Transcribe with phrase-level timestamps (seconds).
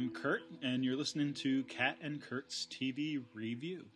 [0.00, 0.06] Kat.
[0.06, 3.86] And I'm Kurt, and you're listening to Kat and Kurt's TV Review.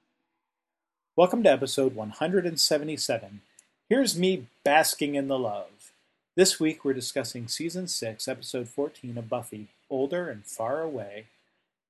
[1.17, 3.41] Welcome to episode 177.
[3.89, 5.93] Here's me basking in the love.
[6.37, 11.27] This week we're discussing season 6, episode 14 of Buffy, Older and Far Away,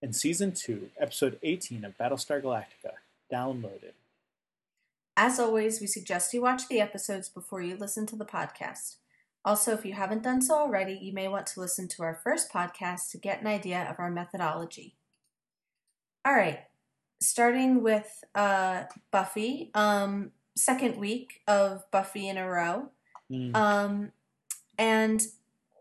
[0.02, 2.94] and season 2, episode 18 of Battlestar Galactica,
[3.33, 3.94] Downloaded.
[5.16, 8.96] As always, we suggest you watch the episodes before you listen to the podcast.
[9.44, 12.50] Also, if you haven't done so already, you may want to listen to our first
[12.50, 14.96] podcast to get an idea of our methodology.
[16.24, 16.60] All right,
[17.20, 22.90] starting with uh, Buffy, um, second week of Buffy in a row.
[23.30, 23.54] Mm.
[23.54, 24.12] Um,
[24.78, 25.26] and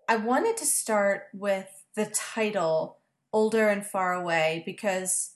[0.10, 2.98] I wanted to start with the title,
[3.32, 5.36] Older and Far Away, because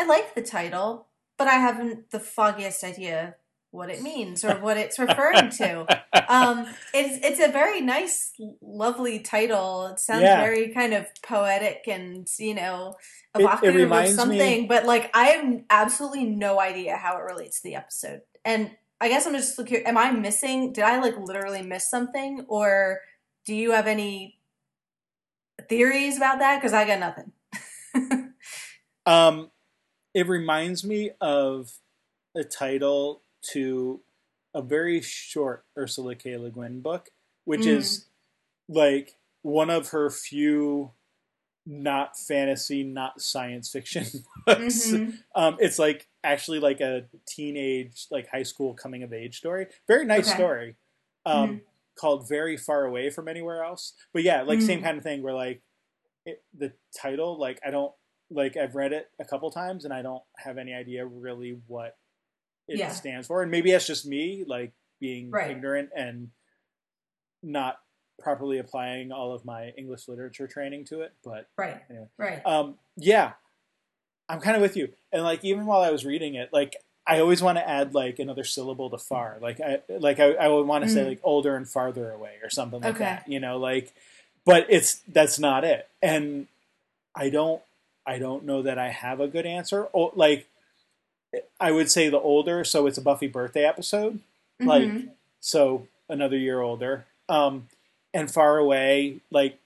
[0.00, 3.36] I like the title, but I haven't the foggiest idea
[3.74, 5.84] what it means or what it's referring to.
[6.32, 9.86] Um, it's it's a very nice, lovely title.
[9.88, 10.40] It sounds Yeah.
[10.40, 12.96] very kind of poetic and you know
[13.34, 14.66] It- it evocative of reminds me- something.
[14.68, 18.22] But like, I have absolutely no idea how it relates to the episode.
[18.44, 19.84] And I guess I'm just looking.
[19.84, 20.72] Am I missing?
[20.72, 23.00] Did I like literally miss something, or
[23.44, 24.38] do you have any
[25.68, 26.56] theories about that?
[26.60, 27.32] Because I got nothing.
[29.06, 29.50] Um,
[30.14, 31.72] it reminds me of
[32.34, 33.20] a title
[33.52, 34.00] to
[34.54, 36.36] a very short Ursula K.
[36.36, 37.10] Le Guin book,
[37.44, 37.76] which Mm.
[37.78, 38.06] is
[38.68, 40.92] like one of her few
[41.66, 44.04] not fantasy, not science fiction
[44.46, 44.90] books.
[44.92, 45.18] Mhm.
[45.34, 49.66] Um, it's like actually like a teenage, like high school coming of age story.
[49.88, 50.36] Very nice Okay.
[50.36, 50.76] story.
[51.26, 51.60] Um, Mhm.
[51.96, 54.84] called "Very Far Away from Anywhere Else." But yeah, like same Mm.
[54.84, 55.22] kind of thing.
[55.22, 55.62] Where like
[56.26, 57.94] it, the title, like I don't
[58.30, 61.96] like I've read it a couple times and I don't have any idea really what
[62.68, 62.88] it Yeah.
[62.90, 63.42] stands for.
[63.42, 65.50] And maybe that's just me, like being Right.
[65.50, 66.30] ignorant and
[67.42, 67.80] not
[68.18, 71.12] properly applying all of my English literature training to it.
[71.24, 71.82] But Right.
[71.90, 72.06] anyway.
[72.16, 72.46] Right.
[72.46, 73.32] um, yeah,
[74.28, 74.92] I'm kind of with you.
[75.12, 76.76] And like even while I was reading it, like
[77.06, 79.36] I always want to add like another syllable to far.
[79.40, 81.08] Like I like I, I would want to say Mm.
[81.08, 83.04] like older and farther away or something like Okay.
[83.04, 83.28] that.
[83.28, 83.92] You know, like
[84.46, 85.88] but it's that's not it.
[86.00, 86.46] And
[87.14, 87.62] I don't
[88.06, 89.84] I don't know that I have a good answer.
[89.92, 90.48] Or like
[91.60, 94.20] I would say the older, so it's a Buffy birthday episode.
[94.60, 95.10] Like Mhm.
[95.40, 97.06] so another year older.
[97.28, 97.68] Um
[98.12, 99.58] and far away, like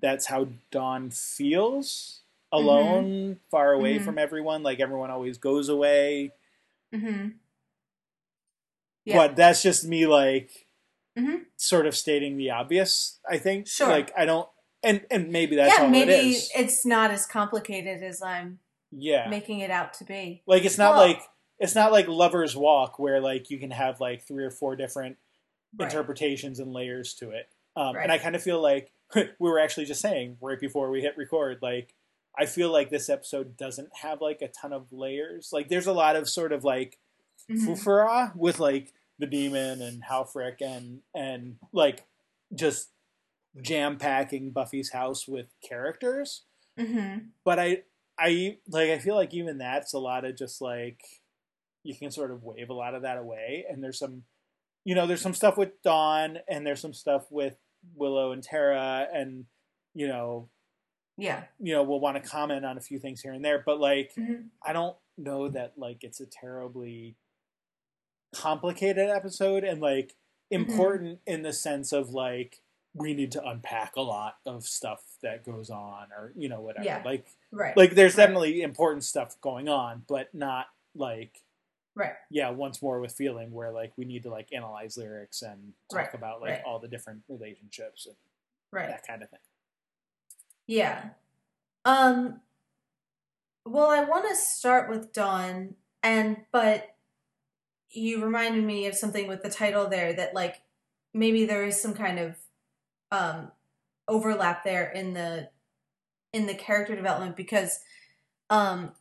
[0.00, 2.20] that's how Dawn feels.
[2.52, 4.04] Alone, far away Mhm.
[4.04, 6.32] from everyone, like everyone always goes away.
[6.92, 7.34] Mhm.
[9.04, 9.16] Yeah.
[9.16, 10.66] But that's just me like
[11.16, 11.46] Mhm.
[11.56, 13.66] sort of stating the obvious, I think.
[13.68, 13.88] Sure.
[13.88, 14.48] Like I don't
[14.82, 16.50] and and maybe that's yeah, all maybe it is.
[16.54, 18.58] it's not as complicated as I'm
[18.90, 19.28] yeah.
[19.28, 20.42] making it out to be.
[20.46, 21.22] Like it's not Well- like
[21.58, 25.16] it's not like Lover's Walk where like you can have like three or four different
[25.78, 25.84] Right.
[25.88, 27.48] interpretations and layers to it.
[27.76, 28.02] Um, Right.
[28.02, 31.16] And I kind of feel like we were actually just saying right before we hit
[31.16, 31.94] record, like
[32.38, 35.50] I feel like this episode doesn't have like a ton of layers.
[35.52, 36.98] Like there's a lot of sort of like
[37.50, 42.04] foofara with like the demon and Halfrek and and like
[42.54, 42.88] just
[43.60, 46.42] jam packing Buffy's house with characters.
[46.78, 47.28] Mhm.
[47.44, 47.82] But I
[48.20, 51.00] I like I feel like even that's a lot of just like
[51.82, 54.24] you can sort of wave a lot of that away and there's some
[54.84, 57.56] you know there's some stuff with Dawn and there's some stuff with
[57.94, 59.46] Willow and Tara and
[59.94, 60.48] you know
[61.16, 61.44] Yeah.
[61.58, 64.12] you know we'll want to comment on a few things here and there but like
[64.18, 64.48] Mhm.
[64.62, 67.16] I don't know that like it's a terribly
[68.34, 70.14] complicated episode and like
[70.52, 70.68] Mm-hmm.
[70.72, 72.60] important in the sense of like
[72.94, 76.84] we need to unpack a lot of stuff that goes on or you know whatever
[76.84, 77.02] Yeah.
[77.04, 77.76] like Right.
[77.76, 78.24] like there's Right.
[78.24, 81.42] definitely important stuff going on but not like
[81.94, 82.14] Right.
[82.30, 85.98] yeah once more with feeling where like we need to like analyze lyrics and talk
[85.98, 86.62] Right, about like right.
[86.64, 88.16] all the different relationships and
[88.72, 88.88] Right.
[88.88, 89.40] that kind of thing
[90.66, 91.10] Yeah.
[91.84, 92.40] Um
[93.66, 96.96] well, I want to start with Dawn and but
[97.90, 100.62] you reminded me of something with the title there that like
[101.12, 102.36] maybe there is some kind of
[103.10, 103.50] um
[104.08, 105.48] overlap there in the
[106.32, 107.80] in the character development because
[108.50, 108.92] um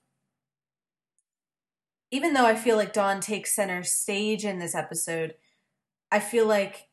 [2.12, 5.36] even though I feel like Dawn takes center stage in this episode,
[6.12, 6.88] I feel like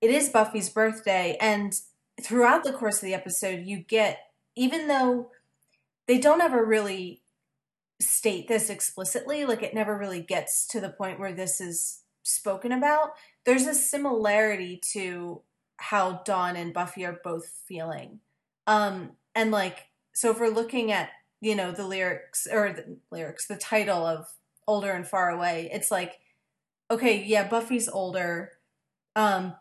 [0.00, 1.74] it is Buffy's birthday and
[2.22, 4.18] throughout the course of the episode you get
[4.54, 5.30] even though
[6.06, 7.22] they don't ever really
[8.00, 12.72] state this explicitly like it never really gets to the point where this is spoken
[12.72, 13.10] about
[13.44, 15.42] there's a similarity to
[15.80, 18.20] how dawn and buffy are both feeling
[18.66, 21.10] um and like so if we're looking at
[21.40, 24.26] you know the lyrics or the lyrics the title of
[24.66, 26.20] older and far away it's like
[26.90, 28.52] okay yeah buffy's older
[29.16, 29.54] um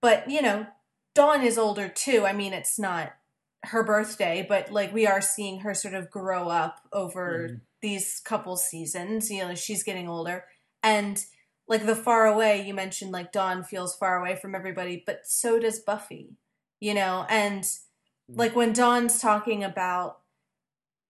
[0.00, 0.66] but you know
[1.14, 3.12] dawn is older too i mean it's not
[3.68, 7.60] her birthday, but like we are seeing her sort of grow up over Mhm.
[7.80, 9.30] these couple seasons.
[9.30, 10.44] You know, she's getting older.
[10.82, 11.24] And
[11.66, 15.58] like the far away, you mentioned like Dawn feels far away from everybody, but so
[15.58, 16.36] does Buffy,
[16.80, 17.26] you know?
[17.28, 17.78] And mm.
[18.28, 20.18] like when Dawn's talking about,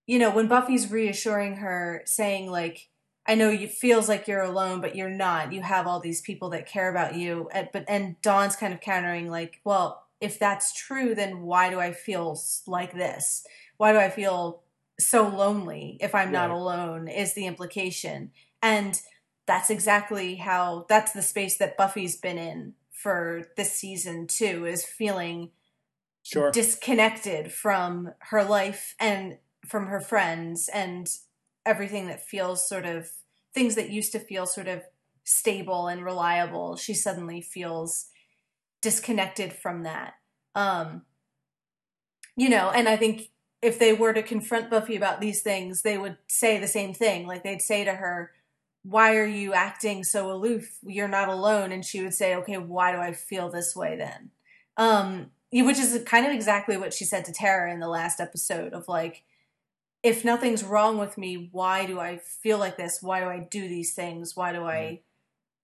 [0.06, 2.88] you know, when Buffy's reassuring her, saying like,
[3.26, 5.52] I know you feels like you're alone, but you're not.
[5.52, 7.48] You have all these people that care about you.
[7.52, 11.80] And, but and Dawn's kind of countering like, well, if that's true, then why do
[11.80, 13.44] I feel like this?
[13.78, 14.62] Why do I feel
[15.00, 17.08] so lonely if I'm not alone?
[17.08, 18.30] Is the implication.
[18.62, 19.00] And
[19.46, 24.84] that's exactly how that's the space that Buffy's been in for this season too, is
[24.84, 25.50] feeling
[26.22, 26.50] Sure.
[26.50, 29.36] disconnected from her life and
[29.66, 31.10] from her friends and
[31.66, 33.10] everything that feels sort of
[33.52, 34.82] things that used to feel sort of
[35.24, 38.06] stable and reliable she suddenly feels
[38.80, 40.14] disconnected from that
[40.54, 41.02] um
[42.36, 43.28] you know and i think
[43.62, 47.26] if they were to confront buffy about these things they would say the same thing
[47.26, 48.32] like they'd say to her
[48.84, 52.92] why are you acting so aloof you're not alone and she would say okay why
[52.92, 54.30] do i feel this way then
[54.76, 55.30] um
[55.62, 58.88] which is kind of exactly what she said to Tara in the last episode of
[58.88, 59.22] like,
[60.02, 62.98] if nothing's wrong with me, why do I feel like this?
[63.00, 64.34] Why do I do these things?
[64.34, 65.00] Why do I,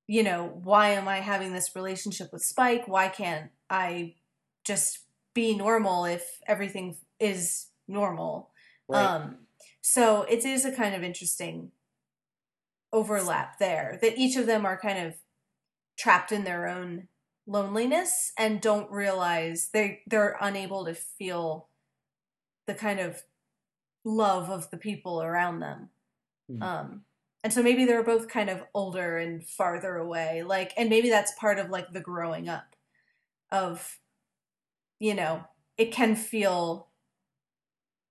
[0.06, 2.86] you know, why am I having this relationship with Spike?
[2.86, 4.14] Why can't I
[4.64, 5.00] just
[5.34, 8.50] be normal if everything is normal?
[8.88, 9.04] Right.
[9.04, 9.38] Um,
[9.82, 11.72] so it is a kind of interesting
[12.92, 15.14] overlap there that each of them are kind of
[15.96, 17.06] trapped in their own
[17.46, 21.68] loneliness and don't realize they they're unable to feel
[22.66, 23.22] the kind of
[24.04, 25.88] love of the people around them.
[26.48, 26.62] Hmm.
[26.62, 27.00] Um
[27.42, 31.32] and so maybe they're both kind of older and farther away like and maybe that's
[31.38, 32.76] part of like the growing up
[33.50, 33.98] of
[34.98, 35.44] you know
[35.76, 36.88] it can feel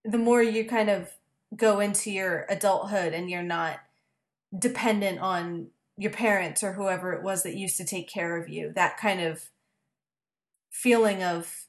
[0.04, 1.10] the more you kind of
[1.56, 3.80] go into your adulthood and you're not
[4.58, 5.68] dependent on
[5.98, 9.22] your parents or whoever it was that used to take care of you that kind
[9.22, 9.50] of
[10.72, 11.66] feeling of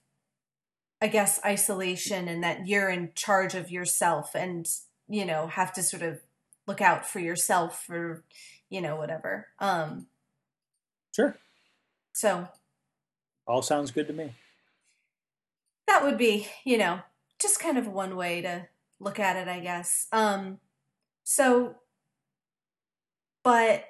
[1.02, 4.66] i guess isolation and that you're in charge of yourself and
[5.08, 6.20] you know have to sort of
[6.66, 8.22] look out for yourself or
[8.68, 10.06] you know whatever um
[11.12, 11.36] Sure.
[12.12, 12.46] so
[13.48, 14.32] All sounds good to me.
[15.88, 17.00] that would be you know
[17.40, 18.68] just kind of one way to
[19.00, 20.58] look at it i guess um
[21.24, 21.74] so
[23.42, 23.84] but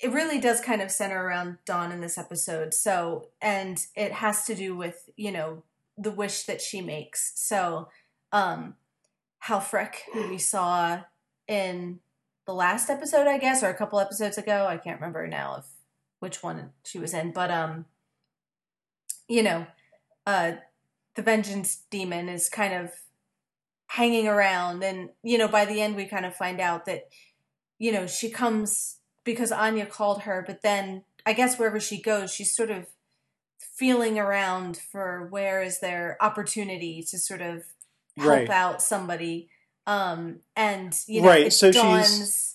[0.00, 2.72] it really does kind of center around dawn in this episode.
[2.74, 5.64] So and it has to do with you know
[5.96, 7.32] the wish that she makes.
[7.36, 7.88] So
[8.32, 8.74] um
[9.44, 11.00] halfrek who we saw
[11.46, 12.00] in
[12.44, 15.64] the last episode i guess or a couple episodes ago i can't remember now if
[16.18, 17.84] which one she was in but um
[19.28, 19.64] you know
[20.26, 20.52] uh
[21.18, 22.92] the vengeance demon is kind of
[23.88, 24.84] hanging around.
[24.84, 27.08] And you know by the end we kind of find out that
[27.78, 32.32] you know she comes because Anya called her but then I guess wherever she goes
[32.32, 32.86] she's sort of
[33.58, 37.64] feeling around for where is there opportunity to sort of
[38.16, 38.50] help Right.
[38.50, 39.48] out somebody
[39.86, 42.54] um and you know Right, so she's- dawns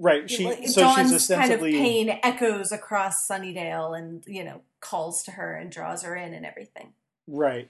[0.00, 0.30] Right.
[0.30, 5.32] She so Dawn's she's kind of pain echoes across Sunnydale and you know calls to
[5.32, 6.92] her and draws her in and everything
[7.26, 7.68] right.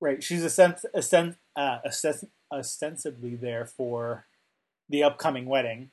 [0.00, 0.20] Right.
[0.22, 1.78] She's uh,
[2.52, 4.26] ostensibly there for
[4.88, 5.90] the upcoming wedding,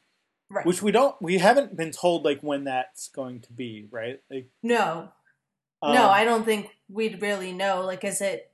[0.52, 4.20] right which we don't we haven't been told like when that's going to be, right?
[4.30, 5.10] Like no
[5.82, 7.82] um, no, I don't think we'd really know.
[7.82, 8.52] Like, is it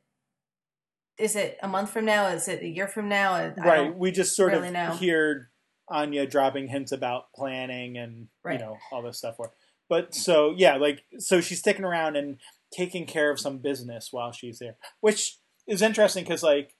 [1.17, 2.27] is it a month from now?
[2.27, 3.33] Is it a year from now?
[3.33, 3.97] I right.
[3.97, 4.91] We just sort really of know.
[4.91, 5.49] hear
[5.89, 8.59] Anya dropping hints about planning and Right.
[8.59, 9.35] you know all this stuff.
[9.35, 9.51] For
[9.89, 12.37] but so yeah, like so she's sticking around and
[12.71, 15.37] taking care of some business while she's there, which
[15.67, 16.75] is interesting because like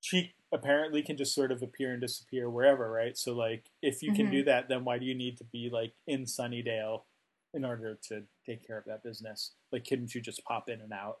[0.00, 3.16] she apparently can just sort of appear and disappear wherever, right?
[3.16, 4.30] So like if you can Mhm.
[4.32, 7.02] do that, then why do you need to be like in Sunnydale
[7.54, 9.52] in order to take care of that business?
[9.72, 11.18] Like couldn't you just pop in and out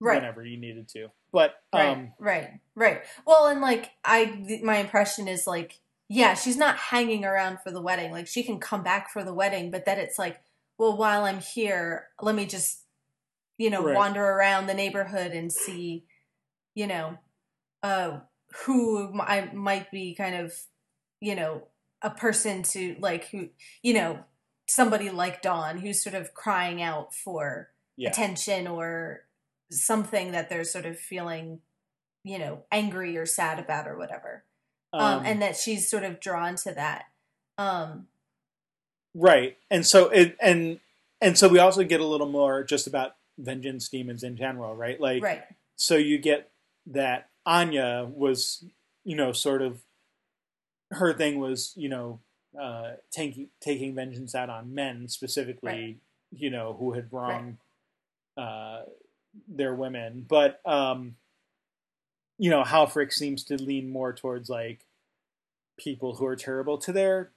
[0.00, 1.08] right, whenever you needed to?
[1.32, 3.02] But right, um right, right.
[3.26, 7.70] Well, and like I, th- my impression is like, yeah, she's not hanging around for
[7.70, 8.10] the wedding.
[8.10, 10.40] Like, she can come back for the wedding, but then it's like,
[10.76, 12.80] well, while I'm here, let me just,
[13.58, 13.94] you know, Right.
[13.94, 16.04] wander around the neighborhood and see,
[16.74, 17.18] you know,
[17.82, 18.20] uh,
[18.64, 20.52] who I might be kind of,
[21.20, 21.62] you know,
[22.02, 23.48] a person to like who,
[23.82, 24.20] you know,
[24.68, 28.10] somebody like Dawn who's sort of crying out for yeah.
[28.10, 29.24] attention or
[29.70, 31.60] something that they're sort of feeling,
[32.24, 34.44] you know, angry or sad about or whatever.
[34.92, 37.04] Um, and that she's sort of drawn to that.
[37.58, 38.08] Um,
[39.14, 39.56] Right.
[39.70, 40.78] And so it and
[41.20, 45.00] and so we also get a little more just about vengeance demons in general, right?
[45.00, 45.42] Like right.
[45.76, 46.50] so you get
[46.86, 48.64] that Anya was,
[49.04, 49.82] you know, sort of
[50.90, 52.20] her thing was, you know,
[52.60, 55.96] uh, taking taking vengeance out on men specifically, Right.
[56.32, 57.58] you know, who had wronged
[58.36, 58.82] uh,
[59.48, 60.24] their women.
[60.28, 61.16] But um,
[62.38, 64.84] you know, Halfrek seems to lean more towards like
[65.78, 67.30] people who are terrible to their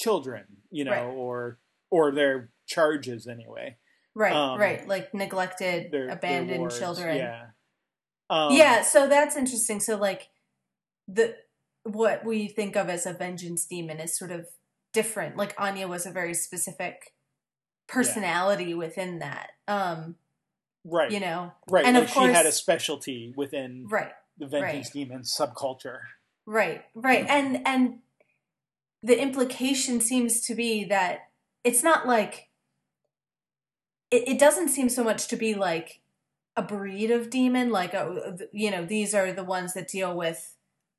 [0.00, 1.04] children, you know, Right.
[1.04, 1.58] or
[1.90, 3.76] or their charges anyway.
[4.14, 4.86] Right, Um, right.
[4.86, 7.16] Like neglected, Their, their abandoned wards, children.
[7.16, 7.46] Yeah.
[8.32, 9.78] Um, yeah, so that's interesting.
[9.78, 10.30] So like
[11.06, 11.36] the
[11.84, 14.46] what we think of as a vengeance demon is sort of
[14.92, 15.36] different.
[15.36, 17.12] Like Anya was a very specific
[17.88, 19.50] personality within that.
[19.68, 20.16] Um,
[20.84, 21.12] Right.
[21.12, 21.52] you know.
[21.70, 21.84] Right.
[21.84, 24.12] and like of she had a specialty within Right.
[24.38, 24.92] the Vengeance right.
[24.92, 26.00] Demon subculture.
[26.46, 27.24] Right, right.
[27.28, 27.98] And and
[29.02, 31.28] the implication seems to be that
[31.64, 32.48] it's not like
[34.10, 36.01] it, it doesn't seem so much to be like
[36.56, 40.54] a breed of demon, like a, you know, these are the ones that deal with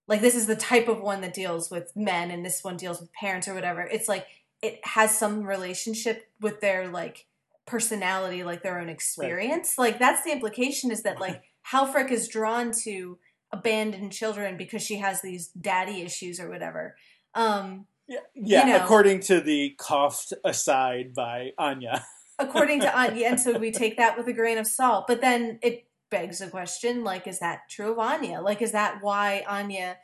[0.08, 3.00] like this is the type of one that deals with men and this one deals
[3.00, 3.82] with parents or whatever.
[3.82, 4.28] It's like
[4.62, 7.26] it has some relationship with their like
[7.66, 9.78] personality, like their own experience.
[9.78, 11.42] Like that's the implication is that like
[11.72, 13.18] Halfrek is drawn to
[13.52, 16.96] abandoned children because she has these daddy issues or whatever.
[17.34, 18.84] Um, Yeah, yeah know.
[18.84, 22.04] according to the coughed aside by Anya.
[22.40, 25.06] According to Anya, and so we take that with a grain of salt.
[25.08, 28.42] But then it begs the question: like, is that true of Anya?
[28.42, 29.98] Like, is that why Anya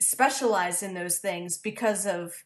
[0.00, 2.44] specialized in those things because of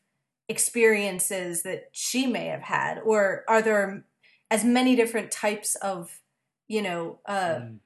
[0.49, 4.05] experiences that she may have had, or are there
[4.51, 6.21] as many different types of,
[6.69, 7.79] you know, uh, Mm.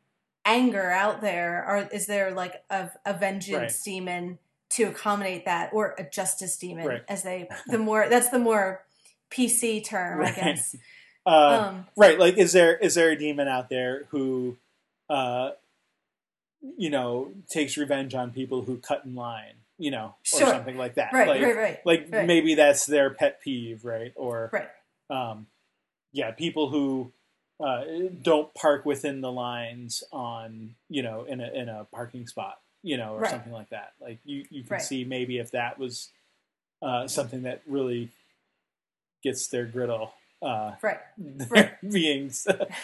[0.47, 1.65] anger out there?
[1.67, 3.85] Or is there like a, a vengeance Right.
[3.85, 4.39] demon
[4.71, 6.87] to accommodate that, or a justice demon?
[6.87, 7.03] Right.
[7.09, 8.85] As they, the more that's the more
[9.31, 10.75] PC term, I guess.
[11.27, 12.19] Uh, Um, right.
[12.19, 14.57] Like, is there is there a demon out there who,
[15.09, 15.51] uh,
[16.77, 20.49] you know, takes revenge on people who cut in line, you know, or Sure.
[20.49, 21.13] something like that?
[21.13, 22.27] right, like, right, right, like right.
[22.27, 24.13] maybe that's their pet peeve, right?
[24.17, 24.69] Or right,
[25.11, 25.47] um,
[26.13, 27.13] yeah, people who
[27.61, 27.85] uh,
[28.23, 32.97] don't park within the lines on you know in a in a parking spot, you
[32.97, 33.31] know, or Right.
[33.31, 33.93] something like that.
[34.01, 36.11] Like you you can see maybe if that was
[36.83, 38.11] uh, something that really
[39.23, 40.13] gets their griddle.
[40.45, 40.99] Uh, right,
[41.49, 41.73] Right.
[41.91, 42.31] being,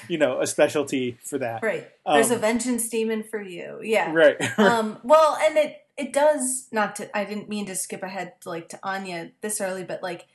[0.08, 1.62] you know, a specialty for that.
[1.62, 1.88] right.
[2.06, 3.80] There's a Um, vengeance demon for you.
[3.82, 4.12] Yeah.
[4.22, 4.58] Right.
[4.58, 4.98] um.
[5.04, 7.14] Well, and it it does not to.
[7.16, 10.26] I didn't mean to skip ahead like to Anya this early, but like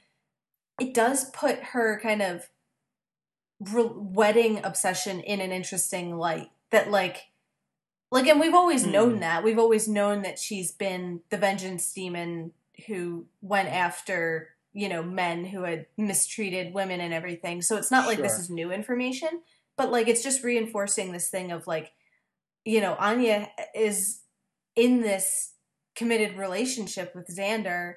[0.79, 2.49] it does put her kind of
[3.59, 6.49] re- wedding obsession in an interesting light.
[6.71, 7.27] That like.
[8.11, 8.91] Like and we've always Hmm.
[8.91, 9.43] known that.
[9.43, 12.51] We've always known that she's been the vengeance demon
[12.87, 17.61] who went after, you know, men who had mistreated women and everything.
[17.61, 19.41] So it's not like this is new information,
[19.77, 21.93] but like it's just reinforcing this thing of like,
[22.65, 24.21] you know, Anya is
[24.75, 25.53] in this
[25.95, 27.93] committed relationship with Xander,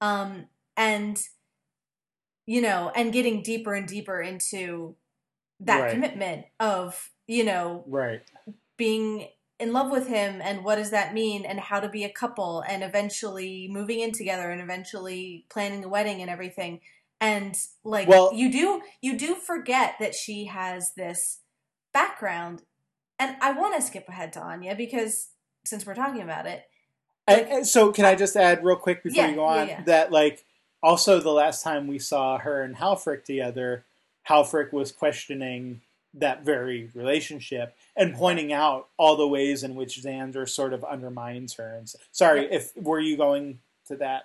[0.00, 1.22] um, and
[2.46, 4.96] you know, and getting deeper and deeper into
[5.60, 5.92] that Right.
[5.92, 8.22] commitment of, you know, right.
[8.78, 9.28] being
[9.60, 12.62] in love with him and what does that mean and how to be a couple
[12.68, 16.80] and eventually moving in together and eventually planning a wedding and everything.
[17.20, 21.40] And like Well- you do you do forget that she has this
[21.92, 22.62] background.
[23.18, 25.28] And i want to skip ahead to anya because
[25.64, 26.64] since we're talking about it
[27.28, 29.74] And, and so, can I just add real quick before Yeah, you go on yeah,
[29.78, 29.82] yeah.
[29.84, 30.44] that, like,
[30.82, 33.84] also the last time we saw her and Halfrek together,
[34.28, 35.82] Halfrek was questioning
[36.14, 41.54] that very relationship and pointing out all the ways in which Xander sort of undermines
[41.54, 41.76] her.
[41.76, 44.24] And sorry, if were you going to that?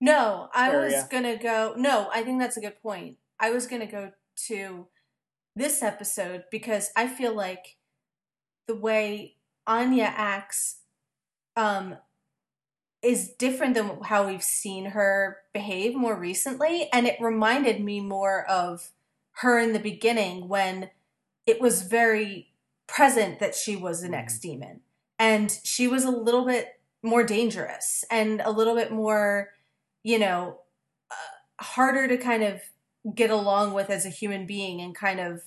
[0.00, 3.86] no i was gonna go no i think that's a good point i was gonna
[3.86, 4.86] go to
[5.54, 7.76] this episode because i feel like
[8.66, 9.34] the way
[9.66, 10.80] anya acts
[11.56, 11.96] um
[13.02, 18.44] is different than how we've seen her behave more recently and it reminded me more
[18.46, 18.90] of
[19.40, 20.90] her in the beginning when
[21.46, 22.48] it was very
[22.86, 24.80] present that she was an ex demon.
[25.18, 29.50] And she was a little bit more dangerous and a little bit more
[30.02, 30.58] you know
[31.10, 32.60] uh, harder to kind of
[33.14, 35.42] get along with as a human being and kind of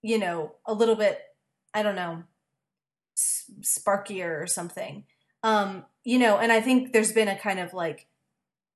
[0.00, 1.20] you know a little bit
[1.74, 2.22] i don't know
[3.16, 5.04] s- sparkier or something.
[5.42, 8.06] Um you know and i think there's been a kind of like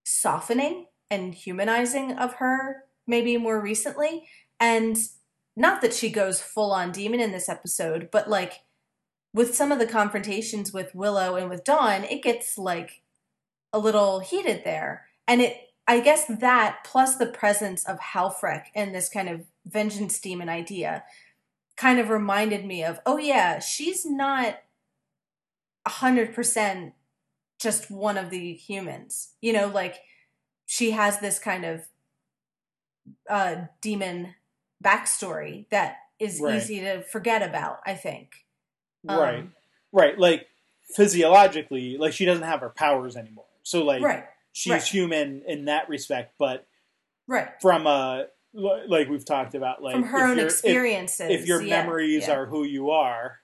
[0.04, 4.26] softening and humanizing of her maybe more recently.
[4.58, 4.96] And
[5.56, 8.60] not that she goes full on demon in this episode but like
[9.32, 13.02] with some of the confrontations with willow and with dawn it gets like
[13.72, 18.94] a little heated there and it i guess that plus the presence of halfrek and
[18.94, 21.02] this kind of vengeance demon idea
[21.76, 24.58] kind of reminded me of, oh yeah, she's not
[25.84, 26.94] a hundred percent
[27.60, 29.32] just one of the humans.
[29.40, 29.96] You know, like
[30.66, 31.86] she has this kind of
[33.30, 34.34] uh demon
[34.86, 36.56] backstory that is Right.
[36.56, 38.46] easy to forget about, I think.
[39.08, 39.48] Um, right,
[39.92, 40.18] right.
[40.18, 40.46] Like
[40.94, 43.44] physiologically, like she doesn't have her powers anymore.
[43.62, 44.82] So like Right, she's right.
[44.82, 46.66] human in that respect, but
[47.26, 47.48] right.
[47.60, 51.30] from a like we've talked about, like From her own you're- if- experiences.
[51.30, 52.34] if your yeah, memories yeah.
[52.36, 53.40] are who you are,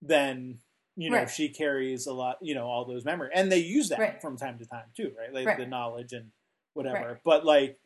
[0.00, 0.58] then
[0.96, 4.22] you know she carries a lot, you know, all those memories, and they use that
[4.22, 5.32] from time to time too, right?
[5.32, 6.30] Like the knowledge and
[6.72, 7.20] whatever.
[7.22, 7.78] But like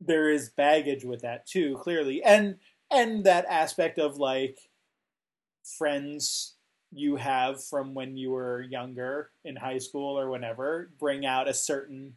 [0.00, 2.56] there is baggage with that too, clearly, and
[2.90, 4.56] and that aspect of like
[5.76, 6.54] friends
[6.90, 11.52] you have from when you were younger in high school or whenever bring out a
[11.52, 12.14] certain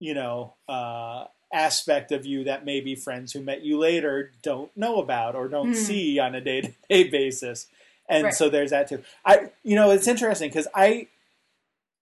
[0.00, 5.00] you know uh aspect of you that maybe friends who met you later don't know
[5.00, 5.72] about or don't Hmm.
[5.74, 7.68] see on a day-to-day basis
[8.08, 8.34] and Right.
[8.34, 11.06] so there's that too i you know it's interesting because i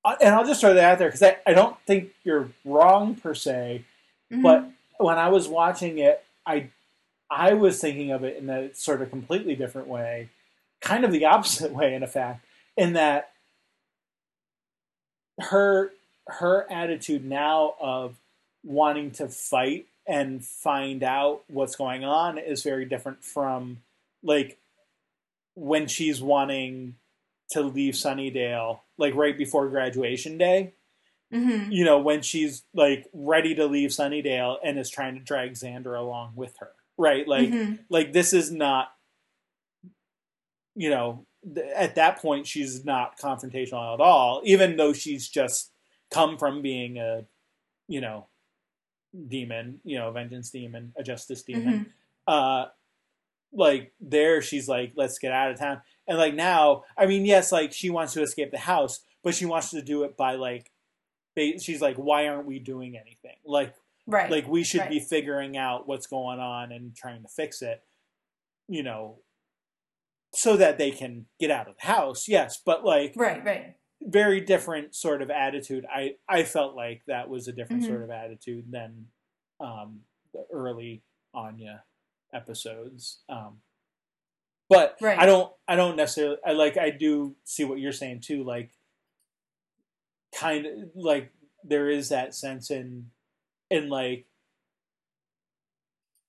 [0.05, 3.15] I- and i'll just throw that out there because I, I don't think you're wrong
[3.15, 3.85] per se
[4.33, 4.43] Mhm.
[4.43, 6.69] but when i was watching it i
[7.31, 10.31] i was thinking of it in a sort of completely different way
[10.81, 12.45] kind of the opposite way in effect
[12.77, 13.33] in that
[15.39, 15.93] her
[16.29, 18.17] her attitude now of
[18.65, 23.79] wanting to fight and find out what's going on is very different from
[24.23, 24.59] like
[25.55, 26.95] when she's wanting
[27.51, 30.73] to leave Sunnydale like right before graduation day
[31.33, 31.73] Mhm.
[31.73, 35.99] you know when she's like ready to leave Sunnydale and is trying to drag Xander
[35.99, 37.81] along with her right like Mhm.
[37.89, 38.89] like this is not
[40.75, 45.73] you know th- at that point she's not confrontational at all even though she's just
[46.11, 47.25] come from being a
[47.89, 48.29] you know
[49.29, 51.93] demon you know a vengeance demon a justice demon Mhm.
[52.27, 52.67] uh
[53.53, 57.51] like there she's like let's get out of town and like now i mean yes
[57.51, 60.71] like she wants to escape the house but she wants to do it by like
[61.37, 63.75] she's like why aren't we doing anything like
[64.09, 64.31] Right.
[64.31, 67.83] like we should be figuring out what's going on and trying to fix it
[68.69, 69.19] you know
[70.33, 73.77] so that they can get out of the house yes but like right, right.
[74.01, 77.87] very different sort of attitude i i felt like that was a different Mhm.
[77.89, 79.07] sort of attitude than
[79.59, 81.03] um the early
[81.35, 81.83] anya
[82.33, 83.59] episodes um
[84.69, 85.19] but Right.
[85.19, 88.71] i don't i don't necessarily i like i do see what you're saying too like
[90.35, 91.33] kind of like
[91.65, 93.11] there is that sense in
[93.71, 94.27] in like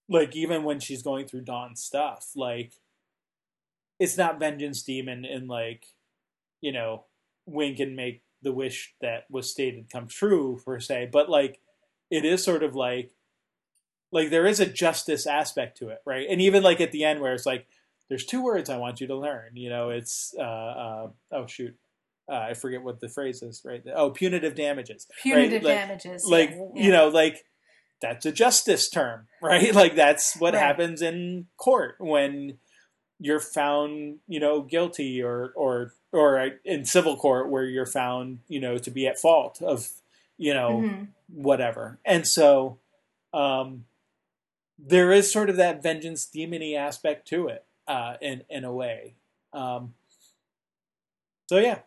[0.10, 2.74] like even when she's going through Dawn's stuff, like
[4.00, 5.88] it's not vengeance demon and like
[6.62, 7.06] you know
[7.46, 11.60] wink and make the wish that was stated come true per se, but like
[12.10, 13.12] it is sort of like
[14.12, 16.28] like there is a justice aspect to it, right?
[16.30, 17.68] And even like at the end where it's like
[18.10, 21.76] there's two words I want you to learn, you know, it's uh, uh oh shoot.
[22.30, 23.82] Uh, I forget what the phrase is, right?
[23.96, 26.26] Oh, punitive damages Punitive like- damages.
[26.26, 27.46] like yeah, you know like
[28.02, 30.62] that's a justice term right like that's what Right.
[30.62, 32.58] happens in court when
[33.20, 38.60] you're found you know guilty or or or in civil court where you're found you
[38.60, 39.90] know to be at fault of
[40.38, 41.08] you know Mhm.
[41.34, 42.78] whatever and so
[43.34, 43.86] um
[44.78, 49.16] there is sort of that vengeance demony aspect to it uh in in a way
[49.54, 49.96] um
[51.50, 51.80] so yeah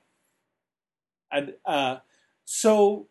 [1.33, 1.97] and uh
[2.45, 3.09] so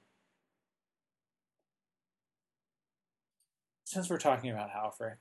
[3.86, 5.18] since we're talking about Halfrek,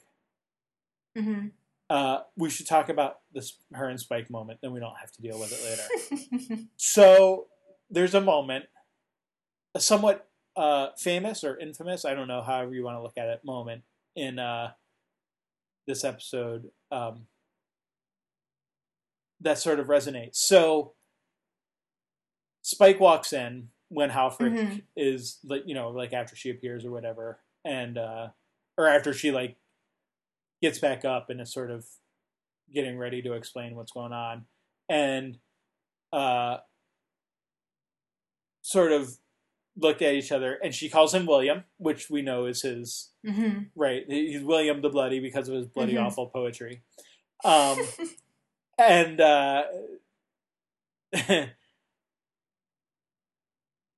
[1.16, 1.52] Mhm.
[1.88, 4.60] uh, we should talk about this her and Spike moment.
[4.60, 6.68] Then we don't have to deal with it later.
[6.76, 7.48] so
[7.88, 8.66] there's a moment,
[9.74, 13.28] a somewhat uh, famous or infamous, I don't know, however you want to look at
[13.28, 13.84] it, moment
[14.16, 14.72] in uh,
[15.86, 17.26] this episode um,
[19.40, 20.36] that sort of resonates.
[20.36, 20.94] So
[22.68, 24.82] Spike walks in when Halfrek Mhm.
[24.94, 28.28] is like you know like after she appears or whatever, and uh,
[28.76, 29.56] or after she like
[30.60, 31.86] gets back up and is sort of
[32.70, 34.44] getting ready to explain what's going on,
[34.90, 35.38] and
[36.12, 36.58] uh,
[38.60, 39.16] sort of
[39.74, 43.70] looked at each other, and she calls him William, which we know is his Mhm.
[43.74, 44.04] right.
[44.10, 46.04] He's William the Bloody because of his bloody Mhm.
[46.04, 46.82] awful poetry,
[47.44, 47.78] um,
[48.78, 49.64] and uh,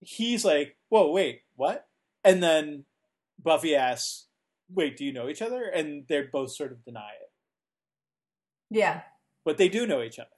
[0.01, 1.89] he's like, "Whoa, wait, what?"
[2.25, 2.85] And then
[3.43, 4.27] Buffy asks,
[4.73, 7.31] "Wait, do you know each other?" And they both sort of deny it,
[8.71, 9.03] yeah.
[9.45, 10.29] but they do know each other.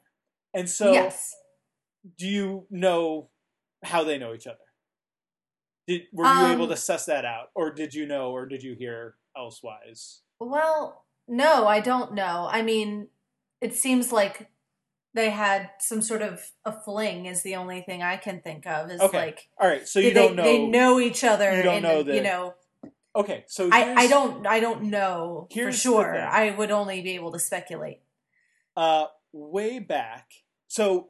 [0.54, 1.34] And so, yes.
[2.18, 3.30] do you know
[3.82, 4.58] how they know each other?
[5.86, 8.62] Did were you Um, able to suss that out, or did you know, or did
[8.62, 10.22] you hear elsewise?
[10.38, 12.48] Well, no, I don't know.
[12.50, 13.08] I mean,
[13.60, 14.50] it seems like
[15.14, 18.90] they had some sort of a fling is the only thing I can think of.
[18.90, 19.16] Is Okay.
[19.18, 20.42] like All right, so you they, don't know.
[20.44, 21.54] they know each other.
[21.56, 22.54] you don't and, know You that- know,
[23.14, 26.18] Okay, so I, I don't I don't know for sure.
[26.18, 28.00] I would only be able to speculate.
[28.74, 30.30] Uh, way back.
[30.68, 31.08] So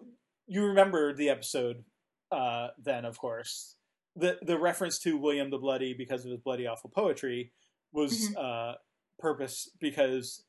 [0.48, 1.84] you remember the episode
[2.32, 3.76] uh, then, of course.
[4.16, 7.52] The the reference to William the Bloody because of his bloody awful poetry
[7.92, 8.36] was Mhm.
[8.36, 8.74] uh,
[9.20, 10.42] purpose because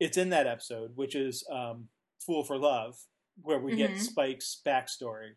[0.00, 1.88] it's in that episode, which is um,
[2.26, 3.06] "Fool for Love,"
[3.40, 4.00] where we get Mhm.
[4.00, 5.36] Spike's backstory.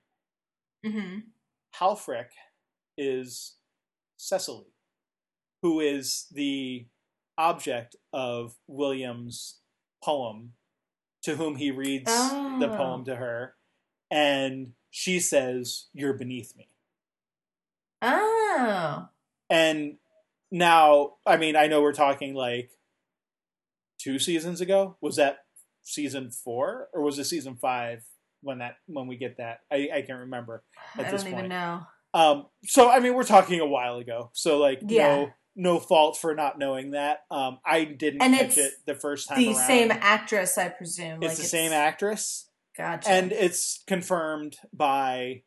[0.84, 1.20] hmm
[1.76, 2.32] Halfrek
[2.98, 3.58] is
[4.18, 4.74] Cecily,
[5.62, 6.88] who is the
[7.38, 9.62] object of William's
[10.04, 10.56] poem,
[11.22, 12.76] to whom he reads the Oh.
[12.76, 13.58] poem to her,
[14.10, 16.70] and she says, You're beneath me.
[18.02, 19.10] Oh,
[19.50, 20.00] And
[20.52, 22.72] now, I mean, I know we're talking like
[23.98, 24.98] two seasons ago.
[25.02, 25.46] Was that
[25.90, 28.04] season four or was it season five
[28.42, 29.60] when that when we get that?
[29.72, 30.64] I, I can't remember.
[30.98, 31.50] At I this don't even point.
[31.50, 31.82] know.
[32.14, 34.32] Um, so I mean, we're talking a while ago.
[34.34, 35.08] So like, Yeah.
[35.16, 37.20] no, no fault for not knowing that.
[37.30, 39.38] Um, I didn't And catch it's it the first time.
[39.40, 39.68] The around.
[39.68, 41.22] same actress, I presume.
[41.22, 43.10] It's like the same actress, Gotcha.
[43.10, 45.44] and it's confirmed by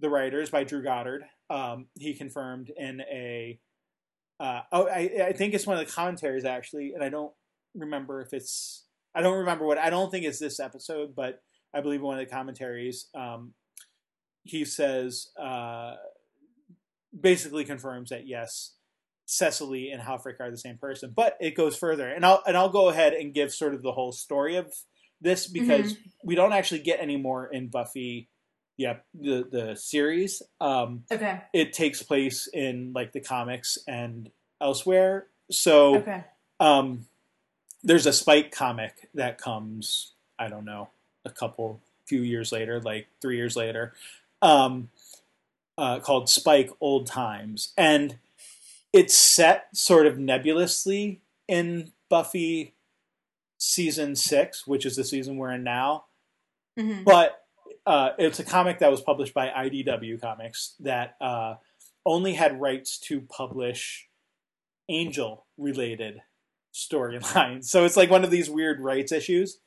[0.00, 1.24] the writers by Drew Goddard.
[1.50, 3.58] Um, he confirmed in a.
[4.38, 7.32] Uh, oh, I, I think it's one of the commentaries actually, and I don't
[7.74, 8.84] remember if it's.
[9.18, 9.78] I don't remember what.
[9.78, 11.42] I don't think it's this episode, but
[11.74, 13.08] I believe one of the commentaries.
[13.16, 13.52] Um,
[14.44, 15.96] he says, uh,
[17.18, 18.74] basically confirms that yes,
[19.26, 22.68] Cecily and Halfrek are the same person, but it goes further, and I'll and I'll
[22.68, 24.72] go ahead and give sort of the whole story of
[25.20, 28.28] this because we don't actually get any more in Buffy,
[28.76, 30.42] yeah, the the series.
[30.60, 31.42] Um, okay.
[31.52, 35.26] it takes place in like the comics and elsewhere.
[35.50, 36.24] So Okay.
[36.60, 37.06] um,
[37.82, 40.88] there's a Spike comic that comes, I don't know,
[41.24, 43.94] a couple few years later, like three years later,
[44.42, 44.88] um,
[45.76, 48.18] uh, called Spike Old Times, and
[48.92, 52.74] it's set sort of nebulously in Buffy
[53.58, 56.04] season six, which is the season we're in now.
[56.78, 57.42] Hmm but
[57.86, 61.54] uh, it's a comic that was published by IDW Comics that uh,
[62.04, 64.08] only had rights to publish
[64.90, 66.20] Angel related
[66.78, 67.64] storylines.
[67.70, 69.58] So it's like one of these weird rights issues.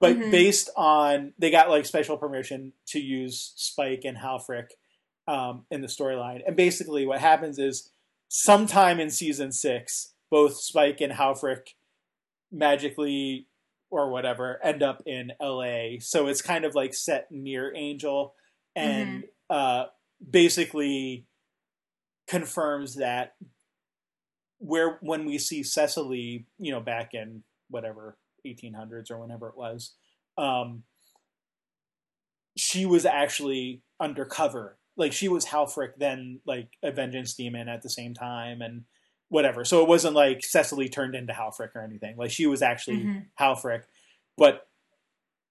[0.00, 0.30] But Mhm.
[0.30, 4.68] based on, they got like special permission to use Spike and Halfrek
[5.28, 6.42] um, in the storyline.
[6.46, 7.90] And basically, what happens is
[8.28, 11.68] sometime in season six, both Spike and Halfrek
[12.52, 13.46] magically
[13.90, 15.98] or whatever end up in LA.
[16.00, 18.34] So it's kind of like set near Angel
[18.74, 19.86] and uh
[20.30, 21.24] basically
[22.26, 23.34] confirms that
[24.58, 28.16] where when we see Cecily, you know, back in whatever
[28.46, 29.94] 1800s or whenever it was,
[30.38, 30.82] um
[32.56, 34.78] she was actually undercover.
[34.96, 38.84] Like she was Halfrek then like a vengeance demon at the same time and
[39.28, 39.64] whatever.
[39.64, 42.16] So it wasn't like Cecily turned into Halfrek or anything.
[42.16, 43.82] Like she was actually hmm Halfrek,
[44.38, 44.66] but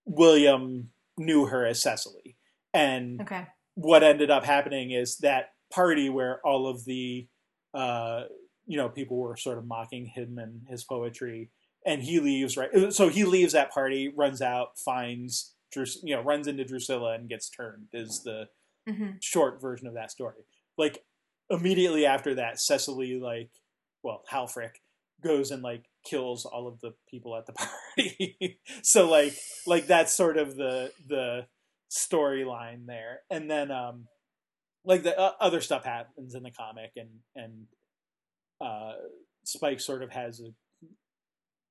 [0.06, 2.38] William knew her as Cecily.
[2.74, 3.46] And Okay.
[3.76, 7.28] what ended up happening is that party where all of the
[7.74, 8.24] uh,
[8.66, 11.50] you know people were sort of mocking him and his poetry,
[11.86, 12.92] and he leaves right.
[12.94, 17.30] So he leaves that party, runs out, finds Drus- you know runs into Drusilla and
[17.30, 17.88] gets turned.
[17.94, 18.48] Is the
[18.88, 20.46] hmm short version of that story.
[20.78, 21.04] Like
[21.50, 23.50] immediately after that, Cecily like
[24.04, 24.76] well Halfrek
[25.24, 27.54] goes and like kills all of the people at the
[27.98, 28.60] party.
[28.84, 31.48] so like like that's sort of the the
[31.92, 34.08] storyline there, and then um
[34.84, 37.66] like the uh, other stuff happens in the comic, and and
[38.62, 38.94] uh
[39.44, 40.54] Spike sort of has a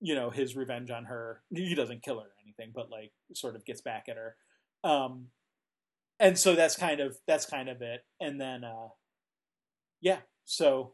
[0.00, 1.42] you know his revenge on her.
[1.50, 4.36] He doesn't kill her or anything, but like sort of gets back at her.
[4.82, 5.28] Um
[6.20, 8.88] and so that's kind of that's kind of it and then uh
[10.00, 10.92] yeah so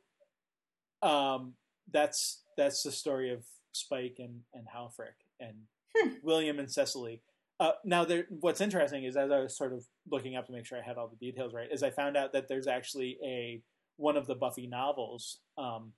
[1.03, 1.55] um
[1.93, 5.55] that's that's the story of spike and and halfrek and
[5.97, 6.11] Hmm.
[6.23, 7.21] william and cecily
[7.59, 10.65] uh now there what's interesting is as i was sort of looking up to make
[10.65, 13.61] sure i had all the details right is i found out that there's actually a
[13.97, 15.93] one of the buffy novels um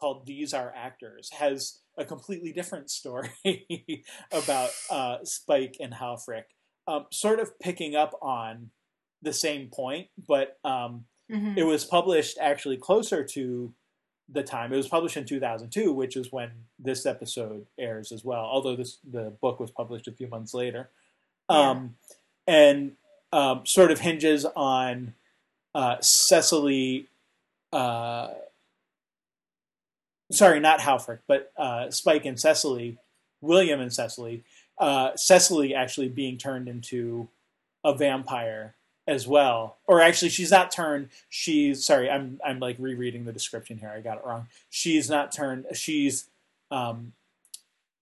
[0.00, 3.30] called These Our Actors has a completely different story
[4.32, 6.44] about uh spike and halfrek
[6.86, 8.70] um, sort of picking up on
[9.20, 13.72] the same point, but um, hmm it was published actually closer to
[14.28, 14.72] the time.
[14.72, 18.44] It was published in 2002, which is when this episode airs as well.
[18.44, 20.90] Although this the book was published a few months later,
[21.48, 21.96] um,
[22.46, 22.92] and
[23.32, 25.14] um, sort of hinges on
[25.74, 27.08] uh, Cecily.
[27.72, 28.28] Uh,
[30.30, 32.98] sorry, not Halfrek, but uh, Spike and Cecily,
[33.40, 34.44] William and Cecily,
[34.78, 37.28] uh, Cecily actually being turned into
[37.84, 38.74] a vampire
[39.06, 39.76] as well.
[39.86, 41.08] Or actually, she's not turned.
[41.28, 42.10] She's sorry.
[42.10, 43.90] I'm I'm like rereading the description here.
[43.90, 44.48] I got it wrong.
[44.70, 45.66] She's not turned.
[45.74, 46.28] She's
[46.70, 47.12] um,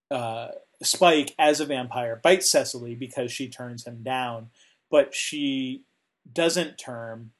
[0.09, 0.49] uh,
[0.83, 4.49] Spike as a vampire bites Cecily because she turns him down,
[4.89, 5.83] but she
[6.31, 7.31] doesn't turn.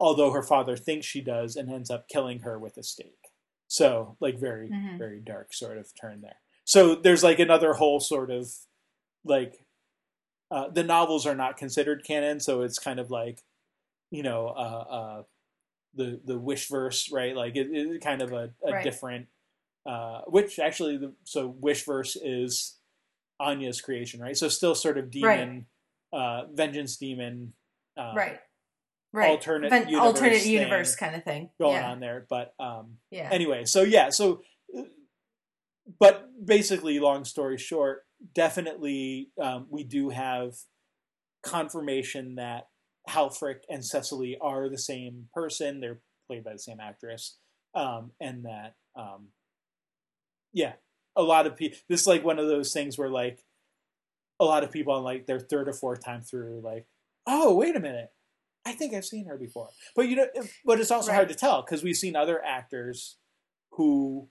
[0.00, 3.30] Although her father thinks she does, and ends up killing her with a stake.
[3.68, 4.98] So, like, very, Mhm.
[4.98, 6.40] very dark sort of turn there.
[6.64, 8.52] So, there's like another whole sort of
[9.24, 9.64] like
[10.50, 13.42] uh, the novels are not considered canon, so it's kind of like
[14.10, 15.22] you know uh, uh,
[15.94, 17.34] the the wish verse, right?
[17.34, 18.84] Like it, it kind of a, a Right.
[18.84, 19.28] different.
[19.86, 22.78] Uh, which actually, the, so wish verse is
[23.38, 24.36] Anya's creation, right?
[24.36, 25.66] So still sort of demon,
[26.12, 27.52] uh, vengeance demon,
[27.96, 28.40] uh, right.
[29.14, 29.30] Right.
[29.30, 31.50] alternate Ven- universe alternate universe kind of thing.
[31.60, 31.90] going yeah.
[31.90, 32.26] on there.
[32.28, 33.28] But um, Yeah.
[33.30, 34.42] anyway, so yeah, so
[36.00, 40.54] but basically, long story short, definitely um, we do have
[41.42, 42.68] confirmation that
[43.08, 45.80] Halfrek and Cecily are the same person.
[45.80, 47.36] They're played by the same actress,
[47.74, 49.28] um, and that um,
[50.52, 50.72] yeah,
[51.16, 51.78] a lot of people.
[51.88, 53.40] This is like one of those things where like
[54.40, 56.86] a lot of people on like their third or fourth time through, like,
[57.26, 58.10] oh wait a minute.
[58.66, 60.26] I think I've seen her before, but you know,
[60.64, 63.16] but it's also hard to tell because we've seen other actors
[63.72, 64.28] who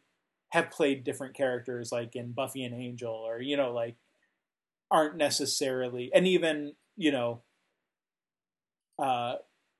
[0.49, 3.95] have played different characters, like in Buffy and Angel, or you know, like
[4.89, 7.41] aren't necessarily, and even you know,
[8.99, 9.35] uh,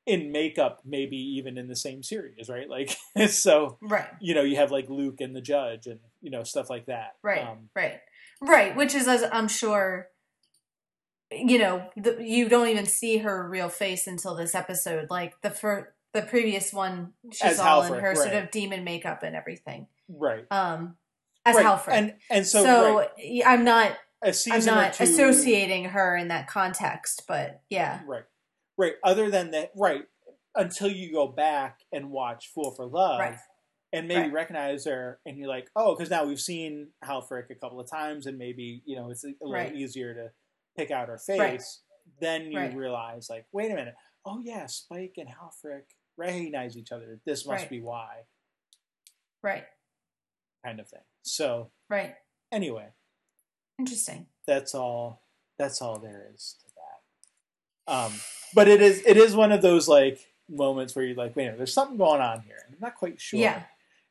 [0.06, 2.70] in makeup, maybe even in the same series, right?
[2.70, 2.96] Like,
[3.30, 4.08] so Right.
[4.20, 7.16] you know, you have like Luke and the Judge, and you know, stuff like that,
[7.24, 7.44] Right.
[7.44, 8.00] Um, right.
[8.42, 8.76] Right.
[8.76, 10.10] Which is, as I'm sure,
[11.36, 15.10] you know, the, you don't even see her real face until this episode.
[15.10, 18.84] Like the fir- the previous one, she's As all in Halfrek, her sort of demon
[18.84, 19.88] makeup and everything.
[20.10, 20.46] right?
[20.52, 20.96] Um,
[21.46, 21.66] as right.
[21.66, 21.92] Halfred.
[21.94, 26.48] and and so, so right, I'm not a I'm not two, associating her in that
[26.48, 28.02] context, but yeah.
[28.08, 28.24] Right.
[28.78, 28.94] Right.
[29.04, 30.04] Other than that, right.
[30.56, 33.36] Until you go back and watch Fool for Love Right.
[33.92, 34.32] and maybe Right.
[34.34, 38.28] recognize her and you're like, oh, because now we've seen Halfrek a couple of times
[38.28, 39.76] and maybe, you know, it's a, little Right.
[39.76, 40.30] easier to
[40.76, 41.40] pick out her face.
[41.40, 41.62] Right.
[42.20, 42.76] Then you Right.
[42.76, 43.96] realize, like, wait a minute.
[44.26, 45.84] Oh, yeah, Spike and Halfrek
[46.18, 47.20] recognize each other.
[47.26, 47.70] This must Right.
[47.70, 48.24] be why,
[49.42, 49.66] Right.
[50.64, 51.02] kind of thing.
[51.24, 52.16] So, Right.
[52.52, 52.90] anyway,
[53.80, 54.28] Interesting.
[54.46, 55.22] that's all
[55.58, 58.12] that's all there is to that um
[58.56, 61.46] but it is it is one of those like moments where you're like wait a
[61.48, 63.64] minute, there's something going on here i'm not quite sure Yeah.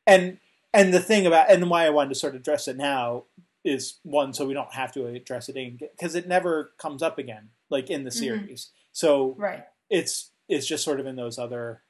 [0.07, 0.39] and
[0.73, 3.25] and the thing about and why i wanted to sort of address it now
[3.63, 7.17] is one so we don't have to address it again because it never comes up
[7.17, 8.13] again like in the Mhm.
[8.13, 9.65] series so Right.
[9.89, 11.83] it's it's just sort of in those other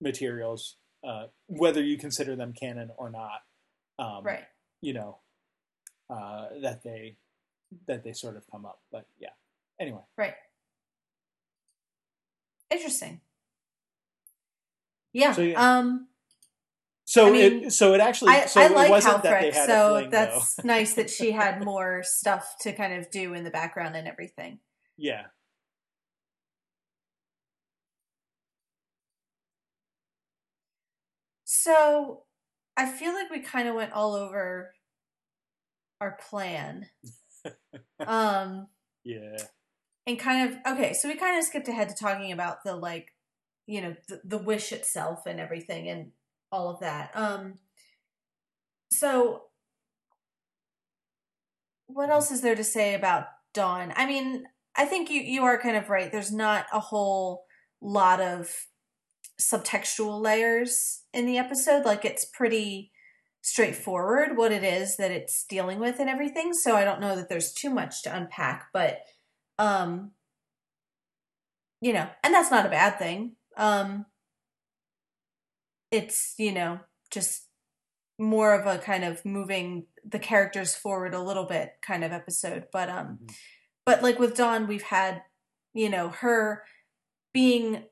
[0.00, 3.44] materials uh whether you consider them canon or not
[3.98, 4.44] um Right.
[4.80, 5.18] you know
[6.08, 7.16] uh, that they
[7.86, 8.82] that they sort of come up.
[8.90, 9.28] But yeah.
[9.78, 10.34] Anyway, Right.
[12.70, 13.20] Interesting.
[15.12, 15.32] Yeah.
[15.32, 15.78] So, yeah.
[15.78, 16.08] Um
[17.10, 19.50] so I mean, it so it actually I, so I it like wasn't that they
[19.50, 20.62] Halfrek, a so fling that's though.
[20.62, 24.60] nice that she had more stuff to kind of do in the background and everything.
[24.96, 25.26] Yeah.
[31.44, 32.24] So
[32.76, 34.74] I feel like we kind of went all over
[36.00, 36.88] our plan.
[38.06, 38.68] um
[39.04, 39.48] Yeah.
[40.06, 43.14] and kind of okay, so we kind of skipped ahead to talking about the like,
[43.66, 46.12] you know, the, the wish itself and everything and
[46.52, 47.10] all of that.
[47.14, 47.54] Um
[48.92, 49.44] so
[51.86, 53.92] what else is there to say about Dawn?
[53.96, 54.44] I mean,
[54.76, 56.10] I think you you are kind of right.
[56.10, 57.44] There's not a whole
[57.80, 58.66] lot of
[59.40, 61.84] subtextual layers in the episode.
[61.84, 62.92] Like it's pretty
[63.42, 66.52] straightforward what it is that it's dealing with and everything.
[66.52, 68.98] So I don't know that there's too much to unpack, but
[69.58, 70.12] um
[71.80, 73.32] you know, and that's not a bad thing.
[73.56, 74.06] Um
[75.90, 77.46] it's, you know, just
[78.18, 82.66] more of a kind of moving the characters forward a little bit kind of episode.
[82.72, 83.34] But um Mhm.
[83.86, 85.22] but like with Dawn we've had,
[85.74, 86.64] you know, her
[87.32, 87.84] being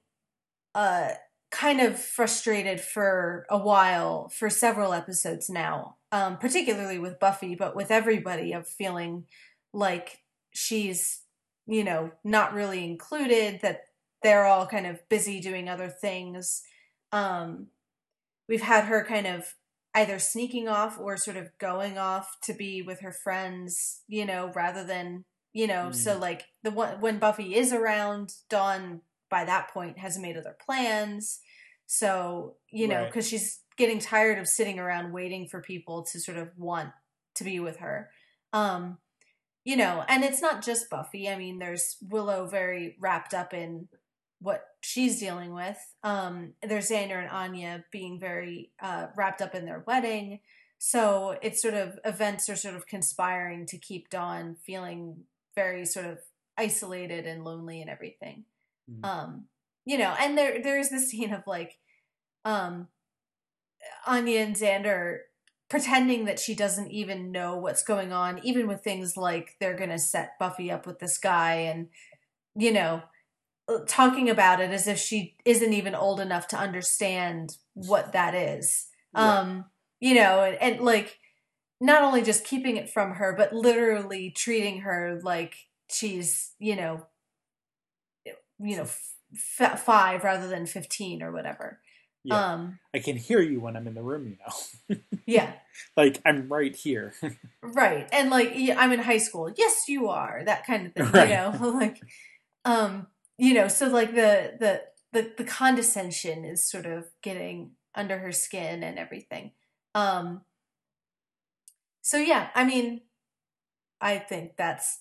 [0.75, 1.13] uh
[1.51, 7.75] kind of frustrated for a while for several episodes now um particularly with buffy but
[7.75, 9.27] with everybody of feeling
[9.73, 10.19] like
[10.53, 11.23] she's
[11.67, 13.83] you know not really included that
[14.23, 16.63] they're all kind of busy doing other things
[17.13, 17.69] um
[18.49, 19.55] we've had her kind of
[19.95, 24.53] either sneaking off or sort of going off to be with her friends you know
[24.55, 29.69] rather than you know so like the one when buffy is around dawn by that
[29.73, 31.41] point has made other plans
[31.91, 33.07] So, you know, Right.
[33.07, 36.91] because she's getting tired of sitting around waiting for people to sort of want
[37.37, 38.11] to be with her.
[38.53, 38.99] Um,
[39.65, 41.31] you know, and it's not just Buffy.
[41.31, 43.89] I mean, there's Willow very wrapped up in
[44.40, 45.79] what she's dealing with.
[46.03, 50.40] Um, there's Xander and Anya being very uh, wrapped up in their wedding.
[50.79, 55.24] So it's sort of events are sort of conspiring to keep Dawn feeling
[55.57, 56.18] very sort of
[56.57, 58.44] isolated and lonely and everything.
[58.88, 59.05] Mhm.
[59.05, 59.48] Um,
[59.85, 61.79] you know, and there there's this scene of like
[62.44, 62.88] um
[64.07, 65.20] Anya and Xander
[65.68, 69.98] pretending that she doesn't even know what's going on, even with things like they're gonna
[69.98, 71.88] set Buffy up with this guy and
[72.55, 73.03] you know,
[73.87, 78.87] talking about it as if she isn't even old enough to understand what that is.
[79.15, 79.39] Right.
[79.39, 79.67] Um,
[80.01, 81.19] you know, and, and like
[81.81, 85.55] not only just keeping it from her, but literally treating her like
[85.91, 87.07] she's, you know,
[88.61, 88.89] you know,
[89.35, 91.81] f- five rather than 15 or whatever.
[92.25, 92.53] Yeah.
[92.53, 94.37] Um, I can hear you when I'm in the room, you
[94.91, 94.97] know.
[95.27, 95.53] yeah,
[95.97, 97.15] like I'm right here.
[97.63, 98.09] right.
[98.13, 99.51] And like, I'm in high school.
[99.57, 101.29] Yes, you are that kind of thing, Right.
[101.29, 102.01] you know, like,
[102.65, 103.07] um,
[103.38, 108.33] you know, so like the, the, the, the condescension is sort of getting under her
[108.33, 109.53] skin and everything.
[109.94, 110.42] Um,
[112.03, 113.03] so yeah, I mean,
[114.01, 115.01] I think that's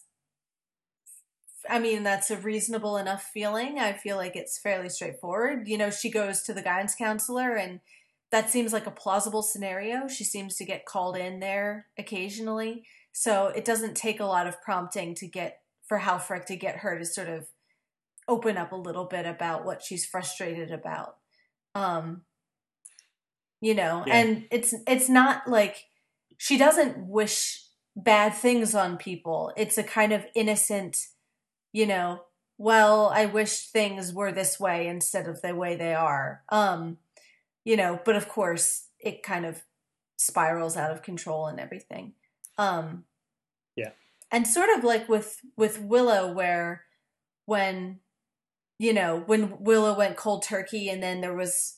[1.69, 3.79] I mean, that's a reasonable enough feeling.
[3.79, 5.67] I feel like it's fairly straightforward.
[5.67, 7.81] You know, she goes to the guidance counselor, and
[8.31, 10.07] that seems like a plausible scenario.
[10.07, 12.85] She seems to get called in there occasionally.
[13.11, 16.99] So it doesn't take a lot of prompting to get for Halfrek to get her
[16.99, 17.47] to sort of
[18.27, 21.17] open up a little bit about what she's frustrated about.
[21.75, 22.23] Um,
[23.61, 24.15] you know, Yeah.
[24.17, 25.85] and it's it's not like
[26.37, 27.63] she doesn't wish
[27.95, 29.51] bad things on people.
[29.57, 31.07] It's a kind of innocent,
[31.71, 32.23] you know,
[32.59, 36.43] well, I wish things were this way instead of the way they are.
[36.49, 36.97] Um,
[37.63, 39.63] you know, but of course it kind of
[40.17, 42.13] spirals out of control and everything.
[42.57, 43.05] Um
[43.75, 43.91] Yeah.
[44.31, 46.85] And sort of like with with Willow where
[47.45, 47.99] when
[48.79, 51.77] you know, when Willow went cold turkey and then there was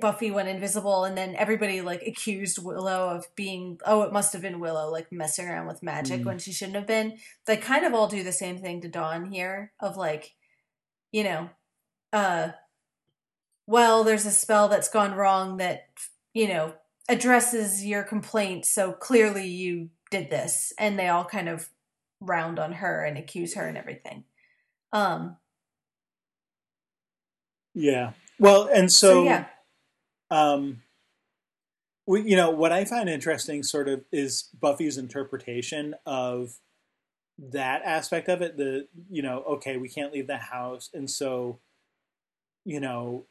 [0.00, 4.40] Buffy went invisible, and then everybody like accused Willow of being oh, it must have
[4.40, 6.24] been Willow like messing around with magic Mm.
[6.24, 7.18] when she shouldn't have been.
[7.46, 10.32] They kind of all do the same thing to Dawn here of like,
[11.12, 11.50] you know,
[12.14, 12.52] uh,
[13.66, 15.88] well, there's a spell that's gone wrong that
[16.32, 16.74] you know
[17.08, 21.68] addresses your complaint, so clearly you did this, and they all kind of
[22.20, 24.24] round on her and accuse her and everything.
[24.94, 25.36] Um.
[27.74, 28.12] Yeah.
[28.38, 29.44] Well, and So, so, yeah.
[30.30, 30.82] um,
[32.06, 36.58] we, you know, what I find interesting, sort of, is Buffy's interpretation of
[37.38, 38.56] that aspect of it.
[38.56, 41.60] The you know, okay, we can't leave the house, and so,
[42.64, 43.24] you know,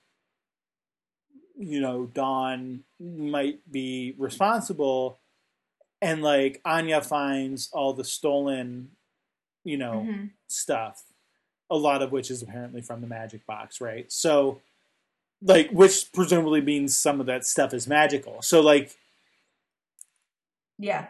[1.58, 5.20] you know, Dawn might be responsible,
[6.02, 8.92] and like Anya finds all the stolen,
[9.64, 10.32] you know, Mhm.
[10.48, 11.13] stuff,
[11.74, 14.12] a lot of which is apparently from the magic box, right?
[14.12, 14.62] So,
[15.42, 18.42] like, which presumably means some of that stuff is magical.
[18.44, 18.96] So, like,
[20.78, 21.08] Yeah.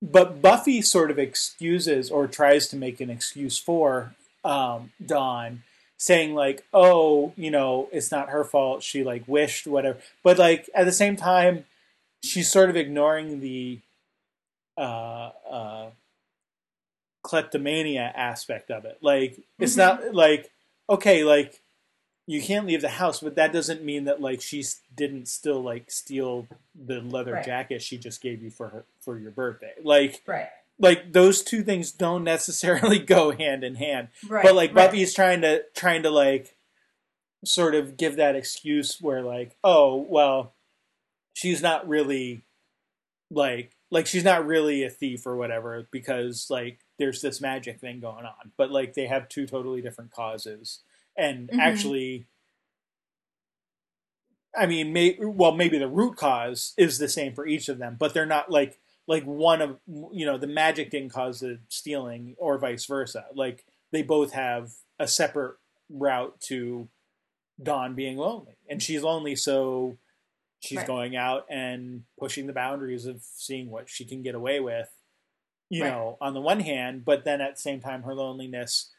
[0.00, 4.14] but Buffy sort of excuses or tries to make an excuse for
[4.44, 5.62] um, Dawn,
[5.98, 8.82] saying like, "Oh, you know, it's not her fault.
[8.82, 11.64] She like wished whatever." But like at the same time,
[12.22, 13.80] she's sort of ignoring the
[14.76, 15.90] uh, uh,
[17.24, 18.98] kleptomania aspect of it.
[19.00, 19.78] Like, it's Mhm.
[19.78, 20.52] not like
[20.88, 21.60] okay, like
[22.26, 24.62] you can't leave the house, but that doesn't mean that like she
[24.94, 27.44] didn't still like steal the leather Right.
[27.44, 29.72] jacket she just gave you for her for your birthday.
[29.82, 30.48] Like Right.
[30.78, 34.08] like those two things don't necessarily go hand in hand.
[34.28, 34.42] Right.
[34.44, 34.86] but like right.
[34.86, 36.56] Buffy's trying to trying to like
[37.44, 40.54] sort of give that excuse where like, oh, well,
[41.34, 42.42] she's not really
[43.30, 48.00] like like she's not really a thief or whatever because like there's this magic thing
[48.00, 48.52] going on.
[48.56, 50.80] But like they have two totally different causes.
[51.16, 51.58] And Mhm.
[51.58, 52.26] actually
[54.56, 57.96] I mean, may, well, maybe the root cause is the same for each of them,
[57.98, 59.78] but they're not like like one of
[60.12, 63.26] you know the magic didn't cause the stealing or vice versa.
[63.34, 65.56] Like they both have a separate
[65.90, 66.88] route to
[67.62, 69.98] Dawn being lonely, and she's lonely, so
[70.60, 70.86] she's Right.
[70.86, 74.93] going out and pushing the boundaries of seeing what she can get away with.
[75.70, 75.90] You Right.
[75.90, 78.92] know, on the one hand, but then at the same time, her loneliness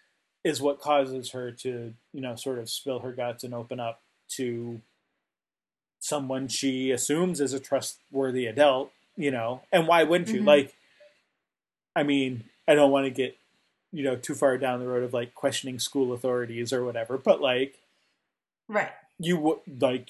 [0.43, 4.01] is what causes her to you know sort of spill her guts and open up
[4.29, 4.81] to
[5.99, 10.41] someone she assumes is a trustworthy adult, you know, and why wouldn't you?
[10.41, 10.45] Mhm.
[10.45, 10.75] Like,
[11.95, 13.37] I mean, I don't want to get,
[13.91, 17.41] you know, too far down the road of like questioning school authorities or whatever, but
[17.41, 17.79] like,
[18.67, 18.91] Right.
[19.19, 20.09] you would like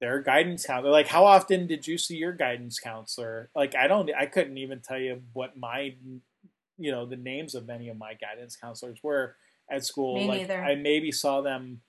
[0.00, 0.90] their guidance counselor.
[0.90, 3.50] Like, how often did you see your guidance counselor?
[3.54, 5.94] Like, I don't, I couldn't even tell you what my,
[6.78, 9.36] you know, the names of many of my guidance counselors were
[9.70, 10.14] at school.
[10.14, 10.62] Me like, neither.
[10.62, 11.82] I maybe saw them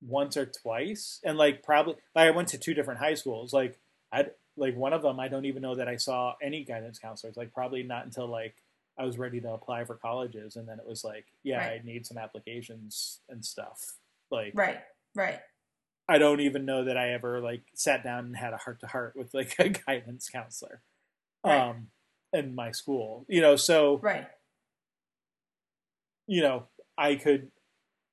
[0.00, 3.52] once or twice, and like probably, like I went to two different high schools.
[3.52, 3.78] Like,
[4.12, 7.36] I like one of them, I don't even know that I saw any guidance counselors.
[7.36, 8.54] Like, probably not until like
[8.98, 11.80] I was ready to apply for colleges, and then it was like, yeah, Right.
[11.80, 13.94] I need some applications and stuff.
[14.30, 14.78] Like, Right.
[15.14, 15.40] Right.
[16.08, 18.86] I don't even know that I ever like sat down and had a heart to
[18.86, 20.80] heart with like a guidance counselor,
[21.44, 21.60] Right.
[21.68, 21.88] um,
[22.32, 23.24] in my school.
[23.28, 24.26] You know, so Right.
[26.26, 26.64] you know,
[26.96, 27.50] I could,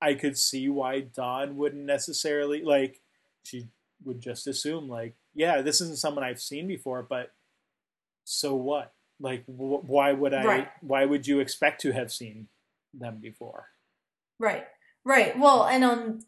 [0.02, 3.02] I could see why Dawn wouldn't necessarily like.
[3.43, 3.68] She
[4.04, 7.32] would just assume like, yeah, this isn't someone I've seen before, but
[8.24, 8.93] so what?
[9.20, 10.43] Like, wh- why would I?
[10.43, 10.68] Right.
[10.82, 12.48] Why would you expect to have seen
[12.93, 13.68] them before?
[14.39, 14.66] Right.
[15.04, 15.38] Right.
[15.38, 16.24] Well, and on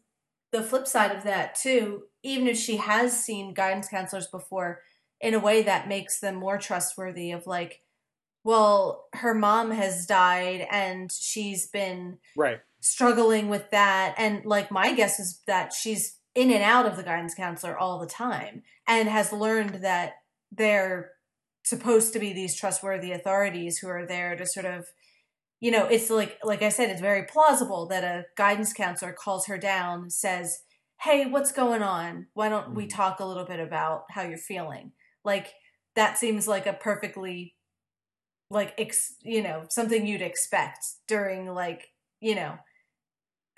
[0.50, 4.80] the flip side of that too, even if she has seen guidance counselors before,
[5.20, 7.82] in a way that makes them more trustworthy of like,
[8.44, 12.60] well, her mom has died and she's been Right.
[12.80, 17.02] struggling with that and like my guess is that she's in and out of the
[17.02, 20.14] guidance counselor all the time and has learned that
[20.52, 21.10] they're
[21.64, 24.86] supposed to be these trustworthy authorities who are there to sort of
[25.60, 29.46] you know it's like like i said it's very plausible that a guidance counselor calls
[29.46, 30.60] her down says
[31.02, 32.26] hey what's going on?
[32.34, 32.88] Why don't we Mhm.
[32.88, 34.92] talk a little bit about how you're feeling?
[35.24, 35.54] Like
[35.94, 37.54] that seems like a perfectly
[38.50, 41.88] like ex, you know something you'd expect during like
[42.20, 42.58] you know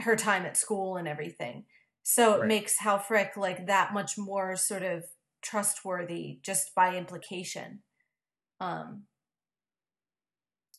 [0.00, 1.66] her time at school and everything.
[2.02, 2.46] So it Right.
[2.46, 5.04] makes Halfrek like that much more sort of
[5.42, 7.82] trustworthy just by implication.
[8.60, 9.04] Um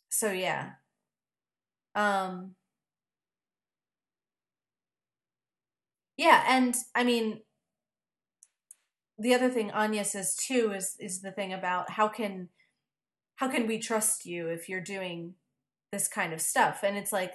[0.09, 0.73] so yeah
[1.95, 2.55] um
[6.17, 7.41] yeah and i mean
[9.17, 12.49] the other thing anya says too is is the thing about how can
[13.41, 15.33] how can we trust you if you're doing
[15.91, 16.81] this kind of stuff?
[16.83, 17.33] And it's like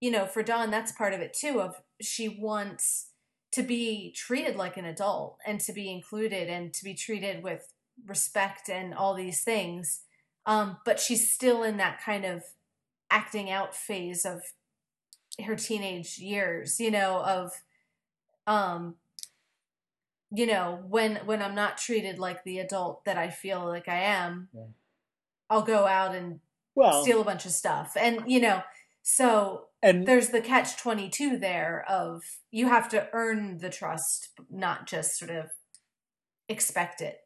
[0.00, 3.10] you know for dawn that's part of it too of she wants
[3.52, 7.72] to be treated like an adult and to be included and to be treated with
[8.06, 10.02] respect and all these things.
[10.46, 12.44] Um but she's still in that kind of
[13.10, 14.42] acting out phase of
[15.44, 17.52] her teenage years you know of
[18.46, 18.94] um
[20.30, 24.00] you know when when i'm not treated like the adult that i feel like i
[24.00, 24.62] am Yeah.
[25.50, 26.40] i'll go out and
[26.74, 28.62] Well, steal a bunch of stuff and you know
[29.02, 34.86] so and there's the catch 22 there of you have to earn the trust not
[34.86, 35.50] just sort of
[36.48, 37.18] expect it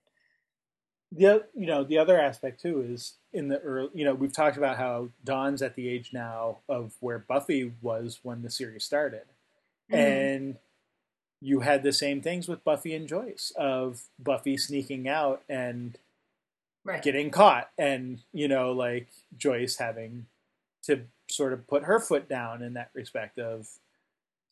[1.10, 4.56] the you know the other aspect too is in the early you know we've talked
[4.56, 9.24] about how Dawn's at the age now of where Buffy was when the series started,
[9.90, 9.96] Mhm.
[9.98, 10.58] and
[11.40, 15.98] you had the same things with Buffy and Joyce of Buffy sneaking out and
[16.84, 17.02] right.
[17.02, 20.26] getting caught, and you know like Joyce having
[20.82, 23.78] to sort of put her foot down in that respect of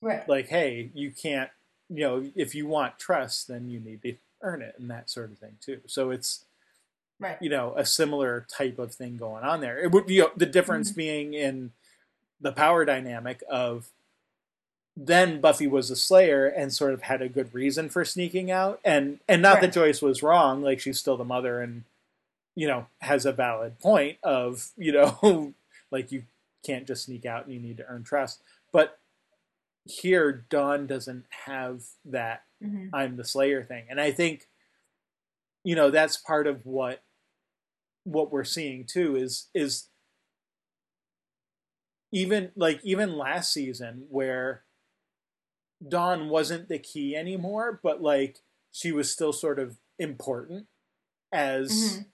[0.01, 0.27] right.
[0.29, 1.51] like hey you can't
[1.89, 5.31] you know if you want trust then you need to earn it and that sort
[5.31, 5.81] of thing too.
[5.87, 6.46] So it's
[7.19, 7.37] right.
[7.41, 9.79] you know a similar type of thing going on there.
[9.79, 11.73] It would be the difference being in
[12.41, 13.89] the power dynamic of
[14.97, 18.81] then Buffy was a Slayer and sort of had a good reason for sneaking out,
[18.85, 21.85] and and not that Joyce was wrong, like she's still the mother and
[22.55, 25.55] you know has a valid point of you know
[25.91, 26.25] like you
[26.65, 28.41] can't just sneak out and you need to earn trust,
[28.73, 28.99] but
[29.85, 33.85] here Dawn doesn't have that hmm I'm the Slayer thing.
[33.91, 34.49] And I think,
[35.65, 37.03] you know, that's part of what
[38.07, 39.89] what we're seeing too is is
[42.13, 44.63] even like even last season where
[45.87, 48.39] Dawn wasn't the key anymore, but like
[48.73, 50.69] she was still sort of important
[51.33, 52.07] as Mhm.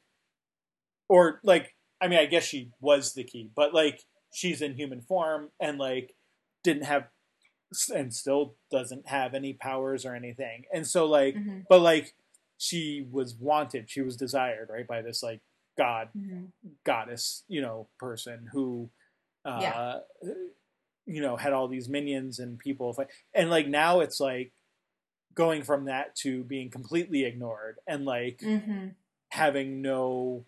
[1.09, 5.03] or like I mean I guess she was the key, but like she's in human
[5.03, 6.15] form and like
[6.63, 7.09] didn't have
[7.95, 10.65] and still doesn't have any powers or anything.
[10.73, 12.15] And so like hmm but like
[12.59, 15.41] she was wanted, she was desired, right, by this like
[15.77, 16.45] god hmm
[16.85, 18.89] goddess, you know, person who
[19.45, 19.99] uh Yeah.
[21.07, 23.09] you know, had all these minions and people fight.
[23.35, 24.53] and like now it's like
[25.35, 28.89] going from that to being completely ignored and like hmm
[29.31, 30.45] having no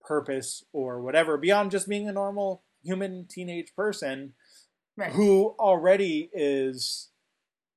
[0.00, 4.32] purpose or whatever beyond just being a normal human teenage person
[4.96, 7.10] right who already is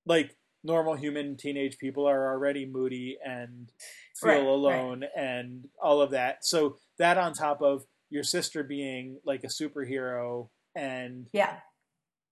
[0.05, 0.36] like
[0.66, 3.72] normal human teenage people are already moody and
[4.20, 4.47] feel Right, right.
[4.47, 6.43] alone and all of that.
[6.45, 11.57] So that on top of your sister being like a superhero and yeah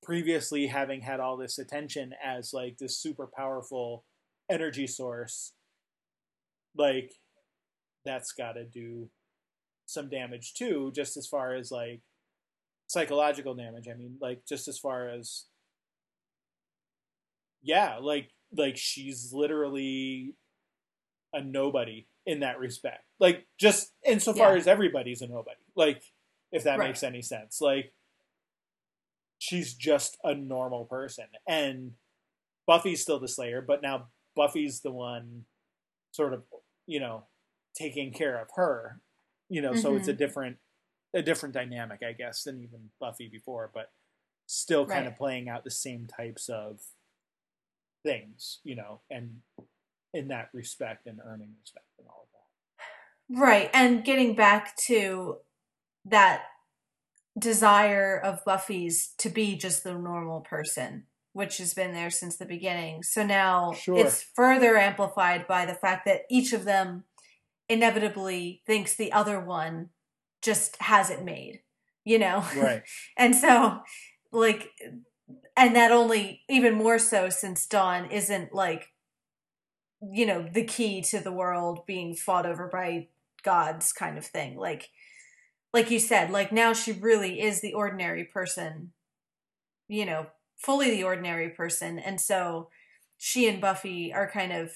[0.03, 4.03] previously having had all this attention as like this super powerful
[4.49, 5.53] energy source
[6.75, 7.13] like
[8.03, 9.09] that's got to do
[9.85, 12.01] some damage too just as far as like
[12.87, 15.45] psychological damage i mean like just as far as
[17.63, 20.35] yeah like like she's literally
[21.33, 24.57] a nobody in that respect like just insofar Yeah.
[24.59, 26.03] as everybody's a nobody like
[26.51, 26.89] if that Right.
[26.89, 27.93] makes any sense like
[29.39, 31.93] she's just a normal person and
[32.67, 35.45] buffy's still the slayer but now buffy's the one
[36.11, 36.43] sort of
[36.85, 37.23] you know
[37.75, 38.99] taking care of her
[39.49, 40.17] you know so it's a Mhm.
[40.17, 40.57] different
[41.13, 43.91] a different dynamic i guess than even buffy before but
[44.45, 46.79] still kind of playing out the same types of
[48.03, 49.37] things you know and
[50.13, 52.43] in that respect and earning respect and all of that
[53.29, 53.69] Right.
[53.73, 55.37] And getting back to
[56.05, 56.43] that
[57.37, 62.45] desire of Buffy's to be just the normal person, which has been there since the
[62.45, 63.03] beginning.
[63.03, 63.97] So now Sure.
[63.97, 67.05] it's further amplified by the fact that each of them
[67.69, 69.89] inevitably thinks the other one
[70.41, 71.61] just has it made,
[72.03, 72.45] you know?
[72.57, 72.83] right
[73.17, 73.79] And so,
[74.31, 74.69] like,
[75.55, 78.89] and that only even more so since Dawn isn't like,
[80.01, 83.07] you know, the key to the world being fought over by
[83.43, 84.57] gods kind of thing.
[84.57, 84.89] Like,
[85.73, 88.91] like you said, like now she really is the ordinary person,
[89.87, 91.99] you know, fully the ordinary person.
[91.99, 92.69] And so
[93.17, 94.71] she and Buffy are kind of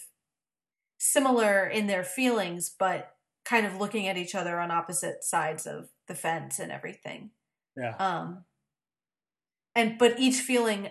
[0.98, 3.18] similar in their feelings, but
[3.48, 7.30] kind of looking at each other on opposite sides of the fence and everything
[7.78, 8.44] yeah um
[9.78, 10.90] and but each feeling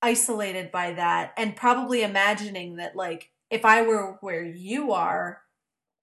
[0.00, 5.42] isolated by that and probably imagining that like if i were where you are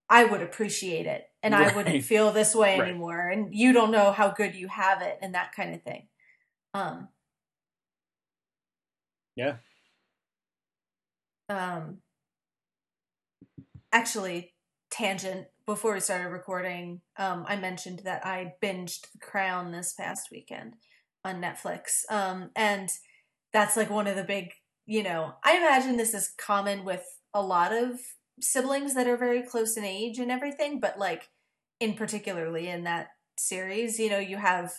[0.09, 2.87] i would appreciate it and i wouldn't feel this way Right.
[2.87, 6.07] anymore and you don't know how good you have it and that kind of thing
[6.73, 7.09] um
[9.35, 9.55] Yeah.
[11.49, 11.97] um
[13.91, 14.53] actually
[14.91, 20.29] tangent before we started recording um i mentioned that i binged the crown this past
[20.31, 20.75] weekend
[21.23, 22.03] on netflix.
[22.09, 22.89] Um and
[23.53, 24.51] that's like one of the big
[24.85, 27.03] you know i imagine this is common with
[27.33, 27.99] a lot of
[28.41, 31.29] siblings that are very close in age and everything but like
[31.79, 34.73] in particularly in that series you know you have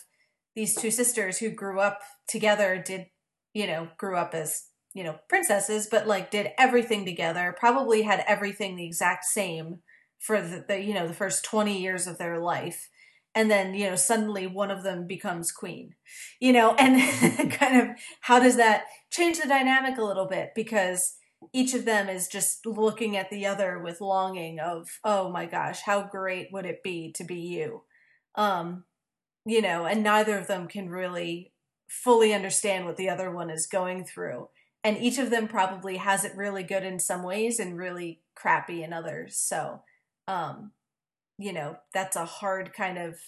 [0.55, 3.07] these two sisters who grew up together did
[3.53, 8.23] you know grew up as you know princesses but like did everything together probably had
[8.27, 9.79] everything the exact same
[10.19, 12.89] for the, the you know the first 20 years of their life
[13.33, 15.95] and then you know suddenly one of them becomes queen
[16.39, 20.53] you know and kind of how does that change the dynamic a little bit?
[20.55, 21.17] Because
[21.53, 25.81] each of them is just looking at the other with longing of oh my gosh
[25.81, 27.83] how great would it be to be you?
[28.35, 28.85] Um
[29.45, 31.51] you know and neither of them can really
[31.87, 34.47] fully understand what the other one is going through
[34.83, 38.81] and each of them probably has it really good in some ways and really crappy
[38.81, 39.81] in others so
[40.27, 40.71] um
[41.41, 43.19] you know that's a hard kind of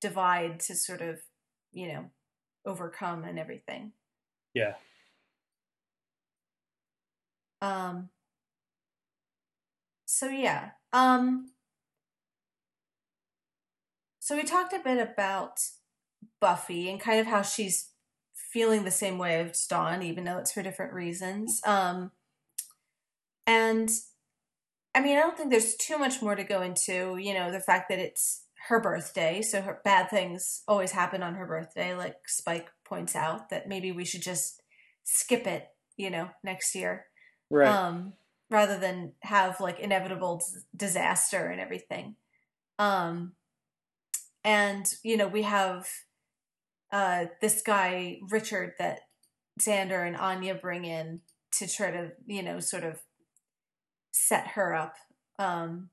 [0.00, 1.20] divide to sort of
[1.72, 2.04] you know
[2.64, 3.92] overcome and everything.
[4.54, 4.74] Yeah.
[7.62, 8.10] Um
[10.06, 11.52] so yeah um
[14.18, 15.60] so we talked a bit about
[16.40, 17.90] buffy and kind of how she's
[18.34, 21.60] feeling the same way as dawn even though it's for different reasons.
[21.64, 22.10] Um
[23.46, 23.90] and
[25.00, 27.60] i mean i don't think there's too much more to go into you know the
[27.60, 32.16] fact that it's her birthday so her bad things always happen on her birthday like
[32.26, 34.62] spike points out that maybe we should just
[35.04, 37.06] skip it you know next year.
[37.50, 37.68] Right.
[37.68, 38.14] Um
[38.50, 42.16] rather than have like inevitable d- disaster and everything.
[42.78, 43.32] Um
[44.42, 45.86] and you know we have
[46.90, 49.00] uh this guy richard that
[49.60, 51.20] xander and anya bring in
[51.52, 53.00] to try to you know sort of
[54.12, 54.94] set her up
[55.38, 55.90] um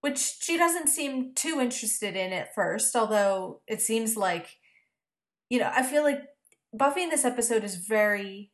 [0.00, 4.56] which she doesn't seem too interested in at first although it seems like
[5.50, 6.20] you know i feel like
[6.72, 8.50] buffy in this episode is very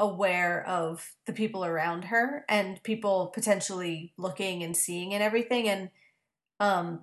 [0.00, 5.68] aware of the people around her and people potentially looking and seeing and everything.
[5.68, 5.90] And
[6.60, 7.00] um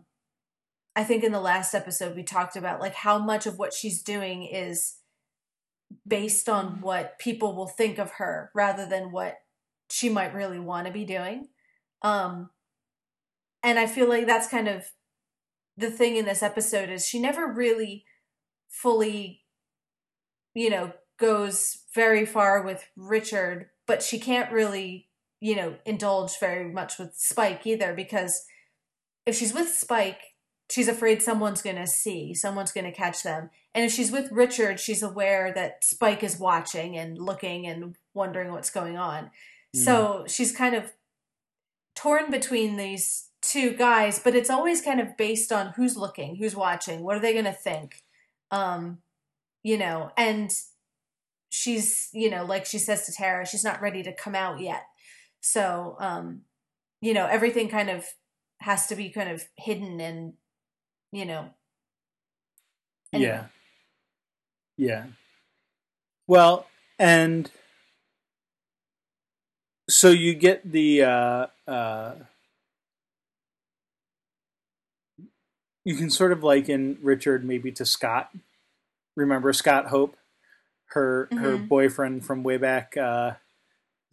[0.95, 4.01] i think in the last episode we talked about like how much of what she's
[4.01, 4.95] doing is
[6.07, 9.39] based on what people will think of her rather than what
[9.91, 11.47] she might really want to be doing
[12.01, 12.49] um
[13.63, 14.85] and i feel like that's kind of
[15.77, 18.05] the thing in this episode is she never really
[18.69, 19.43] fully
[20.53, 25.07] you know goes very far with Richard, but she can't really,
[25.39, 28.43] you know, indulge very much with Spike either because
[29.25, 30.21] if she's with Spike,
[30.69, 33.51] she's afraid someone's going to see, someone's going to catch them.
[33.73, 38.51] And if she's with Richard, she's aware that Spike is watching and looking and wondering
[38.51, 39.29] what's going on.
[39.75, 39.85] Mm.
[39.85, 40.91] So she's kind of
[41.95, 46.55] torn between these two guys, but it's always kind of based on who's looking, who's
[46.55, 48.03] watching, what are they going to think?
[48.51, 48.99] Um,
[49.63, 50.51] you know, and
[51.49, 54.83] she's, you know, like she says to Tara, she's not ready to come out yet.
[55.41, 56.41] So, um,
[57.01, 58.05] you know, everything kind of
[58.59, 60.33] has to be kind of hidden and,
[61.11, 61.49] you know.
[63.13, 63.29] Anyway.
[63.29, 63.45] Yeah.
[64.77, 65.05] Yeah.
[66.27, 66.67] Well,
[66.97, 67.51] and
[69.91, 72.13] so you get the uh, uh,
[75.83, 78.31] you can sort of liken Richard maybe to Scott.
[79.15, 80.15] Remember Scott Hope,
[80.91, 81.43] her mm-hmm.
[81.43, 83.33] her boyfriend from way back uh,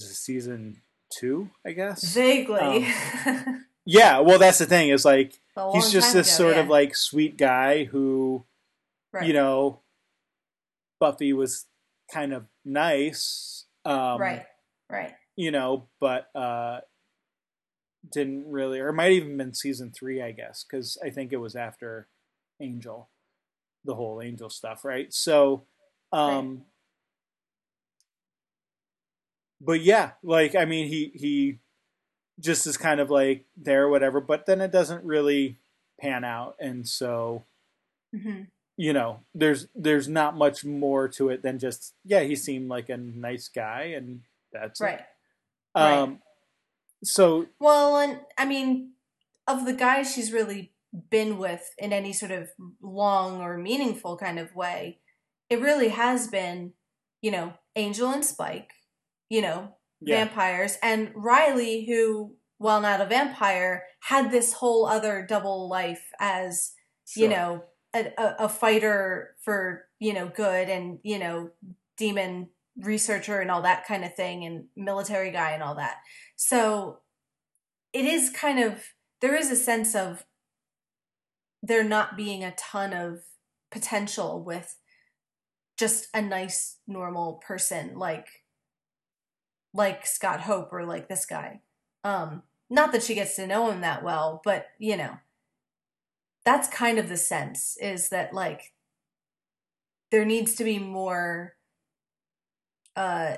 [0.01, 0.83] season
[1.17, 2.13] two, I guess.
[2.13, 2.87] Vaguely.
[3.27, 4.89] Um, yeah, well, that's the thing.
[4.89, 5.39] Is like
[5.73, 6.63] he's just this ago, sort yeah.
[6.63, 8.45] of like sweet guy who,
[9.13, 9.27] right.
[9.27, 9.81] you know,
[10.99, 11.67] Buffy was
[12.13, 13.67] kind of nice.
[13.85, 14.45] Um, right.
[14.91, 15.13] Right.
[15.39, 16.81] You know, but uh,
[18.11, 21.37] didn't really, or it might even been season three, I guess, because I think it
[21.37, 22.09] was after
[22.61, 23.09] Angel,
[23.85, 25.13] the whole Angel stuff, right?
[25.13, 25.65] So,
[26.13, 26.59] um, right.
[29.61, 31.59] but yeah, like I mean, he he
[32.41, 35.59] just is kind of like there, whatever, but then it doesn't really
[36.01, 37.45] pan out, and so.
[38.15, 38.43] Mm-hmm.
[38.81, 42.89] You know, there's there's not much more to it than just yeah, he seemed like
[42.89, 44.21] a nice guy, and
[44.53, 45.01] that's right.
[45.01, 45.07] It.
[45.75, 46.19] Um, right
[47.05, 48.93] so well, and I mean,
[49.47, 50.73] of the guys she's really
[51.11, 52.51] been with in any sort of
[52.83, 54.99] long or meaningful kind of way,
[55.49, 56.73] it really has been,
[57.23, 58.73] you know, Angel and Spike,
[59.29, 60.25] you know, yeah.
[60.25, 66.73] vampires, and Riley, who, while not a vampire, had this whole other double life as,
[67.07, 67.23] sure.
[67.23, 67.65] you know,
[67.95, 71.51] a, a fighter for, you know, good and, you know,
[71.97, 72.49] demon
[72.79, 75.97] researcher and all that kind of thing and military guy and all that.
[76.37, 76.99] So
[77.93, 78.83] it is kind of
[79.21, 80.25] there is a sense of
[81.63, 83.21] there not being a ton of
[83.71, 84.77] potential with
[85.77, 88.27] just a nice normal person like
[89.75, 91.61] like Scott Hope or like this guy.
[92.05, 95.19] Um not that she gets to know him that well, but you know.
[96.45, 98.73] That's kind of the sense is that like
[100.11, 101.58] there needs to be more
[102.99, 103.37] uh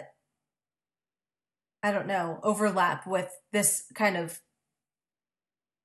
[1.83, 4.41] I don't know, overlap with this kind of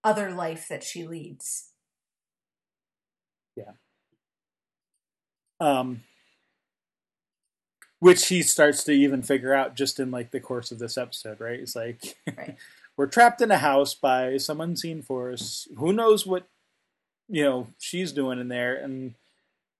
[0.03, 1.71] other life that she leads.
[3.55, 3.73] Yeah.
[5.59, 6.01] Um
[7.99, 11.39] which he starts to even figure out just in like the course of this episode,
[11.39, 11.59] right?
[11.59, 12.55] It's like right.
[12.97, 15.67] we're trapped in a house by some unseen force.
[15.77, 16.47] Who knows what
[17.27, 19.15] you know she's doing in there and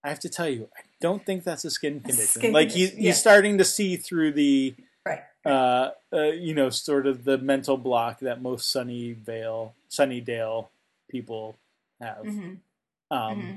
[0.06, 2.40] I have to tell you, I don't think that's a skin condition.
[2.40, 2.96] Skin like condition.
[2.96, 3.10] He, yeah.
[3.10, 5.22] he's starting to see through the right.
[5.44, 10.68] Uh, uh, you know, sort of the mental block that most Sunnyvale, Sunnydale
[11.10, 11.56] people
[12.00, 12.18] have.
[12.18, 12.54] Mm-hmm.
[13.10, 13.56] Um, mm-hmm.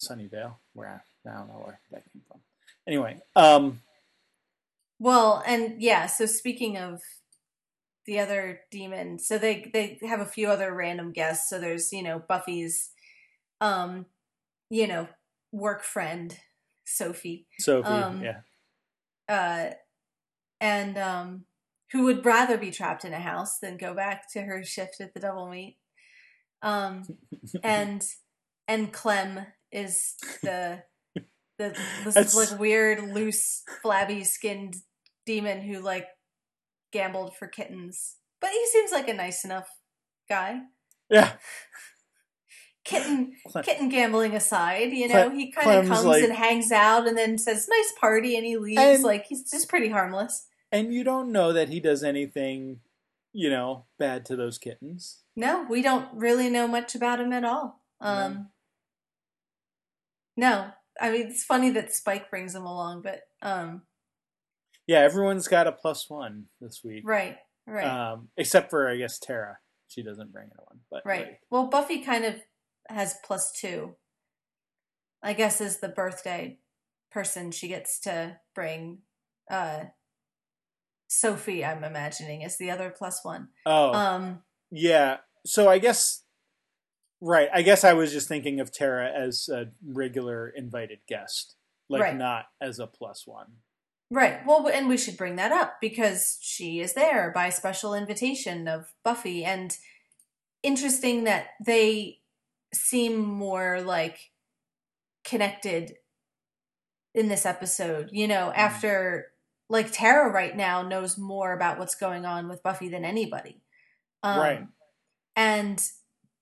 [0.00, 2.40] Sunnyvale, where I, I don't know where that came from.
[2.88, 3.80] Anyway, um,
[4.98, 6.06] well, and yeah.
[6.06, 7.02] So speaking of
[8.04, 11.48] the other demon, so they they have a few other random guests.
[11.48, 12.90] So there's you know Buffy's,
[13.60, 14.06] um,
[14.70, 15.06] you know,
[15.52, 16.38] work friend
[16.84, 17.46] Sophie.
[17.58, 18.40] Sophie, um, yeah.
[19.28, 19.74] Uh,
[20.60, 21.44] and um,
[21.92, 25.14] who would rather be trapped in a house than go back to her shift at
[25.14, 25.76] the Doublemeat.
[26.62, 27.02] Um,
[27.62, 28.04] and
[28.68, 30.82] and Clem is the
[31.58, 34.76] the this like weird, loose, flabby skinned
[35.24, 36.06] demon who like
[36.92, 38.16] gambled for kittens.
[38.40, 39.68] But he seems like a nice enough
[40.28, 40.60] guy.
[41.10, 41.32] Yeah.
[42.86, 43.32] Kitten,
[43.64, 47.36] kitten gambling aside, you know, he kind of comes like, and hangs out and then
[47.36, 48.80] says "nice party" and he leaves.
[48.80, 50.46] And, like he's just pretty harmless.
[50.70, 52.80] And you don't know that he does anything,
[53.32, 55.22] you know, bad to those kittens.
[55.34, 57.82] No, we don't really know much about him at all.
[58.00, 58.50] Um,
[60.36, 60.50] no.
[60.50, 60.70] no.
[61.00, 63.82] I mean it's funny that Spike brings him along, but um,
[64.86, 67.36] yeah, everyone's got a plus one this week, right?
[67.66, 67.84] Right.
[67.84, 69.58] Um, except for I guess Tara,
[69.88, 71.26] she doesn't bring anyone, but right.
[71.26, 72.36] Like, well, Buffy kind of
[72.88, 73.96] has plus two.
[75.22, 76.58] I guess is the birthday
[77.10, 78.98] person she gets to bring.
[79.50, 79.84] Uh,
[81.08, 83.48] Sophie, I'm imagining, is the other plus one.
[83.64, 85.18] Oh, um, yeah.
[85.44, 86.22] So I guess,
[87.20, 87.48] right.
[87.54, 91.54] I guess I was just thinking of Tara as a regular invited guest,
[91.88, 92.16] like right.
[92.16, 93.46] not as a plus one.
[94.10, 94.40] Right.
[94.46, 98.92] Well, and we should bring that up because she is there by special invitation of
[99.04, 99.76] Buffy, and
[100.62, 102.18] interesting that they
[102.74, 104.18] seem more like
[105.24, 105.96] connected
[107.14, 108.10] in this episode.
[108.12, 108.56] You know, Mm.
[108.56, 109.32] after
[109.68, 113.60] like Tara right now knows more about what's going on with Buffy than anybody.
[114.22, 114.66] Um, Right.
[115.34, 115.82] And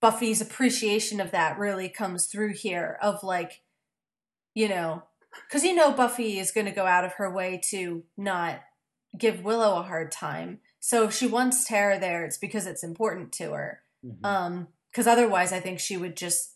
[0.00, 3.62] Buffy's appreciation of that really comes through here of like,
[4.54, 5.04] you know,
[5.48, 8.60] because you know Buffy is going to go out of her way to not
[9.18, 10.60] give Willow a hard time.
[10.80, 13.82] So if she wants Tara there, it's because it's important to her.
[14.04, 14.24] Mhm.
[14.24, 16.54] Um, because otherwise, I think she would just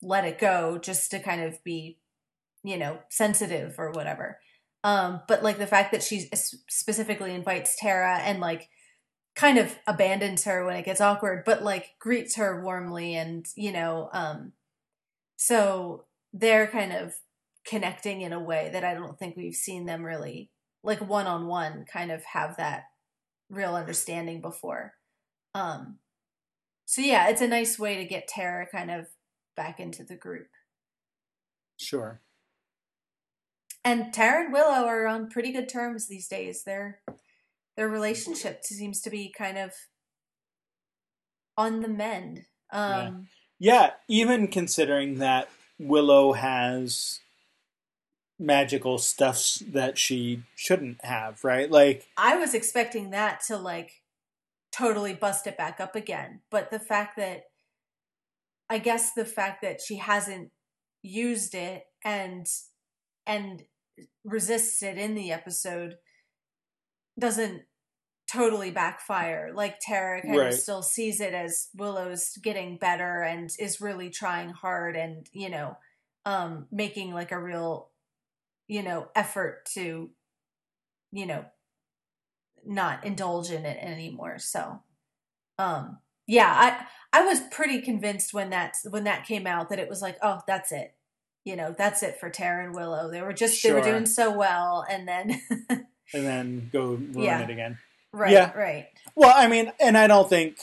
[0.00, 1.98] let it go, just to kind of be,
[2.64, 4.38] you know, sensitive or whatever.
[4.82, 6.30] Um, but like the fact that she
[6.70, 8.70] specifically invites Tara and like
[9.34, 13.72] kind of abandons her when it gets awkward, but like greets her warmly and you
[13.72, 14.52] know, um,
[15.36, 17.14] so they're kind of
[17.66, 20.50] connecting in a way that I don't think we've seen them really
[20.82, 22.84] like one on one kind of have that
[23.50, 24.94] real understanding before.
[25.54, 25.98] Um,
[26.86, 29.08] so yeah, it's a nice way to get Tara kind of
[29.56, 30.46] back into the group.
[31.76, 32.20] Sure.
[33.84, 36.62] And Tara and Willow are on pretty good terms these days.
[36.64, 37.00] Their
[37.76, 39.72] their relationship seems to be kind of
[41.56, 42.46] on the mend.
[42.72, 43.28] Um
[43.58, 47.20] Yeah, even considering that Willow has
[48.38, 51.70] magical stuffs that she shouldn't have, right?
[51.70, 54.02] Like, I was expecting that to like
[54.76, 56.40] totally bust it back up again.
[56.50, 57.44] But the fact that
[58.68, 60.50] I guess the fact that she hasn't
[61.02, 62.46] used it and
[63.26, 63.64] and
[64.24, 65.96] resists it in the episode
[67.18, 67.62] doesn't
[68.30, 69.52] totally backfire.
[69.54, 70.48] Like Tara kind Right.
[70.48, 75.48] of still sees it as Willow's getting better and is really trying hard and, you
[75.48, 75.76] know,
[76.24, 77.90] um making like a real,
[78.68, 80.10] you know, effort to,
[81.12, 81.44] you know,
[82.66, 84.38] not indulge in it anymore.
[84.38, 84.80] So
[85.58, 86.52] um yeah,
[87.12, 90.18] I I was pretty convinced when that when that came out that it was like,
[90.22, 90.94] oh, that's it.
[91.44, 93.10] You know, that's it for Tara and Willow.
[93.10, 95.40] They were just they were doing so well and then
[95.70, 97.40] and then go ruin Yeah.
[97.42, 97.78] it again.
[98.12, 98.52] right, Yeah.
[98.58, 98.88] right.
[99.14, 100.58] Well, I mean, and I don't think,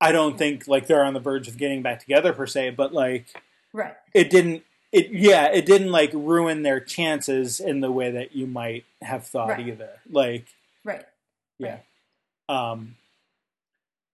[0.00, 2.92] I don't think like they're on the verge of getting back together per se, but
[2.92, 3.26] like
[3.72, 3.94] Right.
[4.14, 4.64] it didn't.
[4.92, 9.26] It yeah, it didn't like ruin their chances in the way that you might have
[9.26, 9.68] thought Right.
[9.68, 10.00] either.
[10.10, 10.46] Like
[10.84, 11.04] Right.
[11.58, 11.78] yeah,
[12.48, 12.96] um,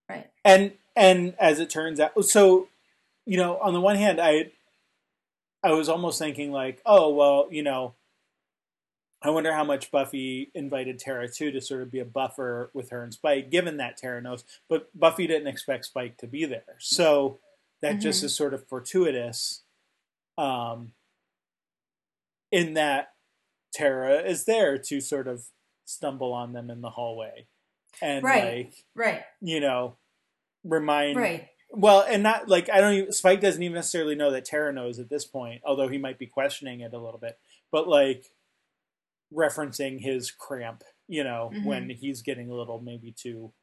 [0.09, 0.29] Right.
[0.45, 2.69] and and as it turns out, so
[3.25, 4.51] you know, on the one hand, I
[5.63, 7.95] I was almost thinking like, oh well, you know,
[9.23, 12.91] I wonder how much Buffy invited Tara too to sort of be a buffer with
[12.91, 16.75] her and Spike, given that Tara knows, but Buffy didn't expect Spike to be there,
[16.77, 17.39] so
[17.81, 18.25] that just Mhm.
[18.25, 19.63] is sort of fortuitous.
[20.37, 20.93] Um,
[22.51, 23.13] in that
[23.73, 25.45] Tara is there to sort of
[25.85, 27.47] stumble on them in the hallway,
[28.01, 28.65] and Right.
[28.67, 29.23] like Right.
[29.41, 29.97] you know,
[30.63, 31.49] remind Right.
[31.69, 32.93] well, and not like I don't.
[32.93, 36.17] Even, Spike doesn't even necessarily know that Tara knows at this point, although he might
[36.19, 37.37] be questioning it a little bit.
[37.71, 38.25] But like
[39.33, 41.65] referencing his cramp, you know, Mhm.
[41.65, 43.53] when he's getting a little maybe too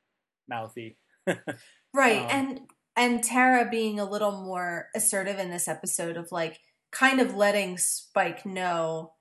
[0.49, 0.99] mouthy.
[1.95, 2.18] Right.
[2.18, 6.61] Um, and and Tara being a little more assertive in this episode of like
[6.92, 9.12] kind of letting Spike know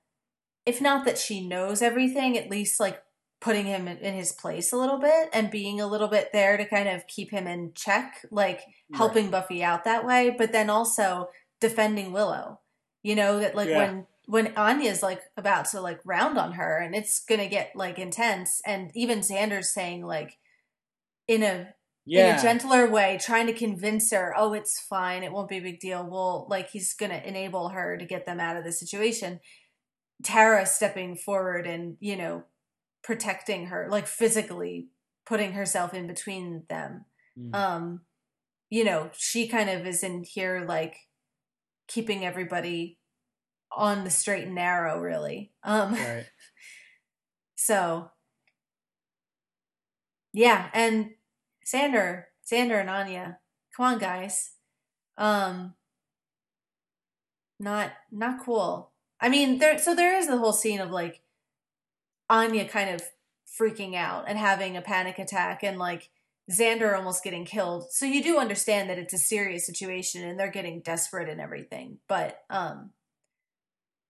[0.66, 3.02] if not that she knows everything, at least like
[3.40, 6.56] putting him in, in his place a little bit and being a little bit there
[6.56, 8.62] to kind of keep him in check, like
[8.94, 11.28] helping Buffy out that way, but then also
[11.60, 12.60] defending Willow.
[13.02, 13.78] You know, that like Yeah.
[13.78, 17.98] when when Anya's like about to like round on her and it's gonna get like
[17.98, 20.38] intense and even Xander's saying like
[21.28, 21.74] in a
[22.06, 25.58] yeah, in a gentler way, trying to convince her, oh, it's fine, it won't be
[25.58, 26.06] a big deal.
[26.08, 29.40] Well, like he's gonna enable her to get them out of the situation.
[30.22, 32.44] Tara stepping forward and, you know,
[33.02, 34.88] protecting her, like physically
[35.26, 37.06] putting herself in between them.
[37.38, 37.54] Mm.
[37.54, 38.00] Um,
[38.70, 40.96] you know, she kind of is in here like
[41.88, 42.98] keeping everybody
[43.72, 45.52] on the straight and narrow, really.
[45.62, 46.26] Um right.
[47.56, 48.10] so
[50.32, 51.10] yeah, and
[51.64, 53.38] Xander, Xander and Anya,
[53.74, 54.52] come on, guys.
[55.16, 55.74] Um,
[57.58, 58.90] not not cool.
[59.20, 59.78] I mean, there.
[59.78, 61.22] So there is the whole scene of like
[62.28, 63.02] Anya kind of
[63.58, 66.10] freaking out and having a panic attack, and like
[66.50, 67.90] Xander almost getting killed.
[67.90, 71.98] So you do understand that it's a serious situation, and they're getting desperate and everything.
[72.08, 72.90] But um,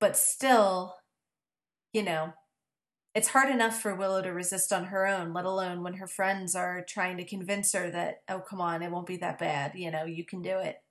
[0.01, 0.97] but still,
[1.93, 2.33] you know,
[3.15, 6.55] it's hard enough for Willow to resist on her own, let alone when her friends
[6.55, 9.73] are trying to convince her that, oh, come on, it won't be that bad.
[9.75, 10.83] You know, you can do it.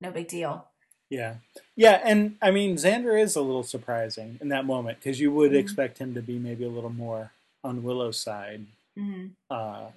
[0.00, 0.66] No big deal.
[1.10, 1.36] Yeah,
[1.76, 5.52] yeah, and I mean Xander is a little surprising in that moment because you would
[5.52, 5.58] Mhm.
[5.58, 8.66] expect him to be maybe a little more on Willow's side
[8.96, 9.90] hmm uh,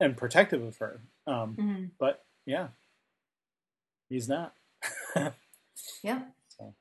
[0.00, 1.00] and protective of her.
[1.26, 2.68] Um, hmm but yeah,
[4.08, 4.54] He's not.
[6.02, 6.22] Yeah.
[6.58, 6.74] So,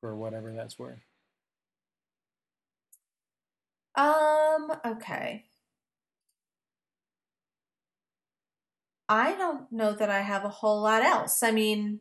[0.00, 0.98] for whatever that's worth.
[3.94, 5.44] Um, okay.
[9.08, 11.42] I don't know that I have a whole lot else.
[11.42, 12.00] I mean,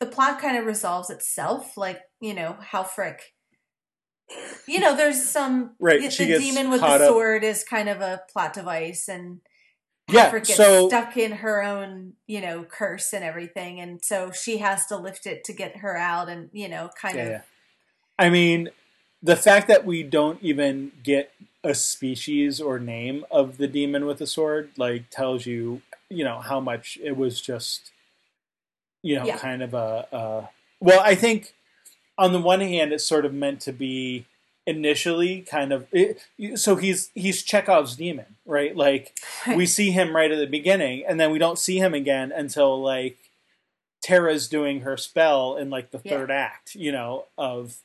[0.00, 3.18] the plot kind of resolves itself, like, you know, Halfrek.
[4.66, 7.64] You know, there's some Right, the, she the gets demon with the up- sword is
[7.64, 9.40] kind of a plot device and
[10.10, 14.58] Yeah, gets so- stuck in her own, you know, curse and everything, and so she
[14.58, 17.40] has to lift it to get her out and, you know, kind Yeah, of yeah.
[18.18, 18.68] I mean,
[19.22, 21.32] the fact that we don't even get
[21.64, 26.38] a species or name of the demon with the sword, like, tells you, you know,
[26.38, 27.90] how much it was just,
[29.02, 29.38] you know, Yeah.
[29.38, 30.48] kind of a, a.
[30.80, 31.54] Well, I think
[32.16, 34.26] on the one hand, it's sort of meant to be
[34.66, 35.86] initially kind of.
[35.92, 36.20] It,
[36.54, 38.76] so he's he's Chekhov's demon, right?
[38.76, 39.18] Like
[39.56, 42.80] we see him right at the beginning, and then we don't see him again until
[42.80, 43.18] like
[44.02, 46.12] Tara's doing her spell in like the Yeah.
[46.18, 47.78] third act, you know, of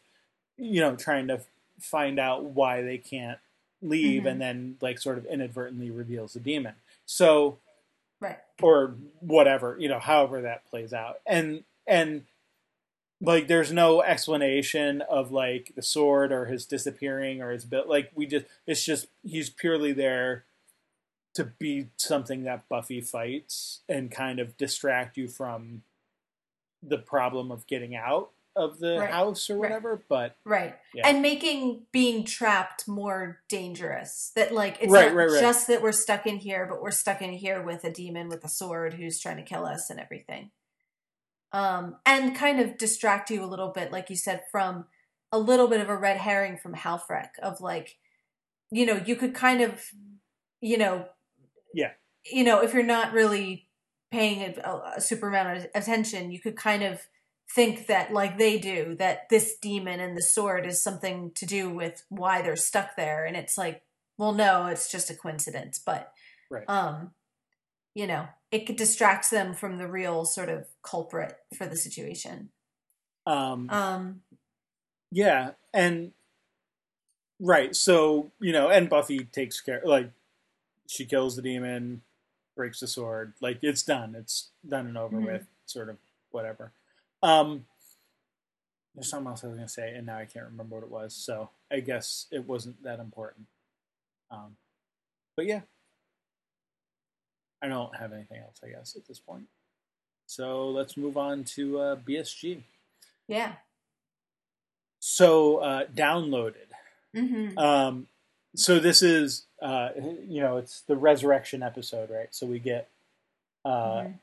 [0.58, 1.42] you know trying to
[1.80, 3.40] find out why they can't
[3.82, 4.32] leave, Mhm.
[4.32, 6.76] and then like sort of inadvertently reveals the demon.
[7.06, 7.60] So
[8.20, 8.40] right.
[8.62, 11.20] or whatever, you know, however that plays out.
[11.26, 12.26] And and
[13.22, 18.12] like there's no explanation of like the sword or his disappearing or his bit like
[18.16, 20.44] we just it's just he's purely there
[21.34, 25.84] to be something that Buffy fights and kind of distract you from
[26.82, 29.10] the problem of getting out of the Right.
[29.12, 29.70] house or Right.
[29.70, 30.04] whatever.
[30.08, 30.76] But Right.
[30.94, 31.08] Yeah.
[31.08, 34.32] And making being trapped more dangerous.
[34.36, 35.42] That like it's Right, not right, right.
[35.42, 38.44] just that we're stuck in here, but we're stuck in here with a demon with
[38.44, 40.52] a sword who's trying to kill us and everything.
[41.52, 44.88] Um and kind of distract you a little bit, like you said, from
[45.32, 47.98] a little bit of a red herring from Halfrek of like,
[48.72, 49.92] you know, you could kind of,
[50.62, 51.08] you know,
[51.74, 51.94] Yeah.
[52.26, 53.70] you know, if you're not really
[54.12, 57.08] paying a, a super amount of attention, you could kind of
[57.56, 61.70] think that, like they do, that this demon and the sword is something to do
[61.70, 63.84] with why they're stuck there, and it's like,
[64.18, 66.14] well, no, it's just a coincidence, but,
[66.50, 66.68] Right.
[66.70, 67.14] um,
[67.96, 72.52] you know, it could- distracts them from the real sort of culprit for the situation.
[73.26, 74.24] um Um,
[75.12, 76.12] Yeah, and
[77.40, 80.12] right, so you know, and Buffy takes care, like
[80.88, 82.02] she kills the demon,
[82.56, 85.26] breaks the sword, like it's done, it's done and over Mhm.
[85.26, 85.98] with, sort of
[86.32, 86.74] whatever.
[87.24, 87.66] Um,
[88.94, 91.16] there's something else I was gonna say, and now I can't remember what it was.
[91.16, 93.48] So I guess it wasn't that important.
[94.30, 94.58] Um,
[95.36, 95.62] but yeah,
[97.62, 98.60] I don't have anything else.
[98.64, 99.46] I guess at this point.
[100.28, 102.64] So let's move on to uh, BSG.
[103.28, 103.54] yeah.
[105.00, 106.68] So uh, downloaded.
[107.14, 108.08] hmm Um,
[108.56, 112.34] so this is, uh, you know, it's the resurrection episode, right?
[112.34, 112.90] So we get
[113.66, 114.20] uh, Mhm.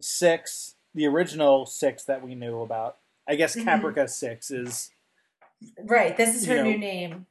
[0.00, 2.98] six, the original six that we knew about.
[3.26, 3.64] I guess Mhm.
[3.64, 4.90] Caprica six is
[5.78, 6.16] Right.
[6.16, 7.26] This is her you know, new name.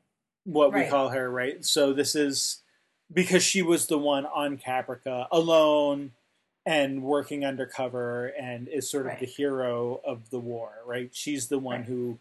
[0.46, 1.64] what we call her, right?
[1.64, 2.62] So this is
[3.14, 6.14] because she was the one on Caprica alone
[6.66, 9.20] and working undercover and is sort of Right.
[9.20, 11.14] the hero of the war, right?
[11.16, 11.86] She's the one Right.
[11.88, 12.20] who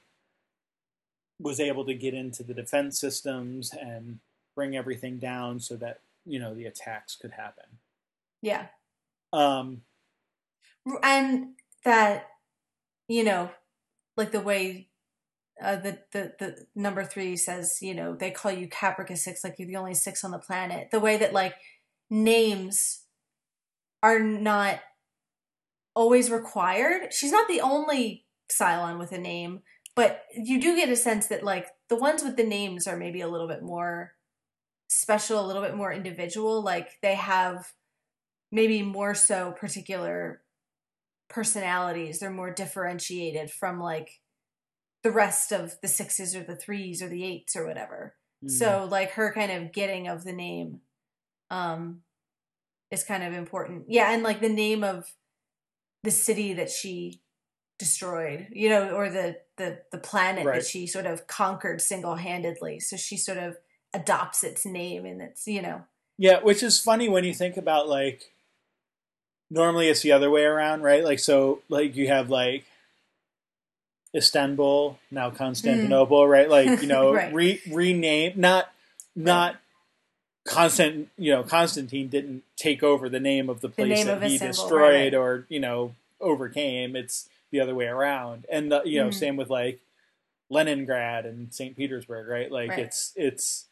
[1.41, 4.21] was able to get into the defense systems and
[4.55, 7.79] bring everything down so that, you know, the attacks could happen.
[8.43, 8.69] Yeah.
[9.33, 9.85] Um,
[11.03, 12.29] and that
[13.09, 13.51] you know
[14.17, 14.89] like the way
[15.63, 19.57] uh, the, the the number three says you know they call you caprica six like
[19.59, 20.89] you're the only six on the planet.
[20.91, 21.55] The way that like
[22.11, 23.03] names
[24.03, 24.81] are not
[25.95, 27.13] always required.
[27.13, 29.63] She's not the only cylon with a name
[29.97, 33.23] but you do get a sense that like the ones with the names are maybe
[33.23, 34.13] a little bit more
[34.89, 36.63] special a little bit more individual.
[36.63, 37.73] Like they have
[38.53, 40.43] maybe more so particular
[41.29, 44.21] personalities they're more differentiated from like
[45.03, 48.15] the rest of the sixes or the threes or the eights or whatever
[48.45, 48.51] Mm.
[48.51, 50.81] so like her kind of getting of the name
[51.51, 52.03] um
[52.91, 55.07] is kind of important yeah and like the name of
[56.03, 57.23] the city that she
[57.79, 60.57] destroyed you know or the the the planet Right.
[60.61, 63.57] that she sort of conquered single-handedly so she sort of
[63.95, 65.85] adopts its name and it's you know
[66.19, 68.35] Yeah, which is funny when you think about like
[69.51, 71.05] normally it's the other way around, right?
[71.05, 72.65] Like so like you have like
[74.15, 76.49] Istanbul, now Constantinople, right?
[76.49, 77.13] Like, you know.
[77.13, 77.33] Right.
[77.33, 78.73] re rename not
[79.15, 79.57] not
[80.47, 84.35] Constant, you know, Constantine didn't take over the name of the place name that he
[84.37, 85.15] Istanbul, destroyed right.
[85.15, 86.95] or, you know, overcame.
[86.95, 88.47] It's the other way around.
[88.51, 89.15] And uh, you know, Mhm.
[89.15, 89.81] same with like
[90.49, 91.77] Leningrad and St.
[91.77, 92.51] Petersburg, right?
[92.51, 92.79] Like Right.
[92.79, 93.67] it's it's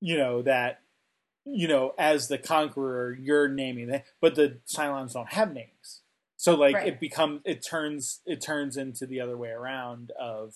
[0.00, 0.80] you know that
[1.44, 6.02] you know, as the conqueror, you're naming it, but the Cylons don't have names.
[6.36, 6.86] So like Right.
[6.88, 10.54] it becomes it turns it turns into the other way around of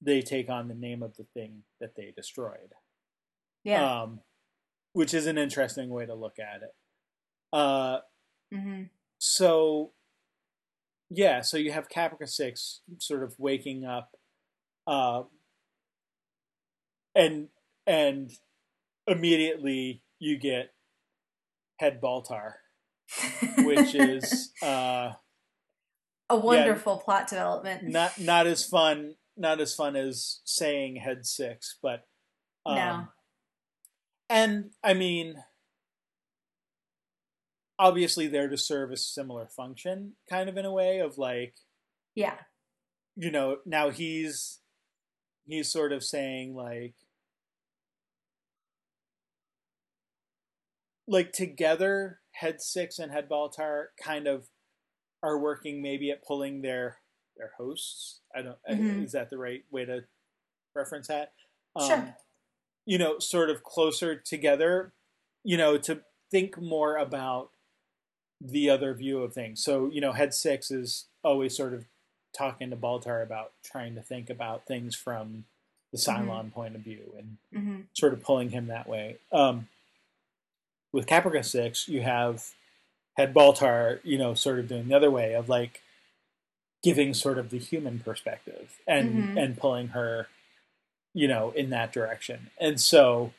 [0.00, 2.72] they take on the name of the thing that they destroyed.
[3.64, 4.02] Yeah.
[4.02, 4.20] Um
[4.94, 6.74] which is an interesting way to look at it.
[7.52, 7.98] Uh
[8.52, 8.84] hmm
[9.18, 9.92] so
[11.10, 14.16] yeah, so you have Caprica 6 sort of waking up
[14.86, 15.24] uh
[17.14, 17.48] and
[17.86, 18.30] and
[19.06, 20.72] immediately you get
[21.78, 22.54] head Baltar,
[23.58, 25.12] which is uh
[26.30, 27.82] a wonderful plot development.
[27.82, 32.06] not not as fun not as fun as saying head 6, but
[32.66, 33.08] um, No.
[34.30, 35.42] and I mean
[37.78, 41.54] obviously they're to serve a similar function kind of in a way of like
[42.14, 42.34] yeah.
[43.16, 44.60] you know now he's
[45.46, 46.94] he's sort of saying like
[51.06, 54.48] like together head six and head baltar kind of
[55.22, 56.98] are working maybe at pulling their
[57.36, 59.04] their hosts i don't Mhm.
[59.04, 60.04] is that the right way to
[60.74, 61.32] reference that
[61.74, 62.16] Um, Sure.
[62.86, 64.92] you know sort of closer together
[65.44, 67.50] you know to think more about
[68.40, 71.86] the other view of things so you know head six is always sort of
[72.36, 75.44] talking to baltar about trying to think about things from
[75.92, 79.18] the cylon point of view and hmm sort of pulling him that way.
[79.32, 79.68] Um,
[80.92, 82.50] with Caprica Six, you have
[83.16, 85.82] Head Baltar, you know, sort of doing the other way of like
[86.82, 89.42] giving sort of the human perspective and Mhm.
[89.42, 90.28] and pulling her,
[91.14, 92.50] you know, in that direction.
[92.58, 93.32] And so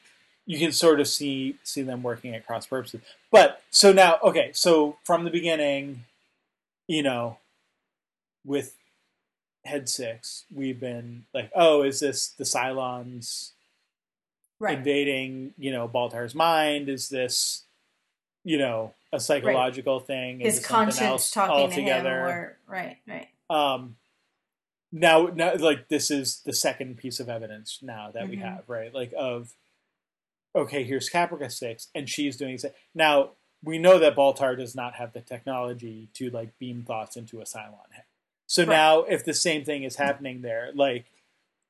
[0.45, 3.01] you can sort of see see them working at cross purposes.
[3.31, 6.05] But so now, okay, so from the beginning,
[6.87, 7.39] you know,
[8.45, 8.75] with
[9.65, 13.52] Head Six, we've been like, oh, is this the Cylons?
[14.63, 14.77] Right.
[14.77, 16.87] invading, you know, Baltar's mind?
[16.87, 17.63] Is this,
[18.45, 20.39] you know, a psychological thing?
[20.41, 22.19] Is His conscience talking to him, altogether?
[22.21, 23.27] or right, right.
[23.49, 23.97] Um,
[24.91, 28.41] now, now, like this is the second piece of evidence now that we Mhm.
[28.41, 28.93] have, right?
[28.93, 29.53] Like of,
[30.55, 32.75] okay, here's Caprica Six, and she's doing it.
[32.95, 37.41] Now we know that Baltar does not have the technology to like beam thoughts into
[37.41, 38.05] a Cylon head.
[38.47, 38.69] So Right.
[38.69, 41.05] now, if the same thing is happening there, like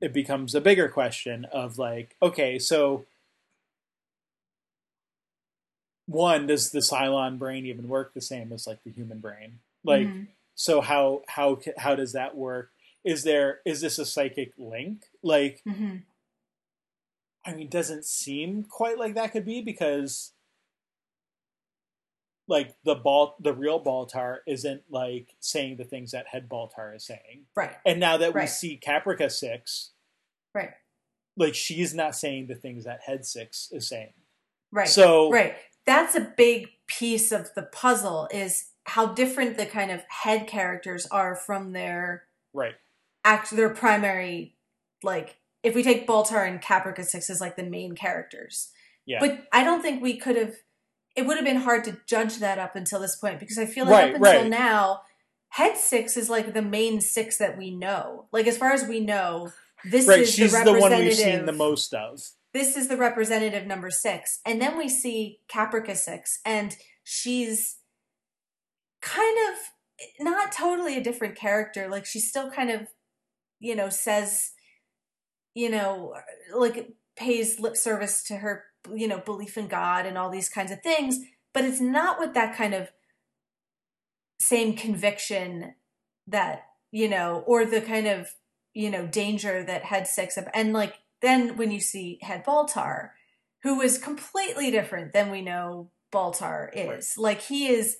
[0.03, 3.05] it becomes a bigger question of like, okay, so
[6.07, 9.59] one, does the Cylon brain even work the same as like the human brain?
[9.83, 10.27] Like, Mhm.
[10.55, 12.71] so how how how does that work?
[13.05, 15.05] Is there is this a psychic link?
[15.21, 16.03] Like, Mhm.
[17.45, 20.33] I mean, doesn't seem quite like that could be because
[22.47, 27.05] like the ball the real Baltar isn't like saying the things that head Baltar is
[27.05, 27.47] saying.
[27.55, 29.91] right, And now that we see Caprica six,
[30.53, 30.71] right,
[31.37, 34.13] like she's not saying the things that head six is saying.
[34.71, 34.87] right.
[34.87, 35.55] So Right.
[35.85, 41.05] That's a big piece of the puzzle is how different the kind of head characters
[41.07, 42.23] are from their
[42.53, 42.75] right.
[43.25, 44.55] act their primary
[45.01, 48.69] like if we take Baltar and Caprica 6 as like the main characters.
[49.05, 49.19] Yeah.
[49.19, 50.55] But I don't think we could have
[51.15, 53.85] it would have been hard to judge that up until this point because I feel
[53.85, 54.49] like Right, up until right.
[54.49, 55.01] now
[55.49, 58.25] Head 6 is like the main 6 that we know.
[58.31, 59.51] Like as far as we know,
[59.83, 60.21] this right.
[60.21, 62.21] is She's the the, one we've seen the most of.
[62.53, 64.39] this is the representative number six.
[64.45, 67.77] And then we see Caprica six, and she's
[69.01, 71.87] kind of not totally a different character.
[71.89, 72.87] Like she still kind of,
[73.59, 74.51] you know, says,
[75.53, 76.13] you know,
[76.55, 78.63] like pays lip service to her,
[78.93, 81.19] you know, belief in God and all these kinds of things.
[81.53, 82.89] But it's not with that kind of
[84.39, 85.75] same conviction
[86.27, 88.29] that, you know, or the kind of,
[88.73, 93.11] you know, danger that Head Six of and like then when you see Head Baltar,
[93.63, 97.13] who is completely different than we know Baltar is.
[97.17, 97.97] Like he is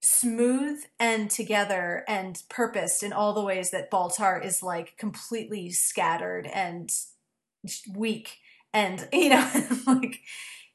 [0.00, 6.46] smooth and together and purposed in all the ways that Baltar is like completely scattered
[6.46, 6.90] and
[7.94, 8.38] weak
[8.72, 9.50] and you know
[9.86, 10.20] like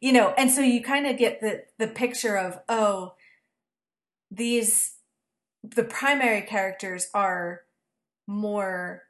[0.02, 3.14] you know and so you kind of get the the picture of oh
[4.30, 4.96] these
[5.64, 7.62] the primary characters are
[8.28, 9.04] more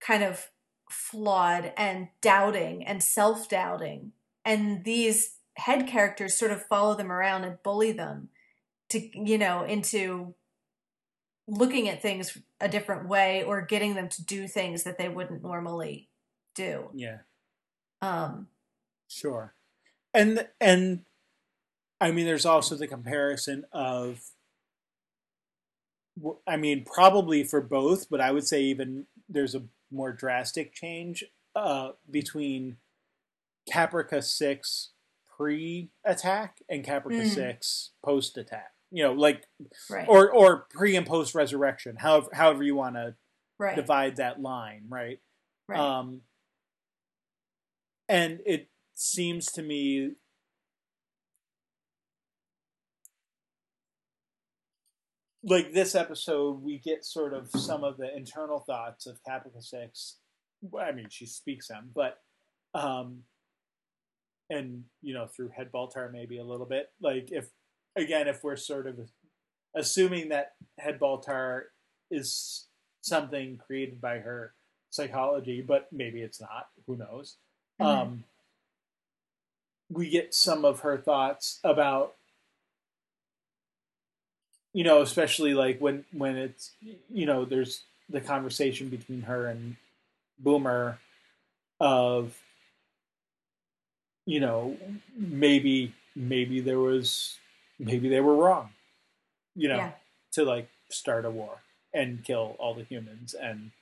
[0.00, 0.50] kind of
[0.90, 4.12] flawed and doubting and self-doubting
[4.44, 8.28] and these head characters sort of follow them around and bully them
[8.88, 10.34] to you know into
[11.46, 15.42] looking at things a different way or getting them to do things that they wouldn't
[15.42, 16.08] normally
[16.54, 17.18] do Yeah.
[18.00, 18.48] um
[19.08, 19.54] Sure.
[20.14, 21.04] And and
[22.00, 24.20] I mean there's also the comparison of
[26.46, 31.24] I mean probably for both, but I would say even there's a more drastic change
[31.56, 32.76] uh between
[33.72, 34.90] Caprica 6
[35.36, 37.28] pre-attack and Caprica Mm.
[37.28, 38.72] Six post-attack.
[38.90, 39.44] You know, like
[39.88, 40.08] Right.
[40.08, 41.96] or or pre and post resurrection.
[41.96, 43.14] However, however you want to
[43.58, 43.76] right.
[43.76, 45.20] divide that line, right?
[45.68, 45.78] right.
[45.78, 46.22] Um,
[48.08, 50.12] and it seems to me
[55.42, 60.16] like this episode, we get sort of some of the internal thoughts of Caprica Six.
[60.78, 62.18] I mean, she speaks them, but
[62.74, 63.22] um,
[64.50, 66.90] and you know through Head Baltar maybe a little bit.
[67.00, 67.50] Like if
[67.96, 68.98] again, if we're sort of
[69.74, 71.64] assuming that Head Baltar
[72.10, 72.66] is
[73.00, 74.54] something created by her
[74.90, 76.68] psychology, but maybe it's not.
[76.86, 77.36] Who knows?
[77.80, 77.86] Mhm.
[77.86, 78.24] Um,
[79.90, 82.16] we get some of her thoughts about,
[84.78, 86.70] you know, especially like when when it's
[87.12, 89.74] you know there's the conversation between her and
[90.38, 91.00] Boomer
[91.80, 92.38] of,
[94.24, 94.76] you know,
[95.16, 97.38] maybe maybe there was
[97.80, 98.70] maybe they were wrong,
[99.56, 99.90] you know, yeah.
[100.34, 101.58] to like start a war
[101.92, 103.72] and kill all the humans and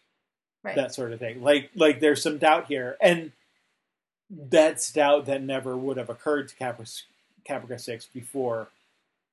[0.64, 0.76] Right.
[0.76, 1.42] that sort of thing.
[1.42, 3.32] Like like there's some doubt here, and
[4.30, 7.03] that's doubt that never would have occurred to Caprica,
[7.49, 8.68] Caprica Six before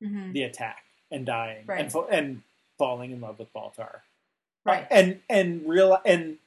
[0.02, 0.84] hmm the attack
[1.14, 1.80] and dying Right.
[1.80, 2.42] and fa- and
[2.78, 4.02] falling in love with Baltar.
[4.66, 4.88] Right.
[4.92, 6.38] and and real and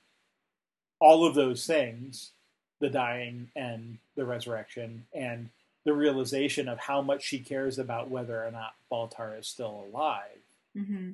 [0.99, 2.33] all of those things,
[2.81, 5.51] the dying and the resurrection and
[5.85, 10.41] the realization of how much she cares about whether or not Baltar is still alive,
[10.75, 11.13] hmm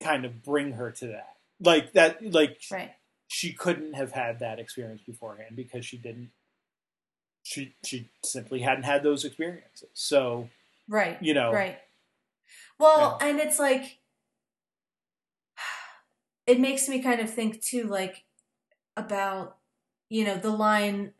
[0.00, 1.36] kind of bring her to that.
[1.60, 2.94] Like that, like Right.
[3.26, 6.30] she couldn't have had that experience beforehand because she didn't
[7.42, 10.48] she she simply hadn't had those experiences so
[10.88, 11.18] Right.
[11.20, 11.78] you know Right.
[12.78, 13.98] Well, and it's like
[16.46, 18.24] it makes me kind of think too, like
[18.96, 19.56] about
[20.08, 21.12] you know the line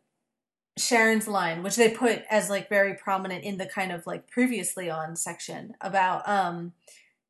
[0.78, 4.88] Sharon's line, which they put as like very prominent in the kind of like previously
[4.90, 6.72] on section about um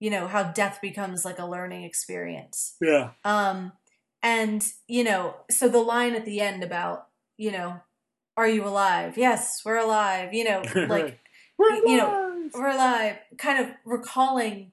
[0.01, 2.77] you know how death becomes like a learning experience.
[2.81, 3.73] yeah Um,
[4.23, 7.81] and you know, so the line at the end about, you know,
[8.37, 9.17] are you alive?
[9.17, 10.33] Yes, we're alive.
[10.33, 11.19] You know, like
[11.59, 13.17] you know, we're alive.
[13.39, 14.73] Kind of recalling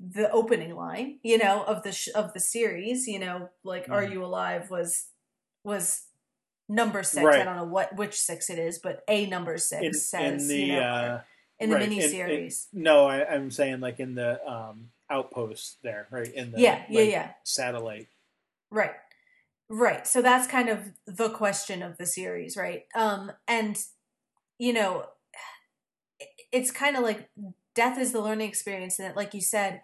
[0.00, 3.06] the opening line, you know, of the sh- of the series.
[3.06, 4.12] You know, like "Are Mhm.
[4.12, 5.06] you alive?" was
[5.64, 6.04] was
[6.68, 7.24] number six.
[7.24, 7.40] Right.
[7.40, 10.48] I don't know what which six it is, but a number six in, says in
[10.48, 11.20] the you know, uh
[11.60, 12.66] in the right, in- mini in- series.
[12.72, 17.00] no I, i'm saying like in the um outpost there right in the yeah, yeah,
[17.00, 17.30] like, yeah.
[17.44, 18.08] satellite
[18.70, 18.92] Right.
[19.68, 20.06] Right.
[20.06, 22.86] So that's kind of the question of the series, right?
[22.94, 23.78] Um and
[24.58, 25.06] you know
[26.52, 27.28] it's kind of like
[27.74, 29.82] death is the learning experience and that like you said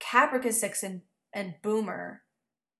[0.00, 1.02] Caprica 6 and
[1.32, 2.22] and Boomer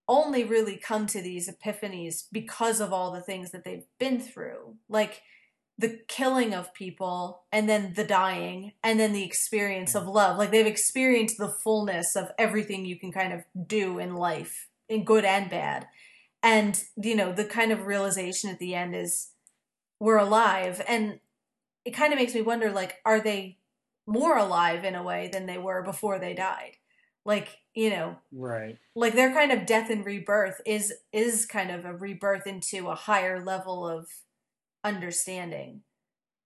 [0.09, 4.76] only really come to these epiphanies because of all the things that they've been through.
[4.88, 5.22] Like
[5.78, 10.38] the killing of people and then the dying and then the experience of love.
[10.38, 15.05] Like they've experienced the fullness of everything you can kind of do in life, in
[15.05, 15.86] good and bad.
[16.42, 19.30] And, you know, the kind of realization at the end is
[19.99, 20.82] we're alive.
[20.86, 21.18] And
[21.85, 23.59] it kind of makes me wonder like, are they
[24.07, 26.76] more alive in a way than they were before they died?
[27.24, 28.78] Like, you know, right.
[28.94, 32.94] like their kind of death and rebirth is is kind of a rebirth into a
[32.94, 34.09] higher level of
[34.82, 35.82] understanding.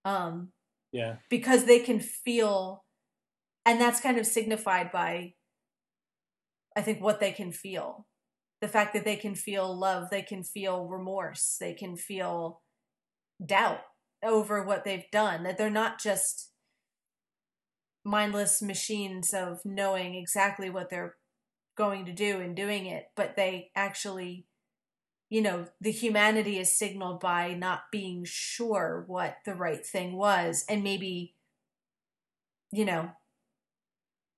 [0.04, 0.52] Um
[0.92, 1.16] yeah.
[1.28, 2.84] because they can feel
[3.66, 5.34] and that's kind of signified by
[6.74, 8.06] i think what they can feel.
[8.60, 12.62] The fact that they can feel love they can feel remorse they can feel
[13.44, 13.80] doubt
[14.22, 16.50] over what they've done that they're not just
[18.04, 21.16] mindless machines of knowing exactly what they're
[21.76, 24.46] going to do and doing it but they actually
[25.28, 30.64] you know the humanity is signaled by not being sure what the right thing was.
[30.68, 31.34] And maybe
[32.72, 33.10] you know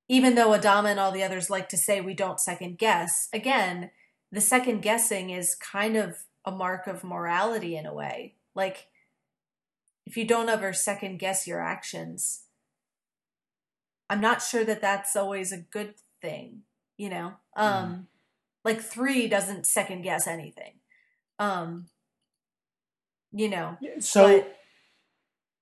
[0.08, 3.90] even though adama and all the others like to say we don't second guess again
[4.32, 8.36] the second guessing is kind of a mark of morality in a way.
[8.54, 8.86] Like
[10.10, 12.42] if you don't ever second guess your actions
[14.10, 16.62] i'm not sure that that's always a good thing
[17.00, 17.32] you know?
[17.56, 18.08] Um
[18.62, 20.74] like 3 doesn't second guess anything.
[21.38, 21.86] Um
[23.32, 24.56] you know so but-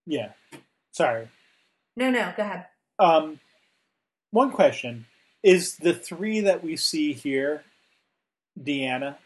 [0.04, 0.32] yeah
[0.90, 1.28] sorry.
[1.96, 2.66] No no go ahead.
[2.98, 3.38] Um
[4.32, 5.06] one question.
[5.44, 7.62] Is the three that we see here
[8.60, 9.16] D'Anna?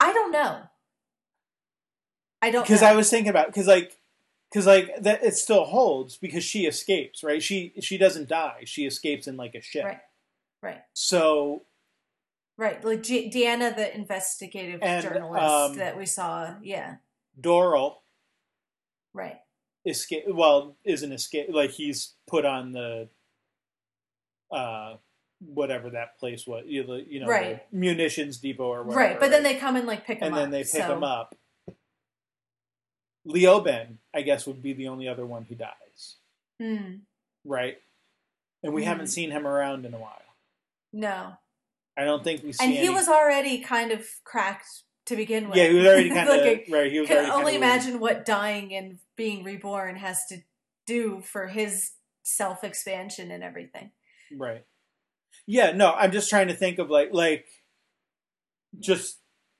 [0.00, 0.62] I don't know.
[2.40, 2.82] I don't because.
[2.82, 3.94] I was thinking about because like
[4.52, 8.84] because like that it still holds because she escapes right she she doesn't die she
[8.84, 10.00] escapes in like a ship right
[10.62, 11.62] right so
[12.58, 16.96] right like G- D'Anna the investigative And, journalist um, that we saw yeah
[17.40, 17.96] Doral
[19.14, 19.38] Right.
[19.86, 20.24] escape.
[20.26, 23.08] Well, isn't escape like he's put on the
[24.50, 24.96] uh
[25.40, 26.64] whatever that place was.
[26.66, 27.72] You know, you know the Right.
[27.72, 29.00] munitions depot or whatever.
[29.00, 29.20] right.
[29.20, 30.42] But then they come and like pick him and up.
[30.44, 31.34] And then they pick so- him up.
[33.26, 36.16] Leoben, I guess, would be the only other one who dies,
[36.58, 36.96] Hmm.
[37.44, 37.80] right?
[38.62, 38.86] And we Mhm.
[38.86, 40.22] haven't seen him around in a while.
[40.92, 41.36] No.
[41.96, 42.64] I don't think we see.
[42.64, 45.56] And he any- was already kind of cracked to begin with.
[45.56, 46.90] yeah, he was already kind of like, right.
[46.90, 47.72] He I was can already only kinda weird.
[47.82, 50.42] imagine what dying and being reborn has to
[50.86, 51.92] do for his
[52.22, 53.92] self expansion and everything.
[54.30, 54.64] Right.
[55.46, 57.46] Yeah, no, I'm just trying to think of like like
[58.78, 59.18] just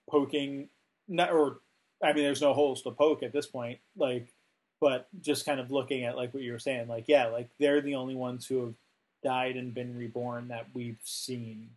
[0.08, 0.70] poking
[1.08, 1.60] not or
[2.02, 4.28] I mean there's no holes to poke at this point, like
[4.80, 7.80] but just kind of looking at like what you were saying, like yeah, like they're
[7.80, 8.74] the only ones who have
[9.22, 11.70] died and been reborn that we've seen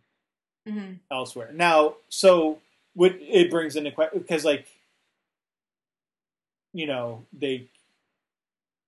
[0.66, 1.52] hmm elsewhere.
[1.52, 2.58] Now, so
[2.94, 4.66] what it brings into question because like
[6.72, 7.68] you know, they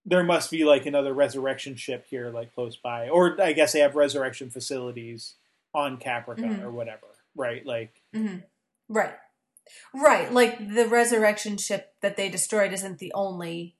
[0.05, 3.81] there must be like another resurrection ship here like close by or I guess they
[3.81, 5.35] have resurrection facilities
[5.75, 6.63] on Caprica Mhm.
[6.65, 7.07] or whatever,
[7.37, 7.65] right?
[7.65, 8.39] Like hmm
[8.89, 9.15] Right.
[9.95, 10.33] Right.
[10.33, 13.77] Like the resurrection ship that they destroyed isn't the only.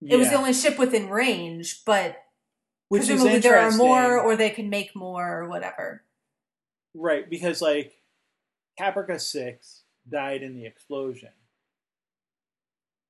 [0.00, 2.22] It was the only ship within range, but
[2.88, 6.04] which is presumably there are more, or they can make more, or whatever.
[6.94, 8.02] right because like
[8.78, 11.32] Caprica 6 died in the explosion.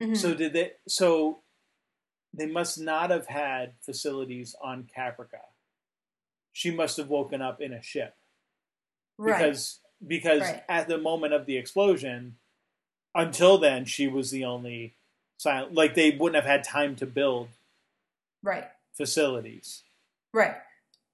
[0.02, 0.16] Mhm.
[0.16, 0.72] So did they?
[0.88, 1.42] So
[2.32, 5.42] they must not have had facilities on Caprica.
[6.52, 8.16] She must have woken up in a ship
[9.16, 9.38] right.
[9.38, 10.62] because because Right.
[10.68, 12.36] at the moment of the explosion,
[13.14, 14.94] until then she was the only
[15.38, 15.68] Cylon.
[15.74, 17.48] Like they wouldn't have had time to build
[18.42, 18.68] right.
[18.94, 19.82] facilities.
[20.32, 20.56] Right.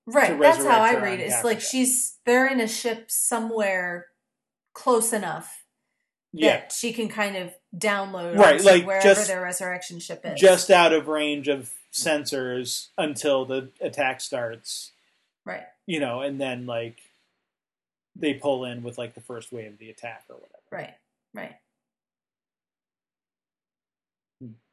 [0.07, 0.39] Right.
[0.39, 1.25] That's how I read it.
[1.25, 4.09] It's like she's they're in a ship somewhere
[4.75, 5.65] close enough
[6.33, 10.39] Yeah, that she can kind of download Right, like, wherever just- their resurrection ship is.
[10.41, 14.93] just out of range of sensors until the attack starts.
[15.45, 15.67] right.
[15.87, 16.99] You know, and then like
[18.17, 20.63] they pull in with like the first wave of the attack or whatever.
[20.71, 20.95] Right.
[21.33, 21.57] Right.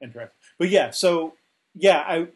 [0.01, 0.35] interesting.
[0.57, 1.33] But yeah, so
[1.75, 2.27] yeah, I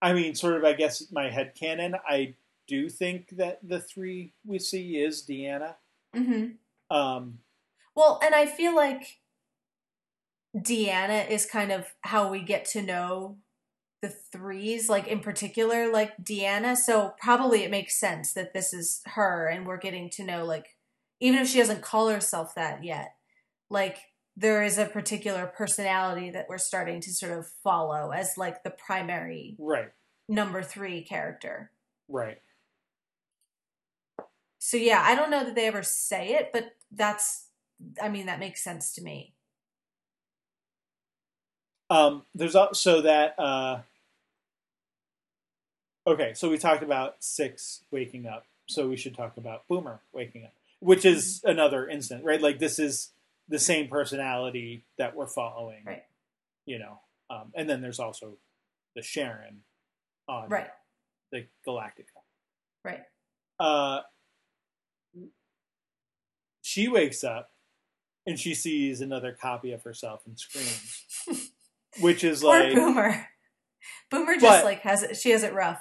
[0.00, 2.34] I mean sort of I guess my head canon, I
[2.66, 5.76] do think that the three we see is D'Anna.
[6.14, 6.46] hmm
[6.90, 7.38] Um
[7.94, 9.18] Well, and I feel like
[10.60, 13.38] D'Anna is kind of how we get to know
[14.00, 16.76] the threes, like in particular, like D'Anna.
[16.76, 20.76] So probably it makes sense that this is her and we're getting to know, like,
[21.20, 23.14] even if she doesn't call herself that yet,
[23.70, 23.98] like,
[24.36, 28.70] there is a particular personality that we're starting to sort of follow as like the
[28.70, 29.88] primary right,
[30.28, 31.72] number three character.
[32.08, 32.38] right.
[34.60, 37.48] So yeah, I don't know that they ever say it, but that's,
[38.00, 39.34] I mean, that makes sense to me.
[41.90, 43.80] Um there's also that uh
[46.06, 50.44] Okay, so we talked about six waking up, so we should talk about Boomer waking
[50.44, 52.40] up, which is another instant, right?
[52.40, 53.10] Like this is
[53.48, 56.04] the same personality that we're following, Right.
[56.64, 57.00] You know,
[57.30, 58.38] um, and then there's also
[58.96, 59.60] the Sharon
[60.26, 60.68] on Right.
[61.30, 62.04] the Galactica.
[62.84, 63.02] Right.
[63.60, 64.00] Uh,
[66.62, 67.50] she wakes up
[68.26, 71.04] and she sees another copy of herself and screams,
[72.00, 73.28] which is like Boomer.
[74.10, 75.16] Boomer just But- like has it.
[75.16, 75.80] She has it rough.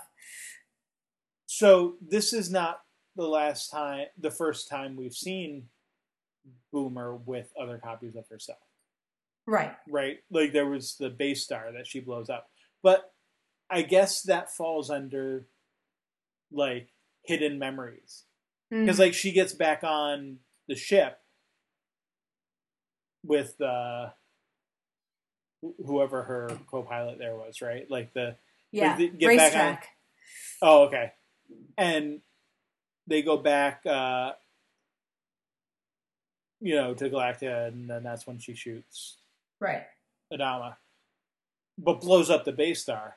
[1.45, 1.95] so.
[2.02, 2.81] This is not
[3.15, 5.69] the last time, the first time we've seen
[6.72, 8.60] Boomer with other copies of herself.
[9.45, 9.76] Right.
[9.89, 10.18] right?
[10.30, 12.49] Like there was the base star that she blows up.
[12.84, 13.11] But
[13.69, 15.48] I guess that falls under
[16.52, 16.89] like
[17.23, 18.23] hidden memories.
[18.69, 18.99] Because Mm.
[18.99, 21.19] like she gets back on the ship
[23.23, 24.11] with uh wh-
[25.85, 27.89] whoever her co-pilot there was, right?
[27.89, 28.35] Like the
[28.71, 28.97] yeah.
[28.97, 29.88] they get Racetrack.
[30.61, 31.13] oh okay.
[31.77, 32.21] And
[33.07, 34.31] they go back uh
[36.59, 39.17] you know to Galactica and then that's when she shoots
[39.59, 39.84] Right.
[40.31, 40.75] Adama,
[41.77, 43.15] but blows up the base star.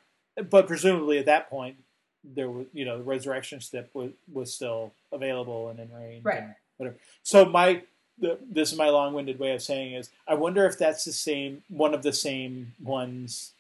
[0.49, 1.77] But presumably at that point,
[2.25, 6.45] there was you know the resurrection ship was was still available and in range, Right.
[6.77, 6.97] Whatever.
[7.23, 7.83] So my
[8.21, 11.63] the, this is my long-winded way of saying is I wonder if that's the same
[11.69, 13.53] one of the same ones.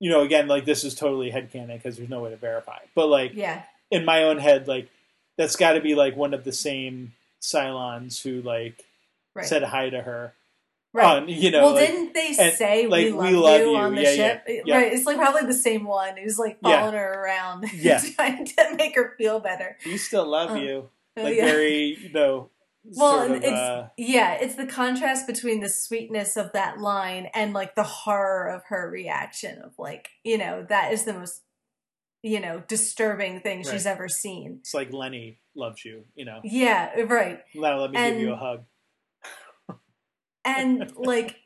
[0.00, 2.78] You know, again, like this is totally headcanon because there's no way to verify.
[2.94, 3.62] But like Yeah.
[3.90, 4.88] in my own head, like
[5.38, 8.84] that's got to be like one of the same Cylons who like
[9.34, 9.46] Right.
[9.46, 10.32] said hi to her.
[10.92, 11.16] right.
[11.22, 13.76] on, you know, well, like, didn't they say like, we we love, love you, you.
[13.76, 14.14] on the Yeah, yeah,
[14.46, 14.62] ship?
[14.66, 14.76] yeah.
[14.76, 14.92] Right.
[14.92, 16.78] It's like probably the same one who's like Yeah.
[16.78, 17.98] following her around, Yeah.
[18.14, 19.76] trying to make her feel better.
[19.84, 20.90] we still love Uh, you.
[21.16, 21.44] Oh, Like yeah.
[21.46, 22.48] very, you know,
[22.84, 27.28] Well, sort of, it's uh, yeah, it's the contrast between the sweetness of that line
[27.34, 31.42] and like the horror of her reaction of like, you know, that is the most
[32.24, 34.56] you know, disturbing thing she's ever seen.
[34.60, 36.40] it's like Lenny loves you, you know.
[36.42, 37.40] Yeah, right.
[37.54, 38.64] Now let me give you a hug.
[40.42, 41.36] and like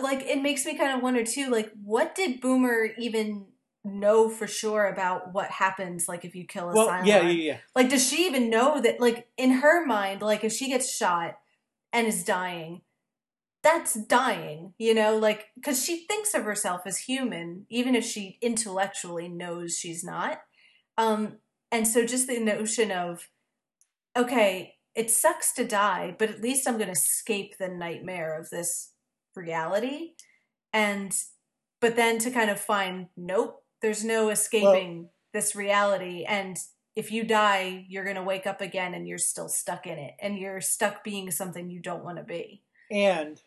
[0.00, 3.46] like it makes me kind of wonder too like what did boomer even
[3.86, 7.06] know for sure about what happens like if you kill a Well, Cylon?
[7.06, 7.56] yeah, yeah, yeah.
[7.74, 11.38] like does she even know that like in her mind like if she gets shot
[11.92, 12.82] and is dying
[13.62, 18.38] that's dying you know like because she thinks of herself as human even if she
[18.40, 20.40] intellectually knows she's not
[20.98, 21.38] um
[21.72, 23.28] and so just the notion of
[24.16, 28.50] okay it sucks to die but at least i'm going to escape the nightmare of
[28.50, 28.92] this
[29.34, 30.12] reality
[30.72, 31.12] and
[31.80, 36.56] but then to kind of find nope there's no escaping this reality and
[36.94, 40.14] if you die you're going to wake up again and you're still stuck in it
[40.20, 43.40] and you're stuck being something you don't want to be And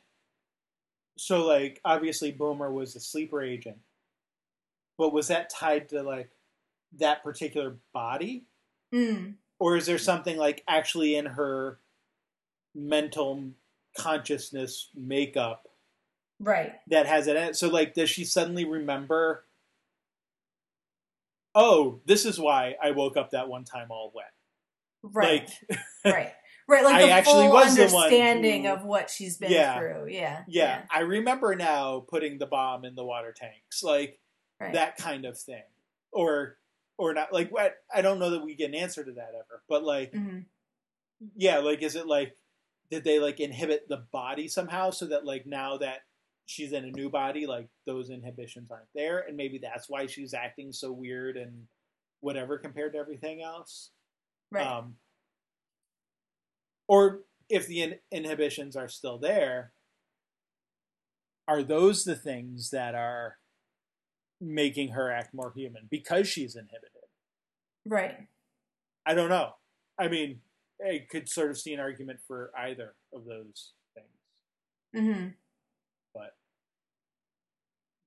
[1.17, 3.77] so, like, obviously, Boomer was a sleeper agent,
[4.97, 6.29] but was that tied to like
[6.97, 8.45] that particular body,
[8.93, 11.79] mm, or is there something like actually in her
[12.73, 13.51] mental
[13.97, 15.67] consciousness makeup
[16.39, 17.55] right that has it in it?
[17.57, 19.43] So, like, does she suddenly remember?
[21.55, 24.31] Oh, this is why I woke up that one time all wet.
[25.03, 26.33] right Like, right
[26.67, 29.51] right like I the actually full was the one understanding who- of what she's been
[29.51, 29.77] Yeah.
[29.79, 34.19] through yeah yeah, I remember now putting the bomb in the water tanks, like
[34.59, 35.63] right that kind of thing,
[36.11, 36.57] or
[36.97, 37.31] or not.
[37.31, 37.75] Like, what?
[37.93, 40.39] I don't know that we get an answer to that ever, but like, hmm
[41.35, 42.35] yeah, like, is it like
[42.91, 45.99] did they like inhibit the body somehow so that like now that
[46.49, 50.33] she's in a new body, like those inhibitions aren't there, and maybe that's why she's
[50.33, 51.67] acting so weird and
[52.21, 53.91] whatever compared to everything else.
[54.51, 54.95] right Um,
[56.87, 57.19] or
[57.49, 59.73] if the in- inhibitions are still there,
[61.47, 63.37] are those the things that are
[64.41, 66.89] making her act more human because she's inhibited?
[67.85, 68.27] right
[69.05, 69.53] I don't know.
[69.99, 70.41] I mean,
[70.83, 75.35] I could sort of see an argument for either of those things, hmm but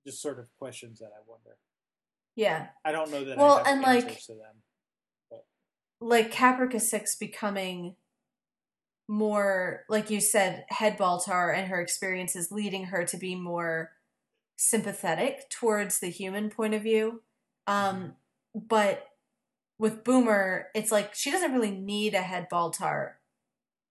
[0.05, 1.57] just sort of questions that I wonder.
[2.35, 5.39] yeah I don't know that Well, and, like, them.
[6.01, 7.95] like Caprica 6 becoming
[9.07, 13.91] more, like you said, head Baltar and her experiences leading her to be more
[14.57, 17.21] sympathetic towards the human point of view.
[17.67, 18.13] Um,
[18.55, 19.07] but
[19.79, 23.13] with Boomer, it's like she doesn't really need a head Baltar.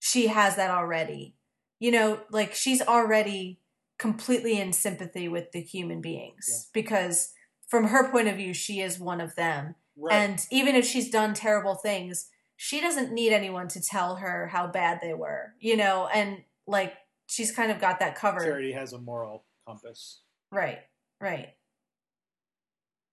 [0.01, 1.35] She has that already.
[1.79, 3.59] You know, like she's already
[4.03, 6.59] completely in sympathy with the human beings Yeah.
[6.75, 7.33] because
[7.69, 9.77] from her point of view, she is one of them.
[9.97, 10.15] Right.
[10.15, 14.67] And even if she's done terrible things, she doesn't need anyone to tell her how
[14.67, 16.95] bad they were, you know, and like
[17.29, 18.47] she's kind of got that she covered.
[18.49, 20.23] already has a moral compass.
[20.51, 20.81] Right,
[21.21, 21.51] right.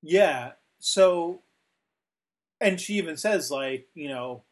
[0.01, 0.53] Yeah.
[0.79, 1.43] So,
[2.59, 4.43] and she even says, like, you know,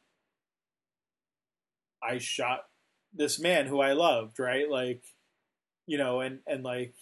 [2.02, 2.66] I shot
[3.14, 4.70] this man who I loved, right?
[4.70, 5.04] Like,
[5.88, 6.94] you know, and and like,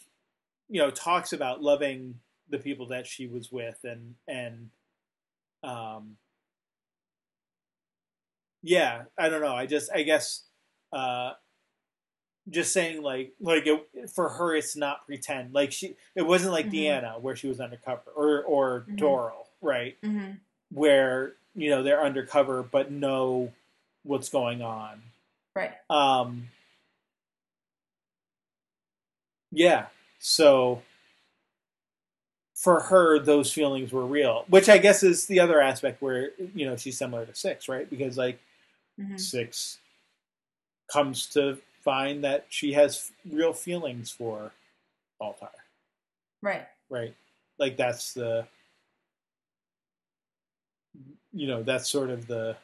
[0.70, 4.70] you know, talks about loving the people that she was with, and and,
[5.64, 6.18] um,
[8.64, 9.56] yeah, I don't know.
[9.56, 10.44] I just, I guess,
[10.92, 11.34] uh,
[12.50, 16.68] just saying like like it, for her it's not pretend like she it wasn't like
[16.68, 16.72] Mhm.
[16.72, 18.98] D'Anna where she was undercover or or Mhm.
[19.00, 20.32] Doral right hmm
[20.70, 23.52] where you know they're undercover but know
[24.04, 25.02] what's going on
[25.56, 25.74] Right.
[25.90, 26.50] um
[29.56, 29.88] yeah.
[30.20, 30.84] So
[32.56, 36.66] for her those feelings were real which I guess is the other aspect where you
[36.66, 37.90] know she's similar to six right?
[37.90, 38.40] Because like
[38.98, 39.80] hmm six
[40.92, 44.52] comes to find that she has real feelings for
[45.22, 45.50] Baltar,
[46.42, 46.68] Right.
[46.90, 47.16] right?
[47.60, 48.48] Like that's the
[51.34, 52.58] you know, that's sort of the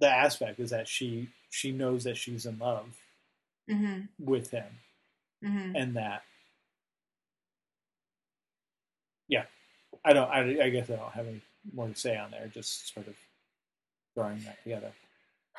[0.00, 2.86] the aspect is that she she knows that she's in love
[3.68, 4.66] hmm with him
[5.42, 6.22] hmm and that.
[9.28, 9.44] Yeah.
[10.04, 11.42] I don't I, I guess i don't have any
[11.72, 13.14] more to say on there just sort of
[14.16, 14.92] drawing that together.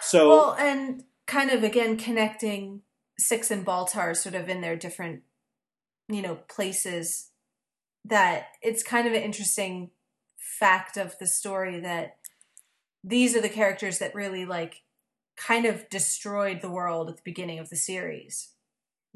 [0.02, 2.82] So Well, and kind of again connecting
[3.18, 5.24] Six and Baltar sort of in their different,
[6.08, 7.32] you know, places.
[8.06, 9.92] That it's kind of an interesting
[10.38, 12.18] fact of the story that
[13.04, 14.84] these are the characters that really like
[15.36, 18.50] kind of destroyed the world at the beginning of the series,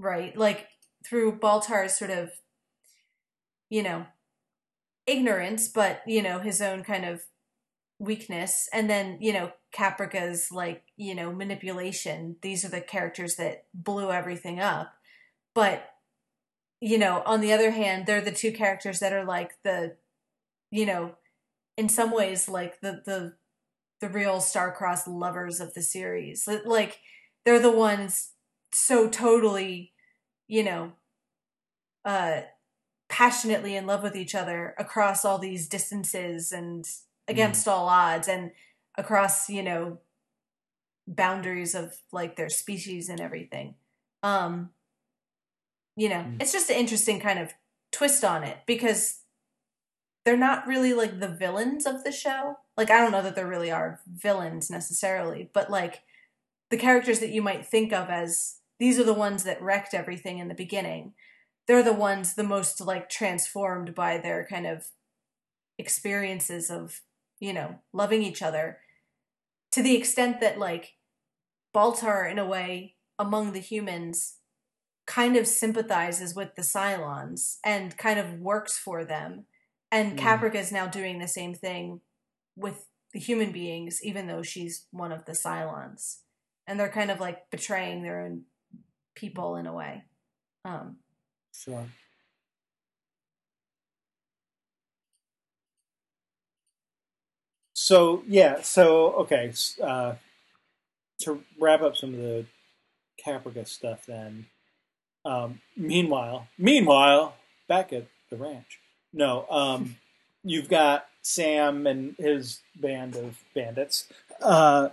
[0.04, 0.36] right?
[0.38, 0.68] Like
[1.06, 2.32] through Baltar's sort of,
[3.70, 4.06] you know,
[5.08, 7.24] ignorance, but you know, his own kind of
[8.00, 8.68] weakness.
[8.74, 12.36] And then you know caprica's like you know manipulation.
[12.42, 14.94] These are the characters that blew everything up.
[15.56, 15.90] But
[16.82, 19.96] you know on the other hand they're the two characters that are like the
[20.70, 21.16] you know
[21.78, 23.34] in some ways like the the
[24.02, 26.48] the real star-crossed lovers of the series.
[26.66, 27.00] Like
[27.46, 28.32] they're the ones
[28.74, 29.93] so totally
[30.54, 30.92] you know
[32.06, 32.42] uh
[33.10, 36.88] passionately in love with each other across all these distances and
[37.28, 37.72] against mm.
[37.72, 38.52] all odds and
[38.96, 39.98] across you know
[41.08, 43.74] boundaries of like their species and everything
[44.22, 44.70] um
[45.96, 46.36] you know mm.
[46.40, 47.52] it's just an interesting kind of
[47.92, 49.22] twist on it because
[50.24, 53.48] they're not really like the villains of the show like i don't know that there
[53.48, 56.04] really are villains necessarily but like
[56.70, 60.40] the characters that you might think of as these are the ones that wrecked everything
[60.40, 61.14] in the beginning.
[61.68, 64.88] They're the ones the most like transformed by their kind of
[65.78, 67.02] experiences of
[67.40, 68.80] you know loving each other.
[69.72, 70.94] To the extent that like
[71.74, 74.38] baltar in a way among the humans
[75.06, 79.46] kind of sympathizes with the cylons and kind of works for them.
[79.92, 80.20] And mm.
[80.20, 82.02] caprica is now doing the same thing
[82.56, 86.20] with the human beings even though she's one of the cylons.
[86.66, 88.44] And they're kind of like betraying their own
[89.16, 90.04] people in a way
[90.66, 90.98] um
[91.56, 91.86] Sure.
[97.74, 100.16] So yeah, so okay, uh,
[101.20, 102.46] to wrap up some of the
[103.24, 104.48] Caprica stuff, then.
[105.26, 107.36] Um, meanwhile, meanwhile,
[107.70, 108.80] back at the ranch,
[109.14, 109.96] no, um,
[110.44, 114.12] you've got Sam and his band of bandits
[114.42, 114.90] uh,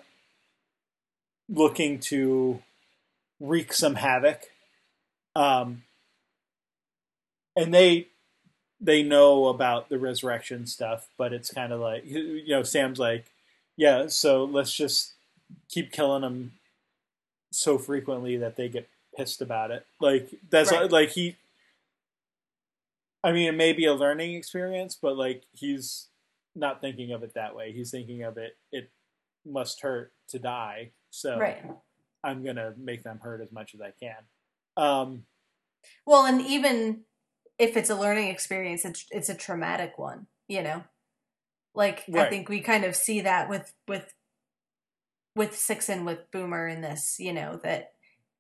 [1.49, 2.63] looking to
[3.41, 4.43] wreak some havoc.
[5.35, 5.83] Um,
[7.57, 8.09] and they
[8.81, 13.27] they know about the resurrection stuff, but it's kind of like you know Sam's like,
[13.77, 15.15] yeah, so let's just
[15.69, 16.53] keep killing them
[17.51, 19.85] so frequently that they get pissed about it.
[20.01, 20.91] Like that's right.
[20.91, 21.37] like he.
[23.23, 26.07] I mean, it may be a learning experience, but like he's
[26.55, 27.73] not thinking of it that way.
[27.73, 28.57] He's thinking of it.
[28.73, 28.91] It
[29.45, 31.63] must hurt to die, so right.
[32.23, 34.17] I'm gonna make them hurt as much as I can.
[34.77, 35.25] Um,
[36.07, 37.03] well, and even
[37.59, 40.85] if it's a learning experience, it's it's a traumatic one, you know.
[41.75, 42.27] Like right.
[42.27, 44.13] I think we kind of see that with with
[45.37, 47.93] with Six and with Boomer in this, you know, that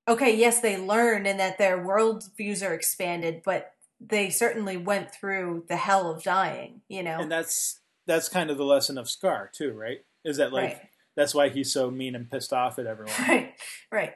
[0.09, 5.15] okay, yes, they learn and that their world views are expanded, but they certainly went
[5.15, 7.20] through the hell of dying, you know.
[7.20, 9.98] And that's that's kind of the lesson of Scar too, right?
[10.24, 10.81] Is that like right.
[11.21, 13.13] That's why he's so mean and pissed off at everyone.
[13.29, 13.55] Right.
[13.93, 14.13] Right.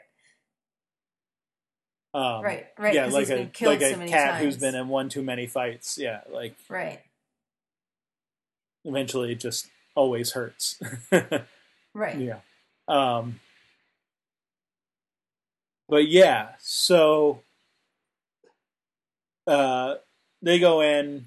[2.15, 2.95] Um, right, right.
[2.95, 4.45] Yeah, like a like a so cat times.
[4.45, 5.99] who's been in one too many fights.
[5.99, 7.01] Yeah, like right.
[8.85, 9.67] Eventually, it just
[9.97, 10.81] always hurts.
[11.95, 12.19] right.
[12.19, 12.39] Yeah.
[12.87, 13.41] Um.
[15.89, 17.41] But yeah, so
[19.47, 19.97] uh,
[20.41, 21.27] they go in,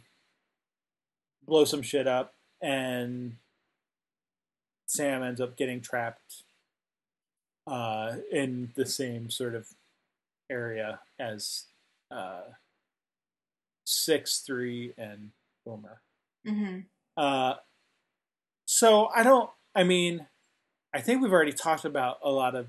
[1.46, 3.36] blow some shit up, and
[4.88, 6.44] Sam ends up getting trapped
[7.68, 9.68] uh, in the same sort of
[10.50, 11.66] area as
[12.10, 12.42] uh,
[13.86, 15.32] six three and
[15.66, 16.02] Boomer.
[16.48, 16.80] Mm-hmm.
[17.16, 17.56] Uh,
[18.66, 19.50] so I don't.
[19.76, 20.26] I mean,
[20.94, 22.68] I think we've already talked about a lot of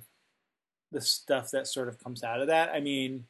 [0.91, 2.71] the stuff that sort of comes out of that.
[2.71, 3.27] I mean,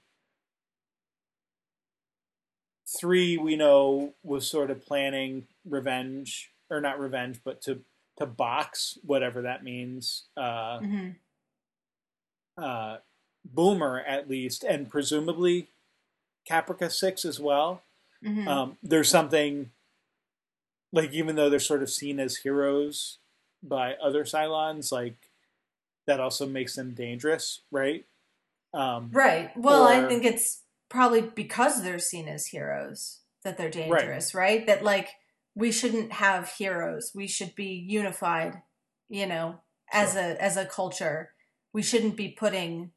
[2.99, 7.81] three we know was sort of planning revenge, or not revenge, but to
[8.19, 10.25] to box whatever that means.
[10.37, 11.09] Uh, mm-hmm.
[12.63, 12.97] uh,
[13.45, 15.69] Boomer at least, and presumably
[16.49, 17.83] Caprica Six as well.
[18.25, 18.49] Mm-hmm.
[18.49, 19.71] Um, there's something
[20.93, 23.19] like even though they're sort of seen as heroes
[23.63, 25.31] by other Cylons, like
[26.07, 28.05] that also makes them dangerous, right?
[28.75, 29.57] Um, right.
[29.57, 34.59] Well, or, I think it's probably because they're seen as heroes that they're dangerous, right?
[34.59, 34.67] right?
[34.67, 35.09] That like
[35.59, 37.11] we shouldn't have heroes.
[37.17, 38.63] We should be unified,
[39.09, 39.57] you know,
[39.93, 40.23] as sure.
[40.23, 41.33] a as a culture.
[41.73, 42.93] We shouldn't be putting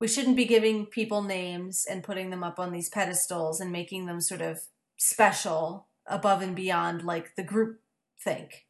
[0.00, 4.06] we shouldn't be giving people names and putting them up on these pedestals and making
[4.06, 4.60] them sort of
[4.96, 7.80] special above and beyond like the group
[8.24, 8.66] think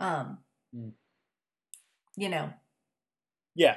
[0.00, 0.38] um
[0.74, 0.92] mm.
[2.16, 2.50] you know
[3.54, 3.76] yeah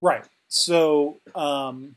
[0.00, 1.96] right so um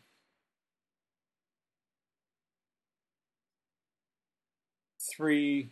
[5.15, 5.69] three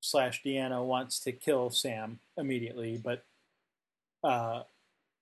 [0.00, 3.24] slash D'Anna wants to kill sam immediately but
[4.24, 4.62] uh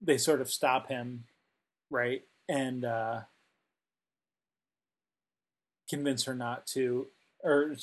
[0.01, 1.25] they sort of stop him
[1.91, 2.23] right?
[2.49, 3.21] And uh,
[5.89, 7.09] convince her not to,
[7.43, 7.77] or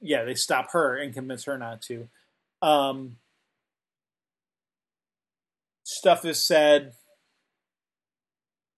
[0.00, 2.08] yeah, they stop her and convince her not to.
[2.60, 3.16] Um,
[5.84, 6.94] stuff is said.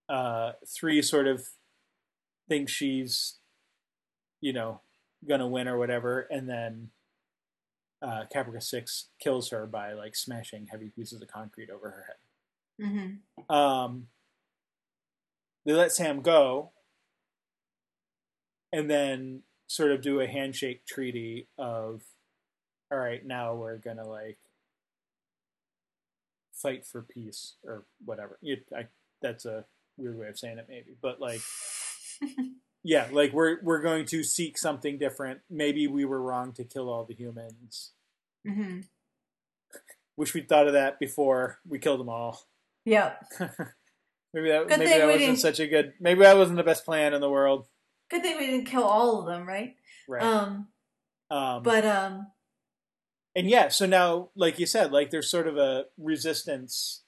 [0.07, 1.47] Uh, three sort of
[2.47, 3.37] thinks she's,
[4.43, 4.81] you know,
[5.27, 6.91] gonna win or whatever, and then
[8.03, 12.87] uh, Caprica Six kills her by like smashing heavy pieces of concrete over her head.
[12.87, 13.55] Mm-hmm.
[13.55, 14.09] Um,
[15.65, 16.73] they let Sam go,
[18.73, 22.03] and then sort of do a handshake treaty of,
[22.93, 24.39] all right, now we're gonna like
[26.53, 28.39] fight for peace or whatever.
[28.43, 28.87] It, I,
[29.23, 29.65] that's a
[29.97, 31.41] weird way of saying it, maybe, but like,
[32.85, 35.41] yeah, like we're we're going to seek something different.
[35.51, 37.93] Maybe we were wrong to kill all the humans.
[38.47, 38.81] Mm-hmm.
[40.19, 42.47] Wish we'd thought of that before we killed them all.
[42.85, 43.25] Yep.
[43.41, 45.95] maybe that Good maybe that wasn't such a good.
[45.99, 47.67] Maybe that wasn't the best plan in the world.
[48.11, 49.75] Good thing we didn't kill all of them, right?
[50.07, 50.23] Right.
[50.23, 50.69] Um,
[51.31, 52.27] um, but um,
[53.35, 57.03] and yeah, so now, like you said, like there's sort of a resistance,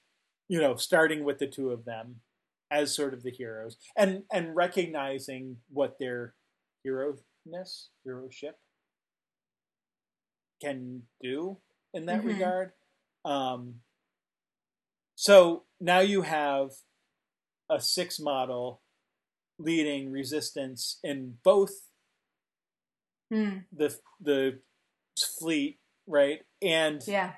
[0.49, 2.21] you know, starting with the two of them
[2.69, 6.35] as sort of the heroes, and and recognizing what their
[6.83, 8.59] hero-ness, heroship
[10.61, 11.59] can do
[11.93, 12.25] in that Mhm.
[12.25, 12.73] regard.
[13.25, 13.81] Um,
[15.15, 16.71] so now you have
[17.69, 18.81] a six model
[19.59, 21.89] leading resistance in both
[23.29, 24.61] hmm, the the
[25.19, 26.45] fleet, right?
[26.61, 27.33] And yeah,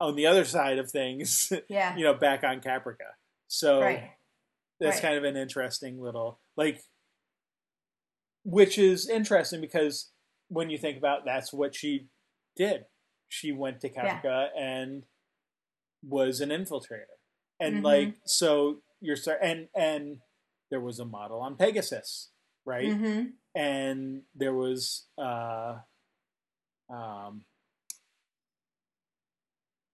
[0.00, 3.16] on the other side of things, yeah, you know, back on Caprica.
[3.48, 4.12] So right,
[4.84, 5.08] that's right.
[5.10, 6.80] kind of an interesting little like
[8.44, 10.10] which is interesting because
[10.48, 12.06] when you think about that's what she
[12.56, 12.84] did.
[13.28, 14.48] She went to Yeah.
[14.56, 15.04] And
[16.06, 17.06] was an infiltrator.
[17.58, 17.84] And Mhm.
[17.84, 20.20] like so you're start and and
[20.70, 22.30] there was a model on Pegasus,
[22.64, 22.88] right?
[22.88, 23.30] Mm-hmm.
[23.56, 25.78] and there was uh
[26.90, 27.44] um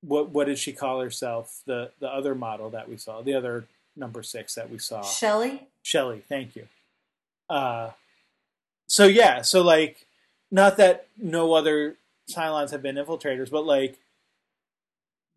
[0.00, 3.66] what what did she call herself the the other model that we saw the other
[3.96, 5.68] number six that we saw Shelley.
[5.82, 6.66] Shelly thank you
[7.48, 7.90] uh
[8.86, 10.06] so yeah so like
[10.50, 11.96] not that no other
[12.30, 13.98] Cylons have been infiltrators but like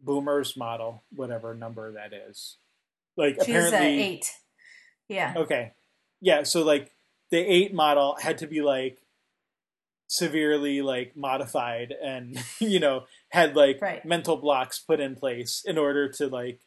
[0.01, 2.57] Boomer's model whatever number that is
[3.15, 4.31] like She's apparently eight.
[5.07, 5.33] Yeah.
[5.35, 5.71] Okay.
[6.21, 6.91] Yeah, so like
[7.29, 8.97] the 8 model had to be like
[10.07, 14.03] severely like modified and you know had like Right.
[14.05, 16.59] mental blocks put in place in order to like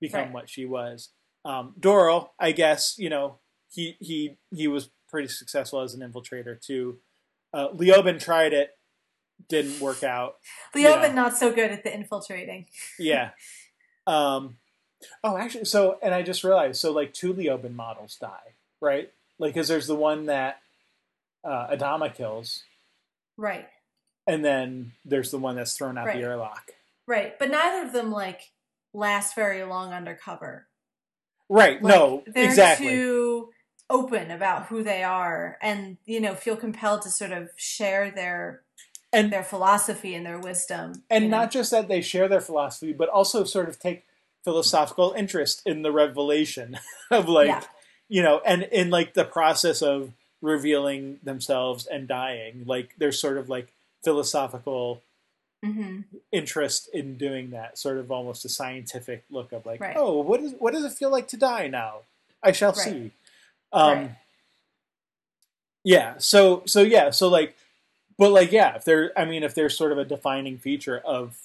[0.00, 0.32] become Right.
[0.32, 1.10] what she was.
[1.44, 3.38] Um Doral, I guess, you know,
[3.70, 6.98] he he he was pretty successful as an infiltrator too.
[7.52, 8.70] Uh Leoben tried it,
[9.48, 10.36] didn't work out.
[10.74, 11.00] Leo, Yeah.
[11.00, 12.66] but not so good at the infiltrating.
[12.98, 13.30] Yeah.
[14.06, 14.56] um
[15.22, 19.10] oh actually so and I just realized so like two Leoben models die, right?
[19.38, 20.60] Like cuz there's the one that
[21.44, 22.62] uh Adama kills
[23.36, 23.68] Right.
[24.26, 26.16] and then there's the one that's thrown out Right.
[26.16, 26.70] the airlock.
[27.06, 27.38] Right.
[27.38, 28.52] But neither of them like
[28.94, 30.68] last very long undercover.
[31.48, 31.82] Right.
[31.82, 32.88] Like, no, they're exactly.
[32.88, 33.50] too
[33.90, 38.62] open about who they are and you know feel compelled to sort of share their
[39.12, 41.38] and their philosophy and their wisdom and you know?
[41.38, 44.04] not just that they share their philosophy, but also sort of take
[44.42, 46.78] philosophical interest in the revelation
[47.10, 47.62] of like Yeah.
[48.08, 53.38] you know, and in like the process of revealing themselves and dying, like there's sort
[53.38, 53.68] of like
[54.02, 55.02] philosophical
[55.64, 56.04] Mhm.
[56.32, 59.96] interest in doing that, sort of almost a scientific look of like, Right.
[59.96, 62.02] oh, what is what does it feel like to die now?
[62.42, 62.84] I shall Right.
[62.84, 63.10] see.
[63.72, 64.10] Um, Right.
[65.82, 66.18] Yeah.
[66.18, 67.10] So so yeah.
[67.10, 67.56] So like,
[68.18, 68.76] but like yeah.
[68.76, 71.38] If there, I mean, if there's sort of a defining feature of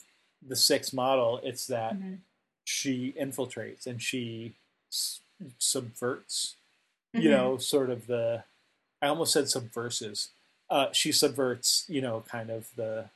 [0.46, 2.20] the six model, it's that Mhm.
[2.64, 4.54] she infiltrates and she
[4.92, 5.20] s-
[5.58, 6.56] subverts.
[7.14, 7.32] You Mhm.
[7.32, 8.44] know, sort of the.
[9.02, 10.30] I almost said subverses.
[10.70, 11.86] Uh, she subverts.
[11.90, 13.10] You know, kind of the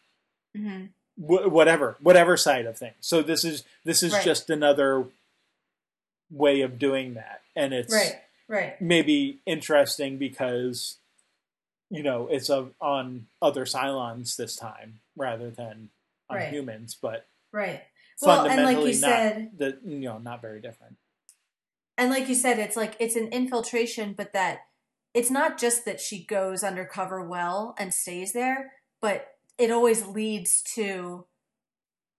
[0.56, 0.90] Mhm.
[1.16, 2.96] wh- whatever whatever side of things.
[3.02, 4.24] So this is this is Right.
[4.24, 5.08] just another
[6.30, 8.22] way of doing that, and it's Right.
[8.48, 8.82] Right.
[8.82, 10.98] maybe interesting because
[11.90, 15.90] you know it's a, on other Cylons this time rather than
[16.30, 16.50] on Right.
[16.50, 17.84] humans, but Right.
[18.22, 20.98] Well, and like you said, the you know not very different.
[21.98, 24.68] and like you said, it's like it's an infiltration, but that
[25.14, 30.62] it's not just that she goes undercover well and stays there, but it always leads
[30.76, 31.26] to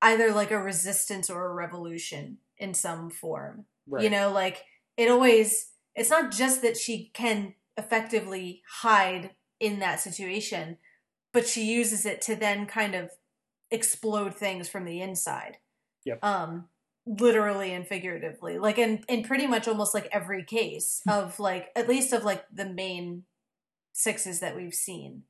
[0.02, 3.64] either like a resistance or a revolution in some form.
[3.86, 4.04] Right.
[4.04, 4.64] You know, like
[4.96, 9.30] it always it's not just that she can effectively hide
[9.60, 10.78] in that situation,
[11.32, 13.10] but she uses it to then kind of
[13.70, 15.58] explode things from the inside.
[16.04, 16.22] Yep.
[16.22, 16.68] Um
[17.06, 18.58] literally and figuratively.
[18.58, 22.44] Like in in pretty much almost like every case of like at least of like
[22.52, 23.24] the main
[23.92, 25.22] sixes that we've seen.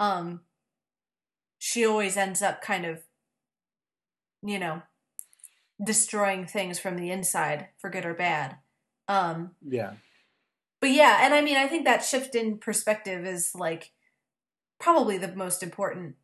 [0.00, 0.40] Um
[1.64, 3.04] she always ends up kind of
[4.42, 4.82] you know
[5.84, 8.56] destroying things from the inside for good or bad.
[9.06, 9.92] Um, Yeah.
[10.80, 13.92] but yeah, and I mean, I think that shift in perspective is like
[14.80, 16.16] probably the most important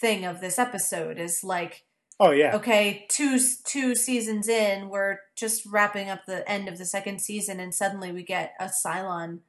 [0.00, 1.84] thing of this episode is like
[2.18, 2.56] Oh yeah.
[2.56, 7.60] okay, two two seasons in, we're just wrapping up the end of the second season,
[7.60, 9.40] and suddenly we get a Cylon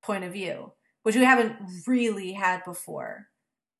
[0.00, 1.56] point of view, which we haven't
[1.88, 3.28] really had before.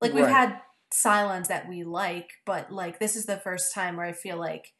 [0.04, 0.32] Like we've Right.
[0.50, 0.60] had
[0.92, 4.72] Cylons that we like, but like this is the first time where I feel like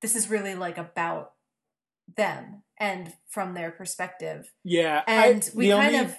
[0.00, 1.32] this is really like about
[2.16, 5.02] them and from their perspective, Yeah.
[5.06, 6.16] I- and we kind only- of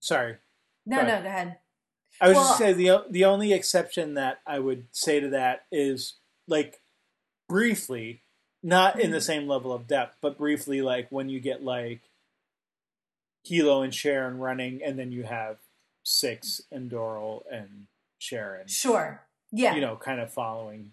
[0.00, 0.38] Sorry.
[0.86, 1.58] no Go no go ahead
[2.20, 5.66] I was Well- just saying the the only exception that I would say to that
[5.70, 6.82] is like
[7.48, 8.24] briefly,
[8.62, 9.22] not in the Mhm.
[9.22, 12.10] same level of depth, but briefly, like when you get like
[13.46, 15.58] Helo and Sharon running, and then you have
[16.02, 17.86] Six and Doral and
[18.18, 20.92] Sharon, sure yeah you know, kind of following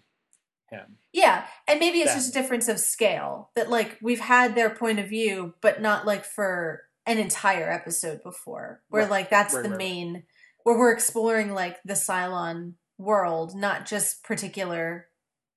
[0.70, 0.96] him.
[1.12, 2.18] Yeah, and maybe it's Them.
[2.18, 6.06] just a difference of scale that like we've had their point of view, but not
[6.06, 9.10] like for an entire episode before, where Right.
[9.10, 9.78] like that's Right, the right.
[9.78, 10.24] main
[10.64, 15.08] where we're exploring like the Cylon world, not just particular,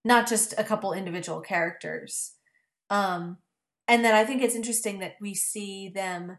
[0.06, 2.36] not just a couple individual characters.
[2.90, 3.38] Um,
[3.88, 6.38] and then I think it's interesting that we see them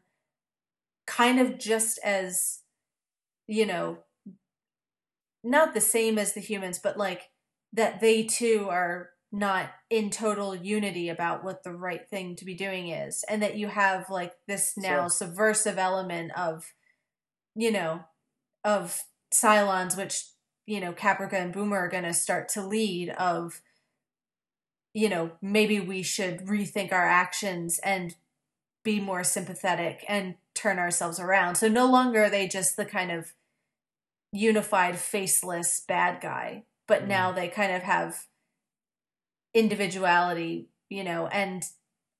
[1.06, 2.60] kind of just as,
[3.46, 3.98] you know,
[5.44, 7.30] not the same as the humans, but like
[7.72, 12.54] that they too are not in total unity about what the right thing to be
[12.54, 15.08] doing is and that you have like this now Sure.
[15.08, 16.74] subversive element of
[17.54, 18.04] you know
[18.62, 20.26] of cylons which
[20.66, 23.62] you know caprica and boomer are going to start to lead of
[24.92, 28.14] you know maybe we should rethink our actions and
[28.84, 33.10] be more sympathetic and turn ourselves around so no longer are they just the kind
[33.10, 33.32] of
[34.32, 37.08] unified faceless bad guy but Mhm.
[37.08, 38.26] now they kind of have
[39.54, 41.64] individuality you know and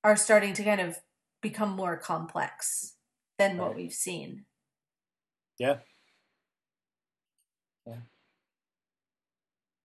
[0.03, 0.99] are starting to kind of
[1.41, 2.95] become more complex
[3.37, 3.75] than what Right.
[3.77, 4.45] we've seen
[5.59, 5.79] Yeah.
[7.85, 7.97] Yeah.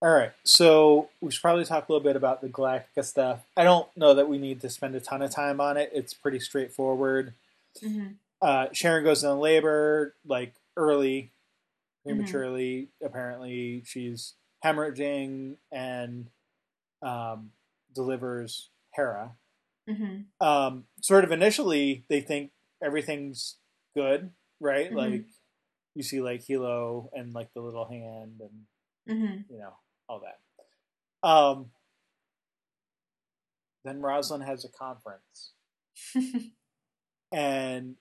[0.00, 0.32] All right.
[0.44, 3.44] So we should probably talk a little bit about the Galactica stuff.
[3.56, 5.90] I don't know that we need to spend a ton of time on it.
[5.92, 7.34] It's pretty straightforward.
[7.82, 8.12] mm-hmm.
[8.40, 11.32] Uh, Sharon goes into labor like early,
[12.04, 12.88] prematurely.
[13.02, 14.34] Apparently, she's
[14.64, 16.28] hemorrhaging and
[17.02, 17.50] um,
[17.94, 19.32] delivers Hera.
[19.88, 20.46] Mm-hmm.
[20.46, 22.50] Um, sort of initially, they think
[22.82, 23.56] everything's
[23.96, 24.90] good, right?
[24.92, 24.96] Mhm.
[24.96, 25.24] Like
[25.94, 28.66] you see like Helo and like the little hand and
[29.08, 29.52] Mm-hmm.
[29.52, 29.72] you know
[30.06, 31.26] all that.
[31.28, 31.70] Um,
[33.84, 35.52] then Roslin has a conference
[37.32, 37.96] and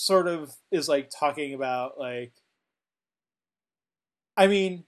[0.00, 2.32] sort of is like talking about like
[4.36, 4.84] I mean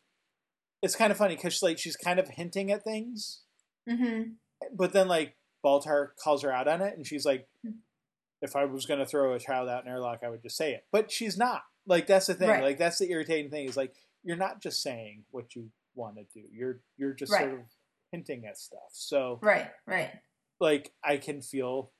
[0.82, 3.40] it's kind of funny because like she's kind of hinting at things.
[3.88, 4.30] Mm-hmm.
[4.76, 5.34] but then like
[5.64, 7.48] Baltar calls her out on it and she's like
[8.40, 10.72] if I was going to throw a child out in airlock I would just say
[10.72, 10.84] it.
[10.92, 11.62] But she's not.
[11.86, 12.48] Like that's the thing.
[12.48, 12.62] Right.
[12.62, 16.24] like that's the irritating thing is like you're not just saying what you want to
[16.32, 16.46] do.
[16.52, 17.42] You're you're just Right.
[17.42, 17.66] sort of
[18.12, 18.90] hinting at stuff.
[18.92, 20.10] So right right.
[20.60, 21.90] like I can feel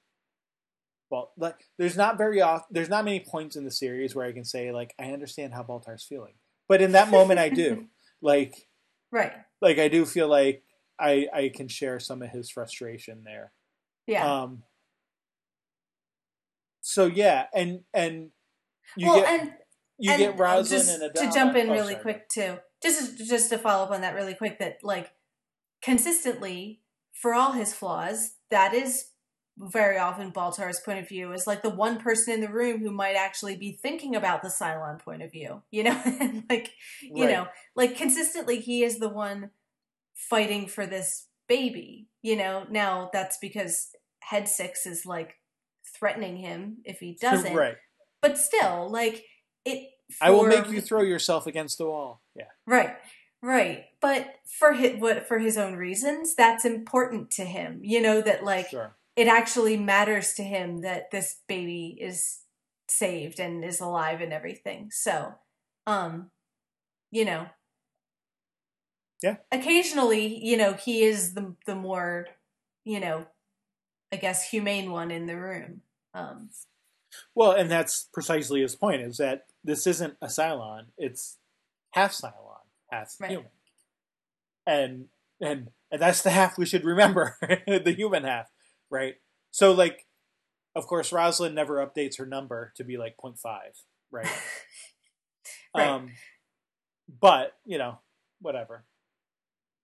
[1.13, 4.33] well like there's not very off there's not many points in the series where I
[4.33, 6.33] can say like I understand how Baltar's feeling.
[6.69, 7.87] But in that moment I do.
[8.25, 8.69] Like
[9.11, 9.33] right.
[9.61, 10.63] like I do feel like
[10.97, 13.51] I I can share some of his frustration there.
[14.07, 14.43] Yeah.
[14.43, 14.63] Um
[16.83, 18.31] so yeah and and
[18.97, 19.53] you well get and
[19.99, 22.03] you and get Roslin and to jump in oh, really sorry.
[22.03, 22.59] quick too.
[22.81, 25.11] Just just to follow up on that really quick that like
[25.83, 26.81] consistently
[27.13, 29.07] for all his flaws that is
[29.59, 32.91] very often Baltar's point of view is like the one person in the room who
[32.91, 36.01] might actually be thinking about the Cylon point of view you know?
[36.05, 36.73] And like
[37.03, 37.33] you Right.
[37.33, 39.51] know like consistently he is the one
[40.15, 42.67] fighting for this baby you know?
[42.71, 43.89] Now that's because
[44.21, 45.37] head six is like
[45.99, 47.55] threatening him if he doesn't.
[47.55, 47.77] Right.
[48.21, 49.25] But still like
[49.65, 52.23] it I will make you throw yourself against the wall.
[52.35, 52.49] Yeah.
[52.67, 52.97] Right.
[53.43, 53.87] Right.
[54.01, 58.45] But for his what for his own reasons that's important to him you know that
[58.45, 62.41] like sure it actually matters to him that this baby is
[62.89, 64.91] saved and is alive and everything.
[64.91, 65.35] So
[65.87, 66.31] um
[67.11, 67.47] you know.
[69.23, 69.37] Yeah.
[69.53, 72.27] occasionally you know he is the the more
[72.85, 73.27] you know
[74.13, 75.83] i guess humane one in the room.
[76.15, 76.51] Um
[77.35, 80.87] well and that's precisely his point is that this isn't a Cylon.
[80.99, 81.39] It's
[81.93, 83.31] half Cylon half Right.
[83.31, 83.51] human.
[84.67, 85.07] And
[85.41, 87.37] and and that's the half we should remember
[87.67, 88.51] the human half
[88.93, 89.17] right
[89.51, 90.07] so like
[90.77, 93.59] of course Roslin never updates her number to be like 0.5
[94.13, 94.27] right
[95.75, 95.89] Right.
[95.89, 96.11] um
[97.21, 97.99] but you know
[98.41, 98.85] whatever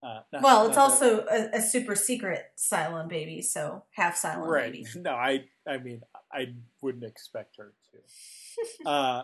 [0.01, 4.73] Uh, well, it's also a, a super secret Cylon baby, so half Cylon right.
[4.73, 4.87] baby.
[4.95, 6.03] No, I I mean
[6.33, 8.89] I wouldn't expect her to.
[8.89, 9.23] uh,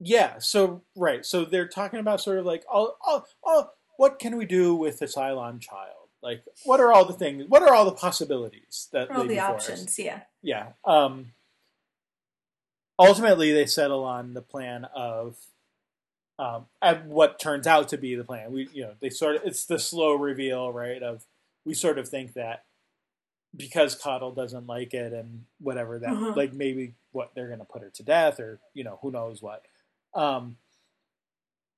[0.00, 0.38] yeah.
[0.38, 1.24] So right.
[1.24, 4.98] So they're talking about sort of like oh oh oh what can we do with
[4.98, 6.03] the Cylon child?
[6.24, 7.44] Like what are all the things?
[7.48, 9.50] What are all the possibilities that All the us?
[9.68, 10.22] options, yeah.
[10.42, 10.68] yeah.
[10.84, 11.32] Um,
[12.98, 15.36] ultimately, they settle on the plan of
[16.38, 18.52] um, at what turns out to be the plan.
[18.52, 21.02] We, you know, they sort of it's the slow reveal, right?
[21.02, 21.24] Of
[21.64, 22.64] we sort of think that
[23.56, 26.34] because Cottle doesn't like it and whatever that Mhm.
[26.36, 29.42] like maybe what they're going to put her to death or you know who knows
[29.42, 29.64] what.
[30.14, 30.56] Um,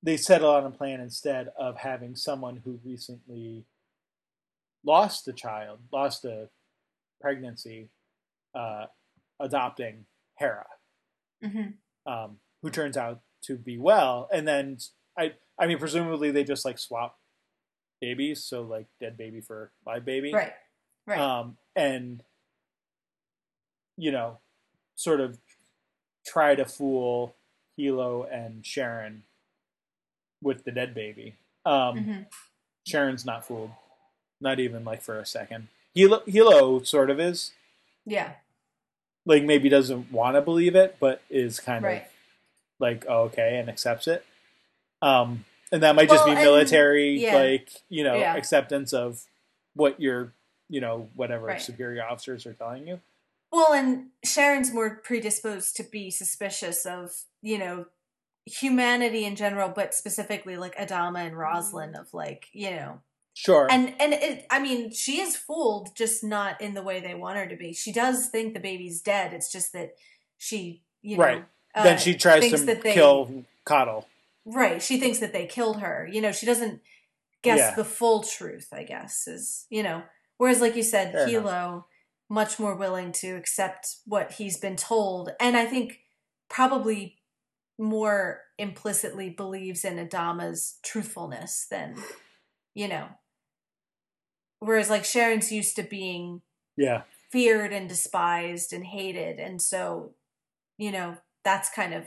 [0.03, 3.65] they settle on a plan instead of having someone who recently
[4.87, 6.49] lost a child, lost a
[7.21, 7.89] pregnancy,
[8.55, 8.87] uh,
[9.41, 10.07] adopting
[10.39, 10.67] Hera,
[11.43, 11.63] hmm
[12.07, 14.29] um, who turns out to be well.
[14.33, 14.79] And then
[15.19, 17.19] I, I mean, presumably they just like swap
[18.01, 20.53] babies, so like dead baby for live baby, Right,
[21.07, 21.19] right.
[21.19, 22.23] um, and
[23.97, 24.39] you know,
[24.95, 25.39] sort of
[26.27, 27.35] try to fool
[27.79, 29.25] Helo and Sharon
[30.43, 31.35] with the dead baby.
[31.65, 32.21] Um, hmm
[32.87, 33.71] Sharon's not fooled,
[34.41, 35.69] not even like for a second.
[35.97, 37.53] Helo, Helo sort of is,
[38.05, 38.33] Yeah,
[39.25, 42.03] like maybe doesn't want to believe it, but is kind right.
[42.03, 42.09] of
[42.79, 44.25] like oh, okay and accepts it.
[45.03, 47.35] Um, and that might just Well, be and- military, yeah.
[47.37, 48.37] like you know, Yeah.
[48.37, 49.25] acceptance of
[49.75, 50.33] what your
[50.69, 51.61] you know whatever Right.
[51.63, 53.01] superior officers are telling you.
[53.53, 57.87] Well, and Sharon's more predisposed to be suspicious of, you know,
[58.45, 63.01] humanity in general, but specifically like Adama and Roslin of like, you know,
[63.39, 67.15] Sure, and and it, I mean, she is fooled, just not in the way they
[67.15, 67.75] want her to be.
[67.75, 69.35] She does think the baby's dead.
[69.35, 69.91] It's just that
[70.39, 71.45] she, you know, Right.
[71.75, 74.09] uh, then she tries to that they- kill Cottle.
[74.47, 74.81] Right.
[74.81, 76.09] She thinks that they killed her.
[76.11, 76.81] You know, she doesn't
[77.43, 77.75] guess Yeah.
[77.75, 80.05] the full truth, I guess, is, you know.
[80.39, 81.45] Whereas, like you said, Fair enough.
[81.45, 81.85] Helo,
[82.31, 85.33] much more willing to accept what he's been told.
[85.41, 85.99] And I think
[86.49, 87.19] probably
[87.79, 92.03] more implicitly believes in Adama's truthfulness than,
[92.73, 93.09] you know.
[94.61, 96.43] Whereas, like, Sharon's used to being
[96.77, 99.39] Yeah, feared and despised and hated.
[99.41, 100.15] And so,
[100.79, 102.07] you know, that's kind of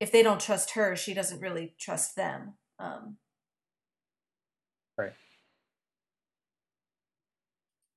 [0.00, 2.54] if they don't trust her, she doesn't really trust them.
[2.78, 3.16] Um,
[4.96, 5.14] right.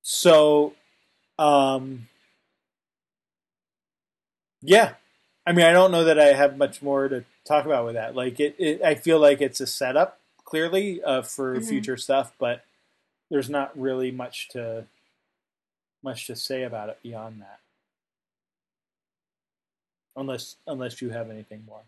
[0.02, 0.74] So,
[1.38, 2.08] um,
[4.62, 4.94] yeah,
[5.46, 8.14] I mean, I don't know that I have much more to talk about with that.
[8.14, 11.68] Like, it, it I feel like it's a setup clearly uh, for Mhm.
[11.68, 12.64] future stuff, but
[13.30, 14.86] there's not really much to
[16.02, 17.58] much to say about it beyond that,
[20.16, 21.82] unless unless you have anything more.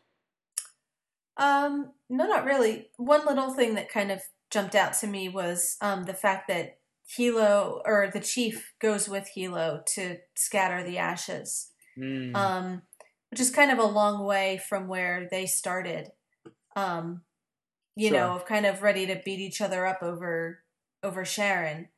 [1.37, 2.89] um, no, not really.
[2.97, 6.79] One little thing that kind of jumped out to me was um, the fact that
[7.09, 11.69] Helo or the chief goes with Helo to scatter the ashes,
[11.99, 12.83] Mm, um,
[13.31, 16.13] which is kind of a long way from where they started.
[16.77, 17.23] Um,
[17.97, 18.37] you know, Sure.
[18.37, 20.63] of kind of ready to beat each other up over
[21.03, 21.89] over Sharon.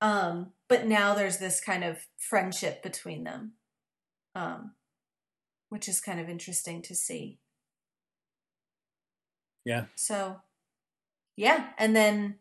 [0.00, 3.52] Um, but now there's this kind of friendship between them,
[4.34, 4.72] um,
[5.68, 7.38] which is kind of interesting to see.
[9.64, 10.40] yeah, So,
[11.36, 12.36] yeah, and then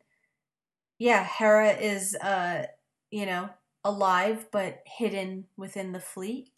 [0.99, 2.67] yeah, Hera is uh,
[3.11, 3.49] you know,
[3.83, 6.51] alive but hidden within the fleet.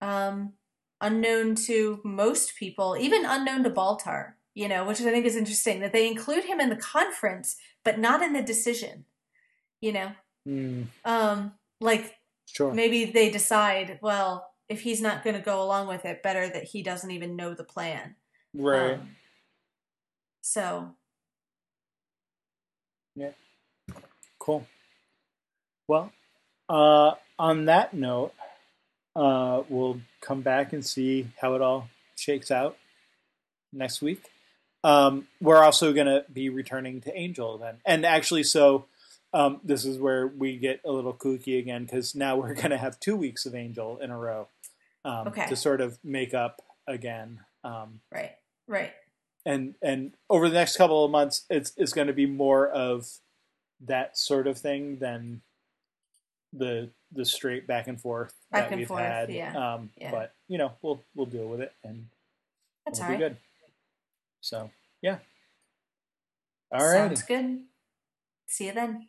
[0.00, 0.54] Um
[1.00, 5.78] unknown to most people, even unknown to Baltar, you know, which I think is interesting
[5.80, 9.04] that they include him in the conference but not in the decision.
[9.80, 10.12] You know,
[10.46, 12.16] mm, um like
[12.46, 16.48] sure, maybe they decide, well, if he's not going to go along with it, better
[16.48, 18.16] that he doesn't even know the plan.
[18.52, 18.94] right.
[18.94, 19.16] Um,
[20.40, 20.94] so,
[23.14, 23.30] Yeah.
[24.40, 24.66] Cool.
[25.86, 26.12] Well,
[26.68, 28.32] uh, on that note,
[29.14, 32.76] uh, we'll come back and see how it all shakes out
[33.72, 34.22] next week.
[34.84, 37.76] Um, we're also going to be returning to Angel then.
[37.84, 38.86] And actually, so
[39.32, 42.78] um, this is where we get a little kooky again because now we're going to
[42.78, 44.48] have two weeks of Angel in a row
[45.04, 45.46] um, Okay.
[45.48, 47.40] to sort of make up again.
[47.64, 48.32] Um, right,
[48.68, 48.92] right.
[49.44, 53.08] and and over the next couple of months it's it's going to be more of
[53.84, 55.42] that sort of thing than
[56.52, 60.10] the the straight back and forth Back that and we've forth, had yeah, um yeah.
[60.12, 62.06] but you know we'll we'll deal with it and
[62.86, 63.18] That's we'll be right.
[63.20, 63.36] good
[64.40, 64.70] so,
[65.02, 65.18] yeah.
[66.72, 67.16] All right.
[67.16, 67.60] Sounds good.
[68.46, 69.08] See you then.